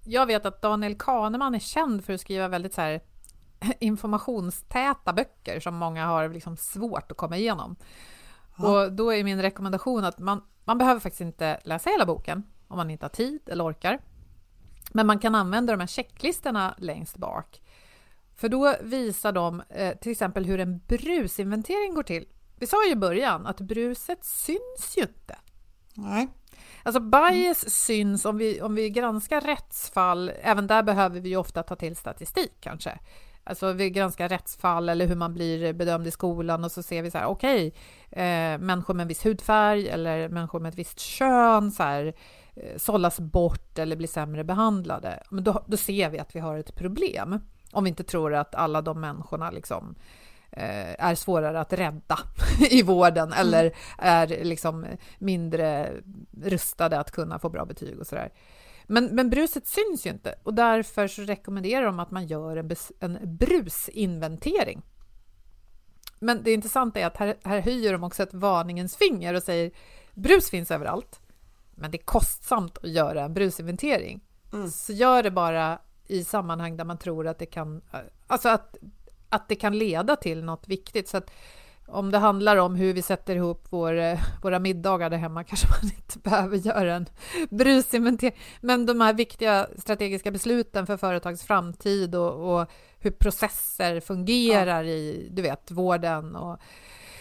jag 0.05 0.25
vet 0.25 0.45
att 0.45 0.62
Daniel 0.62 0.95
Kahneman 0.95 1.55
är 1.55 1.60
känd 1.60 2.05
för 2.05 2.13
att 2.13 2.21
skriva 2.21 2.47
väldigt 2.47 2.73
så 2.73 2.81
här 2.81 3.01
informationstäta 3.79 5.13
böcker 5.13 5.60
som 5.60 5.75
många 5.75 6.05
har 6.05 6.29
liksom 6.29 6.58
svårt 6.58 7.12
att 7.12 7.17
komma 7.17 7.38
igenom. 7.38 7.75
Och 8.58 8.91
då 8.91 9.13
är 9.13 9.23
min 9.23 9.41
rekommendation 9.41 10.05
att 10.05 10.19
man, 10.19 10.41
man 10.65 10.78
behöver 10.78 10.99
faktiskt 10.99 11.21
inte 11.21 11.60
läsa 11.63 11.89
hela 11.89 12.06
boken 12.06 12.43
om 12.67 12.78
man 12.78 12.89
inte 12.89 13.06
har 13.06 13.10
tid 13.10 13.49
eller 13.49 13.65
orkar. 13.65 13.99
Men 14.91 15.08
man 15.08 15.19
kan 15.19 15.36
använda 15.36 15.73
de 15.73 15.80
här 15.80 15.88
checklistorna 15.88 16.75
längst 16.78 17.17
bak. 17.17 17.62
För 18.36 18.49
då 18.49 18.75
visar 18.82 19.32
de 19.32 19.63
eh, 19.69 19.97
till 19.97 20.12
exempel 20.12 20.45
hur 20.45 20.60
en 20.60 20.78
brusinventering 20.78 21.93
går 21.93 22.04
till. 22.04 22.28
Vi 22.60 22.67
sa 22.67 22.86
ju 22.86 22.91
i 22.91 22.95
början 22.95 23.45
att 23.45 23.62
bruset 23.62 24.25
syns 24.25 24.97
ju 24.97 25.01
inte. 25.01 25.38
Nej. 25.93 26.28
Alltså 26.84 26.99
bias 26.99 27.69
syns 27.69 28.25
om 28.25 28.38
vi, 28.38 28.62
om 28.62 28.75
vi 28.75 28.89
granskar 28.89 29.41
rättsfall, 29.41 30.32
även 30.41 30.67
där 30.67 30.84
behöver 30.84 31.19
vi 31.19 31.30
ju 31.30 31.38
ofta 31.38 31.63
ta 31.63 31.75
till 31.75 31.95
statistik 31.95 32.54
kanske. 32.60 32.99
Alltså 33.47 33.73
vi 33.73 33.89
granskar 33.89 34.29
rättsfall 34.29 34.89
eller 34.89 35.08
hur 35.08 35.15
man 35.15 35.34
blir 35.34 35.73
bedömd 35.73 36.08
i 36.08 36.12
skolan 36.12 36.63
och 36.63 36.71
så 36.71 36.84
ser 36.84 37.01
vi 37.01 37.12
så 37.12 37.17
här, 37.17 37.25
okej, 37.25 37.73
eh, 38.12 38.58
människor 38.58 38.93
med 38.93 39.01
en 39.01 39.08
viss 39.08 39.25
hudfärg 39.25 39.89
eller 39.89 40.29
människor 40.29 40.60
med 40.60 40.69
ett 40.69 40.79
visst 40.79 40.99
kön 40.99 41.71
så 41.71 41.84
här, 41.84 42.13
eh, 42.55 42.77
sållas 42.77 43.19
bort 43.19 43.79
eller 43.79 43.95
blir 43.95 44.08
sämre 44.08 44.43
behandlade. 44.43 45.23
Men 45.29 45.43
då, 45.43 45.63
då 45.67 45.77
ser 45.77 46.10
vi 46.10 46.19
att 46.19 46.36
vi 46.36 46.39
har 46.39 46.58
ett 46.58 46.75
problem. 46.75 47.39
Om 47.71 47.84
vi 47.84 47.89
inte 47.89 48.03
tror 48.03 48.34
att 48.34 48.55
alla 48.55 48.81
de 48.81 49.01
människorna 49.01 49.51
liksom 49.51 49.95
eh, 50.51 51.05
är 51.05 51.15
svårare 51.15 51.60
att 51.60 51.73
rädda 51.73 52.19
i 52.69 52.81
vården 52.81 53.34
eller 53.34 53.75
är 53.97 54.27
liksom 54.27 54.86
mindre 55.19 55.91
rustade 56.43 56.99
att 56.99 57.12
kunna 57.12 57.39
få 57.39 57.49
bra 57.49 57.65
betyg 57.65 57.99
och 57.99 58.08
sådär. 58.08 58.29
Men, 58.88 59.06
men 59.06 59.30
bruset 59.30 59.67
syns 59.67 60.06
ju 60.06 60.10
inte 60.10 60.36
och 60.43 60.54
därför 60.54 61.08
så 61.08 61.21
rekommenderar 61.21 61.86
de 61.86 62.00
att 62.00 62.12
man 62.12 62.28
gör 62.28 62.58
en, 62.58 62.71
en 63.00 63.38
brusinventering. 63.38 64.82
Men 66.19 66.43
det 66.43 66.54
intressanta 66.54 67.00
är 67.00 67.06
att 67.06 67.17
här, 67.17 67.36
här 67.43 67.62
höjer 67.62 67.93
de 67.93 68.04
också 68.04 68.24
ett 68.24 68.34
varningens 68.34 68.95
finger 68.95 69.34
och 69.34 69.43
säger 69.43 69.71
brus 70.13 70.50
finns 70.50 70.71
överallt, 70.71 71.19
men 71.76 71.91
det 71.91 71.97
är 71.97 72.05
kostsamt 72.05 72.78
att 72.78 72.89
göra 72.89 73.24
en 73.24 73.34
brusinventering. 73.34 74.22
Så 74.72 74.93
gör 74.93 75.24
det 75.24 75.32
bara 75.32 75.80
i 76.07 76.24
sammanhang 76.24 76.78
där 76.78 76.86
man 76.86 76.97
tror 76.97 77.28
att 77.28 77.39
det 77.39 77.45
kan, 77.45 77.82
alltså 78.28 78.49
att, 78.49 78.78
att 79.30 79.47
det 79.47 79.55
kan 79.55 79.78
leda 79.78 80.16
till 80.16 80.43
något 80.43 80.68
viktigt. 80.68 81.07
Så 81.07 81.18
att 81.18 81.32
om 81.88 82.11
det 82.11 82.17
handlar 82.17 82.57
om 82.57 82.75
hur 82.75 82.93
vi 82.93 83.01
sätter 83.01 83.36
ihop 83.36 83.67
vår, 83.69 83.97
eh, 83.99 84.19
våra 84.41 84.59
middagar 84.59 85.09
där 85.09 85.17
hemma 85.17 85.43
kanske 85.43 85.67
man 85.67 85.91
inte 85.95 86.19
behöver 86.29 86.57
göra 86.57 86.95
en 86.95 87.05
brusinventering. 87.49 88.38
Men 88.61 88.86
de 88.86 89.01
här 89.01 89.13
viktiga 89.13 89.67
strategiska 89.77 90.31
besluten 90.31 90.86
för 90.86 90.97
företags 90.97 91.43
framtid 91.43 92.15
och, 92.15 92.59
och 92.59 92.69
hur 92.99 93.11
processer 93.11 93.99
fungerar 93.99 94.83
i, 94.83 95.27
du 95.31 95.41
vet, 95.41 95.71
vården 95.71 96.36
och 96.36 96.57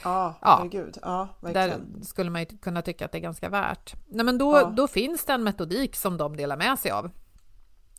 Ja, 0.05 0.35
Ja. 0.43 0.57
herregud. 0.59 0.99
Ja, 1.03 1.29
där 1.41 1.75
skulle 2.03 2.31
man 2.31 2.41
ju 2.41 2.47
kunna 2.47 2.83
tycka 2.83 3.05
att 3.05 3.13
det 3.13 3.19
är 3.19 3.23
ganska 3.23 3.49
värt. 3.49 3.95
Nej, 4.09 4.25
men 4.25 4.39
då, 4.39 4.57
Ja. 4.57 4.73
då 4.77 4.89
finns 4.89 5.25
det 5.25 5.33
en 5.33 5.45
metodik 5.45 5.97
som 5.97 6.17
de 6.17 6.37
delar 6.37 6.57
med 6.57 6.79
sig 6.79 6.91
av. 6.91 7.11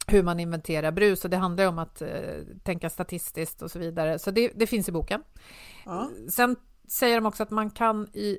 Hur 0.08 0.24
man 0.24 0.40
inventerar 0.40 0.92
brus 0.92 1.24
och 1.24 1.30
det 1.30 1.38
handlar 1.38 1.68
om 1.68 1.80
att 1.80 2.02
eh, 2.02 2.10
tänka 2.64 2.90
statistiskt 2.90 3.62
och 3.62 3.72
så 3.72 3.80
vidare. 3.80 4.20
Så 4.20 4.32
det, 4.32 4.52
det 4.56 4.68
finns 4.68 4.90
i 4.90 4.92
boken. 4.92 5.24
Ja. 5.86 6.10
Sen 6.30 6.56
säger 6.88 7.16
de 7.16 7.26
också 7.26 7.44
att 7.44 7.52
man 7.52 7.70
kan 7.70 8.08
i 8.14 8.38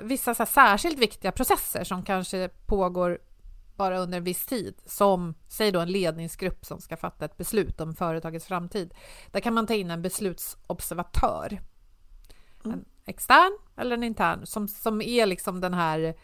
vissa 0.00 0.34
så 0.34 0.46
särskilt 0.46 0.98
viktiga 0.98 1.32
processer 1.32 1.84
som 1.84 2.02
kanske 2.02 2.48
pågår 2.66 3.18
bara 3.76 3.98
under 3.98 4.18
en 4.18 4.24
viss 4.24 4.46
tid, 4.46 4.74
som 4.86 5.34
säg 5.48 5.72
då 5.72 5.80
en 5.80 5.92
ledningsgrupp 5.92 6.64
som 6.64 6.80
ska 6.80 6.96
fatta 6.96 7.24
ett 7.24 7.36
beslut 7.36 7.80
om 7.80 7.94
företagets 7.94 8.46
framtid. 8.46 8.94
Där 9.30 9.40
kan 9.40 9.54
man 9.54 9.66
ta 9.66 9.74
in 9.74 9.90
en 9.90 10.02
beslutsobservatör. 10.02 11.60
Mm. 12.64 12.78
En 12.78 12.84
extern 13.04 13.58
eller 13.76 13.96
en 13.96 14.02
intern 14.02 14.46
som, 14.46 14.68
som 14.68 15.02
är 15.02 15.26
liksom 15.26 15.60
den 15.60 15.74
här... 15.74 16.14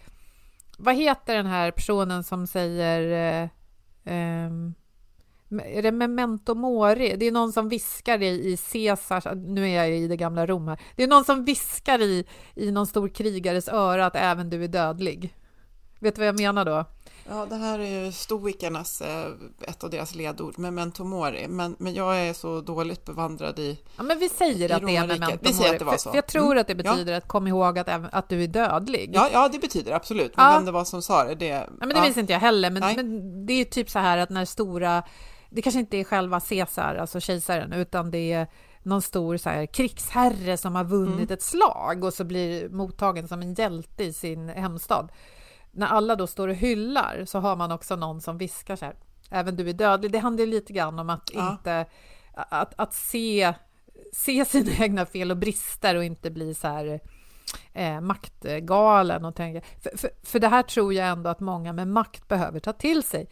Vad 0.79 0.95
heter 0.95 1.37
den 1.37 1.47
här 1.47 1.71
personen 1.71 2.25
som 2.25 2.47
säger... 2.47 3.51
Eh, 4.05 4.51
är 5.61 5.83
det 5.83 5.93
memento 5.93 6.55
mori? 6.55 7.17
Det 7.17 7.27
är 7.27 7.33
någon 7.33 7.53
som 7.53 7.69
viskar 7.69 8.23
i, 8.23 8.53
i 8.53 8.57
Caesars... 8.57 9.25
Nu 9.35 9.69
är 9.69 9.77
jag 9.77 9.91
i 9.91 10.09
det 10.09 10.17
gamla 10.17 10.47
Rom 10.47 10.69
här. 10.69 10.81
Det 10.97 11.03
är 11.03 11.09
någon 11.09 11.25
som 11.25 11.45
viskar 11.45 12.03
i, 12.03 12.25
i 12.55 12.71
någon 12.71 12.87
stor 12.87 13.09
krigares 13.09 13.69
öra 13.69 14.07
att 14.07 14.17
även 14.17 14.51
du 14.51 14.65
är 14.65 14.69
dödlig. 14.69 15.35
Vet 16.03 16.15
du 16.15 16.21
vad 16.21 16.29
jag 16.29 16.41
menar 16.41 16.65
då? 16.65 16.85
Ja, 17.29 17.47
det 17.47 17.57
här 17.57 17.79
är 17.79 18.05
ju 18.05 18.13
stoikernas, 18.13 19.01
eh, 19.01 19.33
ett 19.61 19.85
av 19.85 19.91
deras 19.91 20.15
ledord, 20.15 20.59
memento 20.59 21.05
mori. 21.05 21.49
Men, 21.49 21.77
men 21.79 21.95
jag 21.95 22.19
är 22.19 22.33
så 22.33 22.61
dåligt 22.61 23.05
bevandrad 23.05 23.59
i 23.59 23.79
Ja, 23.97 24.03
men 24.03 24.19
vi 24.19 24.29
säger 24.29 24.73
att 24.73 24.87
det 24.87 24.97
är 24.97 25.07
memento 25.07 25.39
vi 25.41 25.53
säger 25.53 25.73
att 25.73 25.79
det 25.79 25.85
var 25.85 25.97
så. 25.97 26.03
För, 26.03 26.11
för 26.11 26.17
jag 26.17 26.27
tror 26.27 26.47
mm. 26.47 26.59
att 26.59 26.67
det 26.67 26.75
betyder 26.75 27.13
ja. 27.13 27.19
att 27.19 27.29
kom 27.29 27.47
ihåg 27.47 27.79
att, 27.79 27.89
att 28.13 28.29
du 28.29 28.43
är 28.43 28.47
dödlig. 28.47 29.11
Ja, 29.15 29.29
ja 29.33 29.49
det 29.49 29.59
betyder 29.59 29.93
absolut. 29.93 30.37
Men 30.37 30.47
ja. 30.47 30.53
vem 30.53 30.65
det 30.65 30.73
var 30.73 30.85
som 30.85 31.03
sa 31.03 31.25
det, 31.25 31.35
det... 31.35 31.47
Ja, 31.47 31.67
men 31.79 31.89
det 31.89 31.95
ja. 31.95 32.03
minns 32.03 32.17
inte 32.17 32.33
jag 32.33 32.41
heller. 32.41 32.71
Men, 32.71 32.97
men 32.97 33.47
det 33.47 33.53
är 33.53 33.65
typ 33.65 33.91
så 33.91 33.99
här 33.99 34.19
att 34.19 34.31
när 34.31 34.45
stora... 34.45 35.03
Det 35.51 35.63
kanske 35.63 35.81
inte 35.81 35.97
är 35.97 36.05
själva 36.05 36.41
Caesar, 36.41 36.95
alltså 36.95 37.21
kejsaren, 37.21 37.73
utan 37.73 38.11
det 38.11 38.33
är 38.33 38.47
någon 38.83 39.03
stor 39.03 39.37
så 39.37 39.51
här, 39.51 39.67
krigsherre 39.67 40.57
som 40.57 40.75
har 40.75 40.85
vunnit 40.85 41.15
mm. 41.15 41.33
ett 41.33 41.43
slag 41.43 42.05
och 42.05 42.15
så 42.15 42.25
blir 42.25 42.69
mottagen 42.69 43.29
som 43.29 43.43
en 43.43 43.55
hjälte 43.55 44.05
i 44.05 44.13
sin 44.13 44.49
hemstad 44.49 45.09
när 45.73 45.87
alla 45.87 46.17
då 46.17 46.27
står 46.27 46.49
och 46.49 46.55
hyllar 46.55 47.25
så 47.25 47.39
har 47.39 47.57
man 47.57 47.73
också 47.73 47.97
någon 47.97 48.21
som 48.21 48.39
viskar 48.39 48.77
så 48.77 48.85
här, 48.85 48.97
även 49.31 49.57
du 49.57 49.69
är 49.69 49.73
dödlig. 49.73 50.13
Det 50.13 50.19
handlar 50.19 50.47
lite 50.47 50.73
grann 50.73 50.99
om 50.99 51.11
att 51.11 51.31
ja. 51.35 51.51
inte, 51.51 51.87
att, 52.35 52.75
att 52.77 52.95
se, 52.95 53.55
se 54.13 54.45
sina 54.45 54.71
egna 54.79 55.07
fel 55.07 55.31
och 55.31 55.37
brister 55.37 55.97
och 55.97 56.05
inte 56.05 56.31
bli 56.31 56.55
så 56.55 56.69
här 56.69 57.01
eh, 57.73 58.01
maktgalen 58.01 59.25
och 59.25 59.37
tänka, 59.37 59.67
för, 59.83 59.97
för, 59.97 60.11
för, 60.23 60.39
det 60.39 60.49
här 60.49 60.63
tror 60.63 60.95
jag 60.95 61.09
ändå 61.09 61.31
att 61.31 61.41
många 61.41 61.73
med 61.73 61.89
makt 61.89 62.29
behöver 62.29 62.61
ta 62.61 62.73
till 62.73 63.03
sig, 63.03 63.29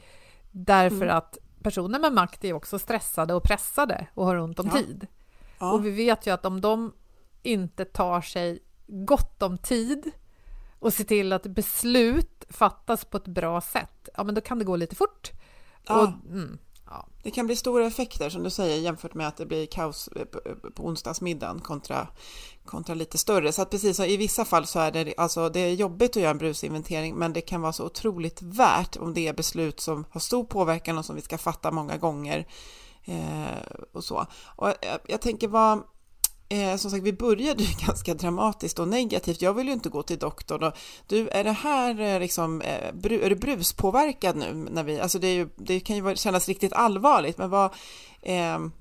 därför 0.51 1.03
mm. 1.03 1.17
att 1.17 1.39
personer 1.63 1.99
med 1.99 2.13
makt 2.13 2.45
är 2.45 2.53
också 2.53 2.79
stressade 2.79 3.35
och 3.35 3.43
pressade 3.43 4.07
och 4.15 4.27
har 4.27 4.37
ont 4.37 4.59
om 4.59 4.67
ja. 4.67 4.79
tid. 4.79 5.07
Ja. 5.59 5.73
Och 5.73 5.87
vi 5.87 5.91
vet 5.91 6.27
ju 6.27 6.31
att 6.31 6.45
om 6.45 6.61
de 6.61 6.93
inte 7.43 7.85
tar 7.85 8.21
sig 8.21 8.59
gott 8.87 9.43
om 9.43 9.59
tid 9.59 10.11
och 10.81 10.93
se 10.93 11.05
till 11.05 11.33
att 11.33 11.47
beslut 11.47 12.45
fattas 12.49 13.05
på 13.05 13.17
ett 13.17 13.29
bra 13.29 13.61
sätt, 13.61 14.09
ja 14.17 14.25
men 14.25 14.35
då 14.35 14.41
kan 14.41 14.59
det 14.59 14.65
gå 14.65 14.77
lite 14.77 14.97
fort. 14.97 15.31
Ja. 15.87 16.01
Och, 16.03 16.33
mm, 16.33 16.59
ja. 16.87 17.07
Det 17.23 17.31
kan 17.31 17.47
bli 17.47 17.57
stora 17.57 17.87
effekter 17.87 18.31
som 18.31 18.43
du 18.43 18.51
säger 18.51 18.77
jämfört 18.77 19.15
med 19.15 19.29
att 19.29 19.37
det 19.37 19.47
blir 19.47 19.67
kaos 19.67 20.09
på 20.75 20.87
onsdagsmiddagen 20.87 21.61
kontra, 21.61 22.07
kontra 22.65 22.95
lite 22.95 23.19
större. 23.19 23.53
Så 23.53 23.63
att 23.63 23.71
precis 23.71 23.97
som 23.97 24.05
i 24.05 24.17
vissa 24.17 24.45
fall 24.45 24.67
så 24.67 24.79
är 24.79 24.91
det, 24.91 25.15
alltså 25.17 25.49
det 25.49 25.61
är 25.61 25.75
jobbigt 25.75 26.11
att 26.11 26.23
göra 26.23 26.31
en 26.31 26.39
brusinventering 26.39 27.15
men 27.15 27.33
det 27.33 27.41
kan 27.41 27.61
vara 27.61 27.73
så 27.73 27.85
otroligt 27.85 28.43
värt 28.43 28.97
om 28.97 29.15
det 29.15 29.29
är 29.29 29.33
beslut 29.33 29.81
som 29.81 30.05
har 30.11 30.21
stor 30.21 30.45
påverkan 30.45 30.99
och 30.99 31.05
som 31.05 31.17
vi 31.17 31.23
ska 31.23 31.39
fatta 31.39 31.71
många 31.71 31.97
gånger. 31.97 32.47
Eh, 33.05 33.63
och 33.93 34.05
så. 34.05 34.27
Och 34.57 34.69
jag, 34.69 34.99
jag 35.07 35.21
tänker 35.23 35.49
vad 35.49 35.83
Eh, 36.53 36.77
som 36.77 36.91
sagt, 36.91 37.03
vi 37.03 37.13
började 37.13 37.63
ju 37.63 37.75
ganska 37.87 38.15
dramatiskt 38.15 38.79
och 38.79 38.89
negativt. 38.89 39.43
Jag 39.43 39.55
vill 39.55 39.67
ju 39.67 39.73
inte 39.73 39.89
gå 39.89 40.03
till 40.03 40.19
doktorn. 40.19 40.63
Och, 40.63 40.79
du, 41.07 41.29
är 41.29 41.45
det 41.45 41.53
här 41.53 42.01
eh, 42.01 42.21
liksom, 42.21 42.61
eh, 42.61 42.89
är 43.05 43.29
du 43.29 43.37
bruspåverkad 43.37 44.37
nu? 44.37 44.53
När 44.71 44.85
vi, 44.85 45.01
alltså 45.01 45.19
det, 45.19 45.35
ju, 45.35 45.49
det 45.57 45.81
kan 45.81 45.97
ju 45.97 46.17
kännas 46.17 46.49
riktigt 46.49 46.73
allvarligt, 46.73 47.39
men 47.39 47.51
vad, 47.51 47.65
eh, 48.23 48.55
mm. 48.55 48.73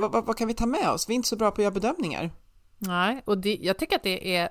vad, 0.00 0.12
vad, 0.12 0.26
vad, 0.26 0.36
kan 0.36 0.48
vi 0.48 0.54
ta 0.54 0.66
med 0.66 0.90
oss? 0.90 1.08
Vi 1.08 1.14
är 1.14 1.16
inte 1.16 1.28
så 1.28 1.36
bra 1.36 1.50
på 1.50 1.54
att 1.54 1.64
göra 1.64 1.74
bedömningar. 1.74 2.30
Nej, 2.78 3.22
och 3.24 3.38
det, 3.38 3.58
jag 3.60 3.78
tycker 3.78 3.96
att 3.96 4.02
det 4.02 4.36
är, 4.36 4.48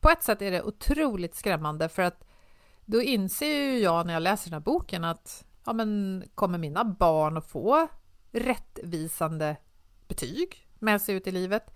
på 0.00 0.10
ett 0.10 0.22
sätt 0.22 0.42
är 0.42 0.50
det 0.50 0.62
otroligt 0.62 1.34
skrämmande, 1.34 1.88
för 1.88 2.02
att 2.02 2.24
då 2.84 3.02
inser 3.02 3.46
ju 3.46 3.78
jag 3.78 4.06
när 4.06 4.14
jag 4.14 4.22
läser 4.22 4.50
den 4.50 4.52
här 4.52 4.60
boken 4.60 5.04
att, 5.04 5.44
ja 5.66 5.72
men 5.72 6.22
kommer 6.34 6.58
mina 6.58 6.84
barn 6.84 7.36
att 7.36 7.50
få 7.50 7.88
rättvisande 8.32 9.56
betyg 10.08 10.66
med 10.78 11.02
sig 11.02 11.14
ut 11.14 11.26
i 11.26 11.30
livet? 11.30 11.74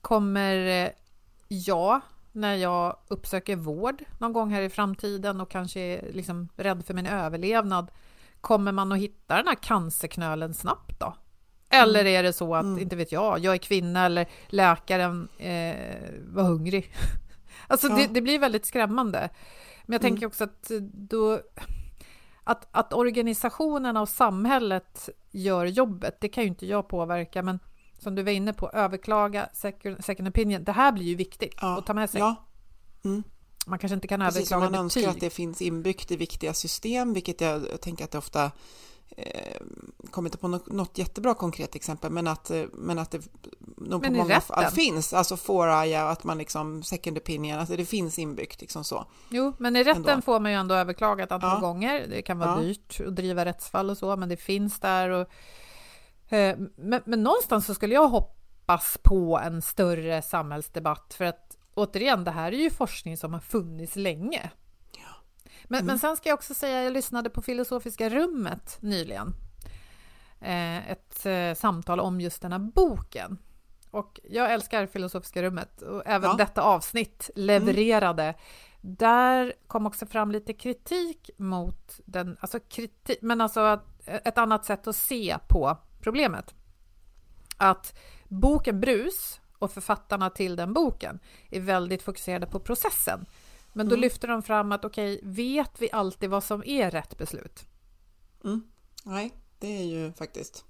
Kommer 0.00 0.84
eh, 0.84 0.90
jag, 1.48 2.00
när 2.32 2.54
jag 2.54 2.96
uppsöker 3.08 3.56
vård 3.56 4.04
någon 4.18 4.32
gång 4.32 4.50
här 4.50 4.62
i 4.62 4.70
framtiden 4.70 5.40
och 5.40 5.50
kanske 5.50 5.80
är 5.80 6.12
liksom 6.12 6.48
rädd 6.56 6.86
för 6.86 6.94
min 6.94 7.06
överlevnad, 7.06 7.90
kommer 8.40 8.72
man 8.72 8.92
att 8.92 8.98
hitta 8.98 9.36
den 9.36 9.46
här 9.46 9.54
cancerknölen 9.54 10.54
snabbt 10.54 11.00
då? 11.00 11.14
Eller 11.70 12.00
mm. 12.00 12.14
är 12.14 12.22
det 12.22 12.32
så 12.32 12.54
att, 12.54 12.64
mm. 12.64 12.78
inte 12.78 12.96
vet 12.96 13.12
jag, 13.12 13.38
jag 13.38 13.54
är 13.54 13.58
kvinna 13.58 14.04
eller 14.06 14.28
läkaren 14.46 15.28
eh, 15.38 15.76
var 16.26 16.42
hungrig? 16.42 16.94
alltså 17.66 17.88
ja. 17.88 17.96
det, 17.96 18.06
det, 18.06 18.20
blir 18.20 18.38
väldigt 18.38 18.66
skrämmande. 18.66 19.30
Men 19.86 19.92
jag 19.94 20.04
mm. 20.04 20.12
tänker 20.12 20.26
också 20.26 20.44
att 20.44 20.70
då... 20.92 21.40
Att, 22.44 22.68
att 22.70 22.92
organisationerna 22.92 24.00
och 24.00 24.08
samhället 24.08 25.08
gör 25.30 25.66
jobbet, 25.66 26.20
det 26.20 26.28
kan 26.28 26.44
ju 26.44 26.48
inte 26.48 26.66
jag 26.66 26.88
påverka, 26.88 27.42
men 27.42 27.58
som 28.00 28.14
du 28.14 28.22
var 28.22 28.32
inne 28.32 28.52
på, 28.52 28.70
överklaga 28.70 29.48
second, 29.52 30.04
second 30.04 30.28
opinion. 30.28 30.64
Det 30.64 30.72
här 30.72 30.92
blir 30.92 31.04
ju 31.04 31.14
viktigt 31.14 31.54
ja. 31.60 31.78
att 31.78 31.86
ta 31.86 31.94
med 31.94 32.10
sig. 32.10 32.20
Ja. 32.20 32.36
Mm. 33.04 33.22
Man 33.66 33.78
kanske 33.78 33.94
inte 33.94 34.08
kan 34.08 34.20
Precis 34.20 34.36
överklaga 34.36 34.60
man 34.60 34.72
betyg. 34.72 35.04
önskar 35.04 35.10
att 35.10 35.20
det 35.20 35.30
finns 35.30 35.62
inbyggt 35.62 36.10
i 36.10 36.16
viktiga 36.16 36.54
system, 36.54 37.14
vilket 37.14 37.40
jag, 37.40 37.68
jag 37.70 37.80
tänker 37.80 38.04
att 38.04 38.10
det 38.10 38.18
ofta 38.18 38.50
eh, 39.16 39.56
kommer 40.10 40.28
inte 40.28 40.38
på 40.38 40.48
något, 40.48 40.72
något, 40.72 40.98
jättebra 40.98 41.34
konkret 41.34 41.74
exempel, 41.74 42.12
men 42.12 42.26
att, 42.26 42.50
eh, 42.50 42.62
men 42.72 42.98
att 42.98 43.10
det 43.10 43.22
nog 43.76 44.02
men 44.02 44.12
på 44.12 44.18
många 44.18 44.40
fall 44.40 44.70
finns, 44.70 45.12
alltså 45.12 45.36
foraja, 45.36 46.08
att 46.08 46.24
man 46.24 46.38
liksom 46.38 46.82
second 46.82 47.18
opinion, 47.18 47.58
alltså 47.58 47.76
det 47.76 47.84
finns 47.84 48.18
inbyggt 48.18 48.60
liksom 48.60 48.84
så. 48.84 49.06
Jo, 49.28 49.52
men 49.58 49.76
i 49.76 49.84
rätten 49.84 50.08
ändå. 50.08 50.22
får 50.22 50.40
man 50.40 50.50
ju 50.50 50.56
ändå 50.56 50.74
överklaga 50.74 51.24
ett 51.24 51.32
antal 51.32 51.50
ja. 51.50 51.68
gånger. 51.68 52.06
Det 52.10 52.22
kan 52.22 52.38
vara 52.38 52.50
ja. 52.50 52.60
dyrt 52.60 53.00
att 53.06 53.16
driva 53.16 53.44
rättsfall 53.44 53.90
och 53.90 53.98
så, 53.98 54.16
men 54.16 54.28
det 54.28 54.36
finns 54.36 54.80
där 54.80 55.08
och 55.08 55.28
men, 56.76 57.02
men 57.04 57.22
någonstans 57.22 57.66
så 57.66 57.74
skulle 57.74 57.94
jag 57.94 58.08
hoppas 58.08 58.98
på 59.02 59.38
en 59.38 59.62
större 59.62 60.22
samhällsdebatt 60.22 61.14
för 61.14 61.24
att 61.24 61.56
återigen, 61.74 62.24
det 62.24 62.30
här 62.30 62.52
är 62.52 62.56
ju 62.56 62.70
forskning 62.70 63.16
som 63.16 63.32
har 63.32 63.40
funnits 63.40 63.96
länge. 63.96 64.50
Men, 65.70 65.78
mm. 65.78 65.86
men 65.86 65.98
sen 65.98 66.16
ska 66.16 66.28
jag 66.28 66.36
också 66.36 66.54
säga, 66.54 66.82
jag 66.82 66.92
lyssnade 66.92 67.30
på 67.30 67.42
Filosofiska 67.42 68.08
rummet 68.08 68.78
nyligen. 68.80 69.34
Eh, 70.40 70.90
ett 70.90 71.26
eh, 71.26 71.54
samtal 71.54 72.00
om 72.00 72.20
just 72.20 72.42
den 72.42 72.52
här 72.52 72.58
boken. 72.58 73.38
Och 73.90 74.20
jag 74.24 74.52
älskar 74.52 74.86
Filosofiska 74.86 75.42
rummet 75.42 75.82
och 75.82 76.02
även 76.06 76.30
ja. 76.30 76.36
detta 76.36 76.62
avsnitt 76.62 77.30
levererade. 77.34 78.22
Mm. 78.22 78.34
Där 78.80 79.52
kom 79.66 79.86
också 79.86 80.06
fram 80.06 80.32
lite 80.32 80.52
kritik 80.52 81.30
mot 81.36 82.00
den, 82.04 82.36
alltså 82.40 82.60
kritik, 82.60 83.18
men 83.22 83.40
alltså 83.40 83.80
ett 84.06 84.38
annat 84.38 84.64
sätt 84.64 84.86
att 84.86 84.96
se 84.96 85.36
på 85.48 85.76
problemet. 86.00 86.54
Att 87.56 87.98
boken 88.28 88.80
Brus 88.80 89.40
och 89.58 89.72
författarna 89.72 90.30
till 90.30 90.56
den 90.56 90.72
boken 90.72 91.18
är 91.50 91.60
väldigt 91.60 92.02
fokuserade 92.02 92.46
på 92.46 92.60
processen. 92.60 93.26
Men 93.72 93.88
då 93.88 93.94
mm. 93.94 94.00
lyfter 94.00 94.28
de 94.28 94.42
fram 94.42 94.72
att 94.72 94.84
okej, 94.84 95.16
okay, 95.16 95.30
vet 95.30 95.70
vi 95.78 95.90
alltid 95.92 96.30
vad 96.30 96.44
som 96.44 96.62
är 96.66 96.90
rätt 96.90 97.18
beslut? 97.18 97.64
Mm. 98.44 98.62
Nej, 99.04 99.34
det 99.58 99.78
är 99.78 99.84
ju 99.84 100.12
faktiskt 100.12 100.64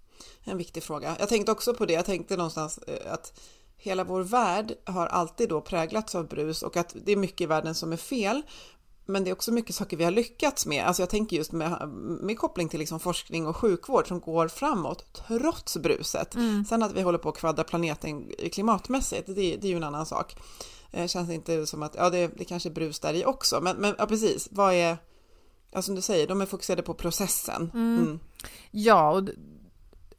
en 0.45 0.59
viktig 0.59 0.83
fråga. 0.83 1.17
Jag 1.19 1.29
tänkte 1.29 1.53
också 1.53 1.75
på 1.75 1.87
det, 1.87 1.93
jag 1.93 2.05
tänkte 2.05 2.37
någonstans 2.37 2.79
eh, 2.79 3.13
att 3.13 3.41
hela 3.77 4.05
vår 4.05 4.23
värld 4.23 4.75
har 4.85 5.07
alltid 5.07 5.49
då 5.49 5.61
präglats 5.61 6.15
av 6.15 6.29
brus 6.29 6.63
och 6.63 6.77
att 6.77 6.97
det 7.05 7.13
är 7.13 7.17
mycket 7.17 7.41
i 7.41 7.47
världen 7.47 7.75
som 7.75 7.93
är 7.93 7.97
fel 7.97 8.43
men 9.07 9.25
det 9.25 9.31
är 9.31 9.33
också 9.33 9.53
mycket 9.53 9.75
saker 9.75 9.97
vi 9.97 10.05
har 10.05 10.11
lyckats 10.11 10.67
med. 10.67 10.87
Alltså 10.87 11.03
jag 11.03 11.11
tänker 11.11 11.37
just 11.37 11.53
med, 11.53 11.89
med 12.21 12.39
koppling 12.39 12.69
till 12.69 12.79
liksom 12.79 13.01
forskning 13.01 13.47
och 13.47 13.57
sjukvård 13.57 14.09
som 14.09 14.21
går 14.21 14.49
framåt 14.49 15.23
trots 15.29 15.77
bruset. 15.77 16.35
Mm. 16.35 16.65
Sen 16.65 16.83
att 16.83 16.93
vi 16.93 17.03
håller 17.03 17.19
på 17.19 17.29
att 17.29 17.37
kvadra 17.37 17.65
planeten 17.65 18.31
klimatmässigt, 18.53 19.27
det, 19.27 19.33
det 19.57 19.65
är 19.65 19.71
ju 19.71 19.77
en 19.77 19.85
annan 19.85 20.07
sak. 20.07 20.37
Det 20.91 21.01
eh, 21.01 21.07
känns 21.07 21.31
inte 21.31 21.67
som 21.67 21.83
att, 21.83 21.95
ja 21.95 22.11
det, 22.11 22.31
det 22.39 22.45
kanske 22.45 22.69
är 22.69 22.73
brus 22.73 23.01
där 23.01 23.15
i 23.15 23.25
också, 23.25 23.61
men, 23.61 23.77
men 23.77 23.95
ja, 23.99 24.07
precis, 24.07 24.49
vad 24.51 24.75
är, 24.75 24.97
ja 25.71 25.83
som 25.83 25.95
du 25.95 26.01
säger, 26.01 26.27
de 26.27 26.41
är 26.41 26.47
fokuserade 26.47 26.83
på 26.83 26.95
processen. 26.95 27.71
Mm. 27.75 27.99
Mm. 27.99 28.21
Ja, 28.71 29.11
och, 29.11 29.29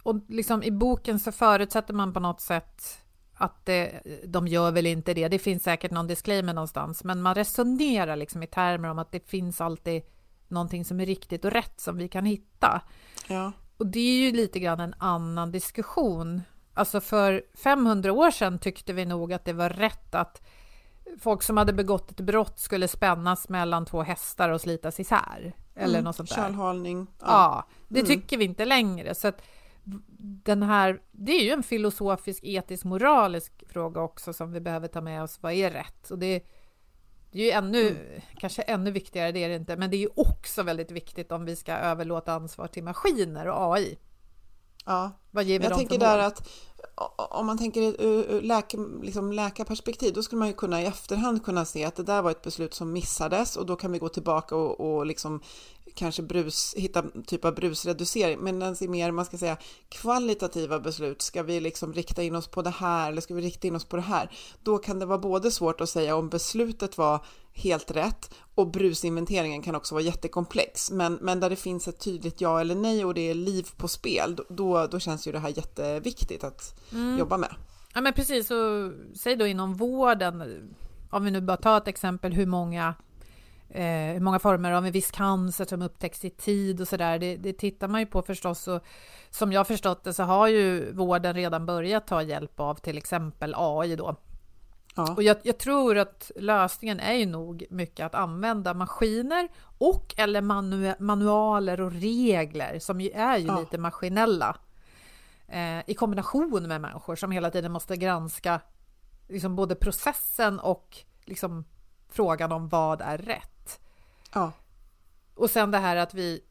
och 0.03 0.15
liksom 0.27 0.63
i 0.63 0.71
boken 0.71 1.19
så 1.19 1.31
förutsätter 1.31 1.93
man 1.93 2.13
på 2.13 2.19
något 2.19 2.41
sätt 2.41 2.97
att 3.41 3.65
det, 3.65 4.01
de 4.25 4.47
gör 4.47 4.71
väl 4.71 4.85
inte 4.85 5.13
det. 5.13 5.27
Det 5.27 5.39
finns 5.39 5.63
säkert 5.63 5.91
någon 5.91 6.07
disclaimer 6.07 6.53
någonstans, 6.53 7.03
men 7.03 7.21
man 7.21 7.35
resonerar 7.35 8.15
liksom 8.15 8.43
i 8.43 8.47
termer 8.47 8.89
om 8.89 8.99
att 8.99 9.11
det 9.11 9.29
finns 9.29 9.61
alltid 9.61 10.01
någonting 10.47 10.85
som 10.85 10.99
är 10.99 11.05
riktigt 11.05 11.45
och 11.45 11.51
rätt 11.51 11.79
som 11.79 11.97
vi 11.97 12.07
kan 12.07 12.25
hitta. 12.25 12.81
Ja. 13.27 13.51
Och 13.77 13.87
det 13.87 13.99
är 13.99 14.25
ju 14.25 14.31
lite 14.31 14.59
grann 14.59 14.79
en 14.79 14.95
annan 14.97 15.51
diskussion 15.51 16.41
Alltså 16.73 17.01
för 17.01 17.43
500 17.63 18.11
år 18.11 18.31
sedan 18.31 18.59
tyckte 18.59 18.93
vi 18.93 19.05
nog 19.05 19.33
att 19.33 19.45
det 19.45 19.53
var 19.53 19.69
rätt 19.69 20.15
att 20.15 20.41
folk 21.19 21.43
som 21.43 21.57
hade 21.57 21.73
begått 21.73 22.11
ett 22.11 22.19
brott 22.19 22.59
skulle 22.59 22.87
spännas 22.87 23.49
mellan 23.49 23.85
två 23.85 24.01
hästar 24.01 24.49
och 24.49 24.61
slitas 24.61 24.99
isär. 24.99 25.53
Eller 25.75 25.93
mm, 25.93 26.03
något 26.03 26.15
sånt 26.15 26.29
där. 26.29 26.35
Kärlhalning. 26.35 27.07
Ja, 27.19 27.25
ja 27.27 27.67
det 27.87 27.99
mm. 27.99 28.09
tycker 28.09 28.37
vi 28.37 28.45
inte 28.45 28.65
längre. 28.65 29.15
Så 29.15 29.27
att 29.27 29.41
den 30.43 30.63
här, 30.63 31.01
det 31.11 31.31
är 31.31 31.43
ju 31.43 31.51
en 31.51 31.63
filosofisk, 31.63 32.43
etisk, 32.43 32.83
moralisk 32.83 33.63
fråga 33.67 34.01
också 34.01 34.33
som 34.33 34.51
vi 34.51 34.59
behöver 34.59 34.87
ta 34.87 35.01
med 35.01 35.23
oss. 35.23 35.39
Vad 35.41 35.53
är 35.53 35.71
rätt? 35.71 36.11
Och 36.11 36.19
det, 36.19 36.45
det 37.31 37.39
är 37.39 37.45
ju 37.45 37.51
ännu, 37.51 37.89
mm. 37.89 38.21
kanske 38.37 38.61
ännu 38.61 38.91
viktigare, 38.91 39.31
det 39.31 39.43
är 39.43 39.49
det 39.49 39.55
inte, 39.55 39.77
men 39.77 39.89
det 39.89 39.97
är 39.97 40.01
ju 40.01 40.09
också 40.15 40.63
väldigt 40.63 40.91
viktigt 40.91 41.31
om 41.31 41.45
vi 41.45 41.55
ska 41.55 41.73
överlåta 41.73 42.33
ansvar 42.33 42.67
till 42.67 42.83
maskiner 42.83 43.47
och 43.47 43.75
AI. 43.75 43.97
Ja, 44.85 45.11
Vad 45.31 45.43
ger 45.43 45.59
vi 45.59 45.65
jag 45.65 45.77
tänker 45.77 45.97
där 45.97 46.19
att 46.19 46.49
om 47.17 47.45
man 47.45 47.57
tänker 47.57 47.81
ur 48.01 48.41
läka, 48.41 48.77
liksom 49.01 49.31
läkarperspektiv, 49.31 50.13
då 50.13 50.23
skulle 50.23 50.39
man 50.39 50.47
ju 50.47 50.53
kunna 50.53 50.81
i 50.81 50.85
efterhand 50.85 51.45
kunna 51.45 51.65
se 51.65 51.85
att 51.85 51.95
det 51.95 52.03
där 52.03 52.21
var 52.21 52.31
ett 52.31 52.41
beslut 52.41 52.73
som 52.73 52.93
missades 52.93 53.55
och 53.55 53.65
då 53.65 53.75
kan 53.75 53.91
vi 53.91 53.99
gå 53.99 54.09
tillbaka 54.09 54.55
och, 54.55 54.79
och 54.79 55.05
liksom 55.05 55.41
kanske 55.95 56.21
brus, 56.21 56.73
hitta 56.77 57.03
typ 57.27 57.45
av 57.45 57.55
brusreducering, 57.55 58.39
men 58.39 58.59
den 58.59 58.75
ser 58.75 58.87
mer, 58.87 59.11
man 59.11 59.25
ska 59.25 59.37
säga 59.37 59.57
kvalitativa 59.89 60.79
beslut. 60.79 61.21
Ska 61.21 61.43
vi 61.43 61.59
liksom 61.59 61.93
rikta 61.93 62.23
in 62.23 62.35
oss 62.35 62.47
på 62.47 62.61
det 62.61 62.69
här 62.69 63.11
eller 63.11 63.21
ska 63.21 63.33
vi 63.33 63.41
rikta 63.41 63.67
in 63.67 63.75
oss 63.75 63.85
på 63.85 63.95
det 63.95 64.01
här? 64.01 64.31
Då 64.63 64.77
kan 64.77 64.99
det 64.99 65.05
vara 65.05 65.17
både 65.17 65.51
svårt 65.51 65.81
att 65.81 65.89
säga 65.89 66.15
om 66.15 66.29
beslutet 66.29 66.97
var 66.97 67.25
helt 67.53 67.91
rätt 67.91 68.33
och 68.55 68.71
brusinventeringen 68.71 69.61
kan 69.61 69.75
också 69.75 69.95
vara 69.95 70.03
jättekomplex. 70.03 70.91
Men, 70.91 71.13
men 71.13 71.39
där 71.39 71.49
det 71.49 71.55
finns 71.55 71.87
ett 71.87 71.99
tydligt 71.99 72.41
ja 72.41 72.61
eller 72.61 72.75
nej 72.75 73.05
och 73.05 73.13
det 73.13 73.29
är 73.29 73.33
liv 73.33 73.67
på 73.77 73.87
spel, 73.87 74.39
då, 74.49 74.87
då 74.87 74.99
känns 74.99 75.27
ju 75.27 75.31
det 75.31 75.39
här 75.39 75.53
jätteviktigt 75.57 76.43
att 76.43 76.79
mm. 76.91 77.17
jobba 77.17 77.37
med. 77.37 77.55
Ja 77.93 78.01
men 78.01 78.13
precis, 78.13 78.51
och 78.51 78.91
säg 79.17 79.35
då 79.35 79.47
inom 79.47 79.75
vården, 79.75 80.43
om 81.09 81.23
vi 81.23 81.31
nu 81.31 81.41
bara 81.41 81.57
tar 81.57 81.77
ett 81.77 81.87
exempel 81.87 82.33
hur 82.33 82.45
många 82.45 82.95
eh, 83.71 84.19
många 84.19 84.39
former 84.39 84.71
av 84.71 84.85
en 84.85 84.91
viss 84.91 85.11
cancer 85.11 85.65
som 85.65 85.81
upptäcks 85.81 86.25
i 86.25 86.29
tid 86.29 86.81
och 86.81 86.87
så 86.87 86.97
där. 86.97 87.19
Det, 87.19 87.35
det, 87.35 87.53
tittar 87.53 87.87
man 87.87 87.99
ju 87.99 88.05
på 88.05 88.21
förstås 88.21 88.67
och 88.67 88.83
som 89.29 89.51
jag 89.51 89.67
förstått 89.67 90.03
det 90.03 90.13
så 90.13 90.23
har 90.23 90.47
ju 90.47 90.93
vården 90.93 91.33
redan 91.33 91.65
börjat 91.65 92.07
ta 92.07 92.21
hjälp 92.21 92.59
av 92.59 92.75
till 92.75 92.97
exempel 92.97 93.53
AI 93.57 93.95
då. 93.95 94.15
Ja. 94.95 95.13
Och 95.13 95.23
jag, 95.23 95.37
jag, 95.43 95.57
tror 95.57 95.97
att 95.97 96.31
lösningen 96.35 96.99
är 96.99 97.13
ju 97.13 97.25
nog 97.25 97.65
mycket 97.69 98.05
att 98.05 98.15
använda 98.15 98.73
maskiner 98.73 99.49
och 99.77 100.13
eller 100.17 100.41
manu 100.41 100.93
manualer 100.99 101.81
och 101.81 101.91
regler 101.91 102.79
som 102.79 103.01
ju 103.01 103.09
är 103.09 103.37
ju 103.37 103.47
ja. 103.47 103.59
lite 103.59 103.77
maskinella 103.77 104.57
eh, 105.47 105.89
i 105.89 105.93
kombination 105.93 106.67
med 106.67 106.81
människor 106.81 107.15
som 107.15 107.31
hela 107.31 107.51
tiden 107.51 107.71
måste 107.71 107.97
granska 107.97 108.61
liksom 109.27 109.55
både 109.55 109.75
processen 109.75 110.59
och 110.59 110.97
liksom 111.25 111.65
frågan 112.11 112.51
om 112.51 112.69
vad 112.69 113.01
är 113.01 113.17
rätt. 113.17 113.79
Ja. 114.33 114.51
Och 115.35 115.49
sen 115.49 115.71
det 115.71 115.77
här 115.77 115.95
att 115.95 116.13
vi 116.13 116.41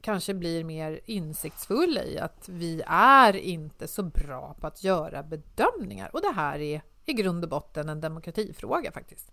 kanske 0.00 0.34
blir 0.34 0.64
mer 0.64 1.00
insiktsfulla 1.04 2.04
i 2.04 2.18
att 2.18 2.48
vi 2.48 2.82
är 2.86 3.36
inte 3.36 3.88
så 3.88 4.02
bra 4.02 4.56
på 4.60 4.66
att 4.66 4.84
göra 4.84 5.22
bedömningar. 5.22 6.10
Och 6.12 6.20
det 6.20 6.32
här 6.36 6.58
är 6.58 6.82
i 7.04 7.12
grund 7.12 7.44
och 7.44 7.50
botten 7.50 7.88
en 7.88 8.00
demokratifråga 8.00 8.92
faktiskt. 8.92 9.32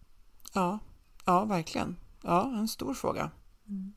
Ja, 0.54 0.80
ja 1.26 1.46
verkligen. 1.46 1.96
Ja, 2.24 2.44
en 2.58 2.68
stor 2.68 2.94
fråga. 2.94 3.32
Mm. 3.68 3.94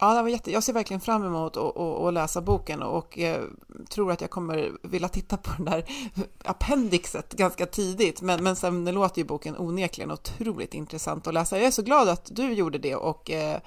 Ja, 0.00 0.14
det 0.14 0.22
var 0.22 0.28
jätte... 0.28 0.52
Jag 0.52 0.62
ser 0.62 0.72
verkligen 0.72 1.00
fram 1.00 1.24
emot 1.24 1.56
att 1.56 2.14
läsa 2.14 2.40
boken 2.40 2.82
och 2.82 3.18
eh, 3.18 3.44
tror 3.88 4.12
att 4.12 4.20
jag 4.20 4.30
kommer 4.30 4.72
vilja 4.82 5.08
titta 5.08 5.36
på 5.36 5.50
den 5.56 5.64
där 5.64 5.84
appendixet 6.44 7.32
ganska 7.32 7.66
tidigt. 7.66 8.22
Men, 8.22 8.44
men 8.44 8.56
sen 8.56 8.84
låter 8.84 9.18
ju 9.18 9.24
boken 9.24 9.56
onekligen 9.58 10.10
otroligt 10.10 10.74
intressant 10.74 11.26
att 11.26 11.34
läsa. 11.34 11.58
Jag 11.58 11.66
är 11.66 11.70
så 11.70 11.82
glad 11.82 12.08
att 12.08 12.36
du 12.36 12.52
gjorde 12.52 12.78
det 12.78 12.94
och 12.96 13.30
eh, 13.30 13.60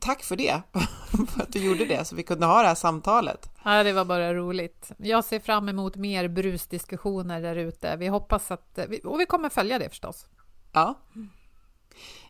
tack 0.00 0.22
för 0.22 0.36
det, 0.36 0.62
för 1.28 1.42
att 1.42 1.52
du 1.52 1.64
gjorde 1.64 1.84
det, 1.84 2.04
så 2.04 2.16
vi 2.16 2.22
kunde 2.22 2.46
ha 2.46 2.62
det 2.62 2.68
här 2.68 2.74
samtalet. 2.74 3.50
Ja, 3.64 3.82
det 3.82 3.92
var 3.92 4.04
bara 4.04 4.34
roligt. 4.34 4.92
Jag 4.96 5.24
ser 5.24 5.40
fram 5.40 5.68
emot 5.68 5.96
mer 5.96 6.28
brusdiskussioner 6.28 7.42
där 7.42 7.56
ute. 7.56 7.96
Vi 7.96 8.08
hoppas 8.08 8.50
att, 8.50 8.78
och 9.04 9.20
vi 9.20 9.26
kommer 9.26 9.48
följa 9.48 9.78
det 9.78 9.88
förstås. 9.88 10.26
Ja. 10.72 10.94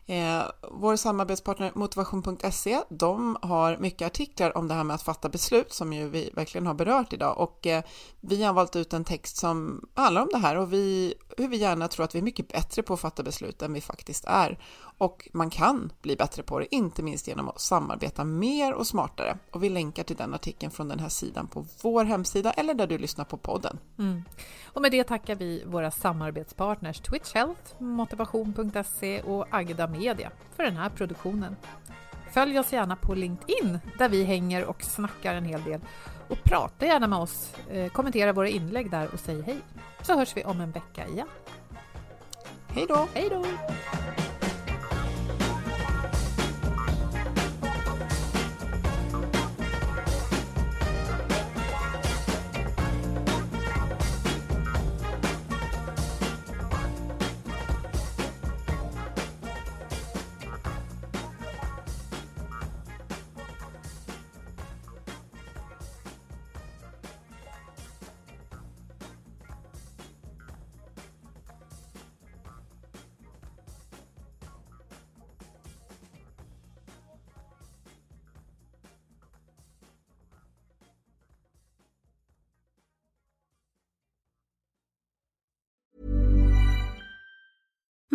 Eh, 0.05 0.43
vår 0.71 0.95
samarbetspartner 0.95 1.71
motivation.se, 1.75 2.81
de 2.89 3.37
har 3.41 3.77
mycket 3.77 4.05
artiklar 4.05 4.57
om 4.57 4.67
det 4.67 4.73
här 4.73 4.83
med 4.83 4.93
att 4.93 5.01
fatta 5.01 5.29
beslut 5.29 5.73
som 5.73 5.93
ju 5.93 6.09
vi 6.09 6.29
verkligen 6.33 6.67
har 6.67 6.73
berört 6.73 7.13
idag 7.13 7.37
och 7.37 7.67
eh, 7.67 7.83
vi 8.21 8.43
har 8.43 8.53
valt 8.53 8.75
ut 8.75 8.93
en 8.93 9.03
text 9.03 9.37
som 9.37 9.85
handlar 9.93 10.21
om 10.21 10.29
det 10.31 10.37
här 10.37 10.57
och 10.57 10.73
vi, 10.73 11.13
hur 11.37 11.47
vi 11.47 11.57
gärna 11.57 11.87
tror 11.87 12.05
att 12.05 12.15
vi 12.15 12.19
är 12.19 12.23
mycket 12.23 12.47
bättre 12.47 12.83
på 12.83 12.93
att 12.93 12.99
fatta 12.99 13.23
beslut 13.23 13.61
än 13.61 13.73
vi 13.73 13.81
faktiskt 13.81 14.25
är. 14.27 14.59
Och 15.01 15.29
man 15.33 15.49
kan 15.49 15.91
bli 16.01 16.15
bättre 16.15 16.43
på 16.43 16.59
det, 16.59 16.75
inte 16.75 17.03
minst 17.03 17.27
genom 17.27 17.49
att 17.49 17.61
samarbeta 17.61 18.23
mer 18.23 18.73
och 18.73 18.87
smartare. 18.87 19.37
Och 19.51 19.63
vi 19.63 19.69
länkar 19.69 20.03
till 20.03 20.15
den 20.15 20.33
artikeln 20.33 20.71
från 20.71 20.87
den 20.87 20.99
här 20.99 21.09
sidan 21.09 21.47
på 21.47 21.65
vår 21.81 22.03
hemsida 22.03 22.51
eller 22.51 22.73
där 22.73 22.87
du 22.87 22.97
lyssnar 22.97 23.25
på 23.25 23.37
podden. 23.37 23.79
Mm. 23.99 24.23
Och 24.65 24.81
med 24.81 24.91
det 24.91 25.03
tackar 25.03 25.35
vi 25.35 25.63
våra 25.65 25.91
samarbetspartners 25.91 26.99
Twitch 26.99 27.33
Health, 27.33 27.81
motivation.se 27.81 29.21
och 29.21 29.47
Agda 29.49 29.87
Media 29.87 30.31
för 30.55 30.63
den 30.63 30.77
här 30.77 30.89
produktionen. 30.89 31.55
Följ 32.31 32.59
oss 32.59 32.73
gärna 32.73 32.95
på 32.95 33.13
LinkedIn 33.13 33.79
där 33.97 34.09
vi 34.09 34.23
hänger 34.23 34.65
och 34.65 34.83
snackar 34.83 35.35
en 35.35 35.45
hel 35.45 35.63
del. 35.63 35.81
Och 36.27 36.43
prata 36.43 36.85
gärna 36.85 37.07
med 37.07 37.19
oss, 37.19 37.53
eh, 37.69 37.91
kommentera 37.91 38.33
våra 38.33 38.49
inlägg 38.49 38.91
där 38.91 39.09
och 39.13 39.19
säg 39.19 39.41
hej. 39.41 39.57
Så 40.01 40.17
hörs 40.17 40.37
vi 40.37 40.43
om 40.43 40.61
en 40.61 40.71
vecka 40.71 41.07
igen. 41.07 41.27
Hej 42.67 42.85
då! 42.89 43.07
Hej 43.13 43.29
då! 43.29 43.45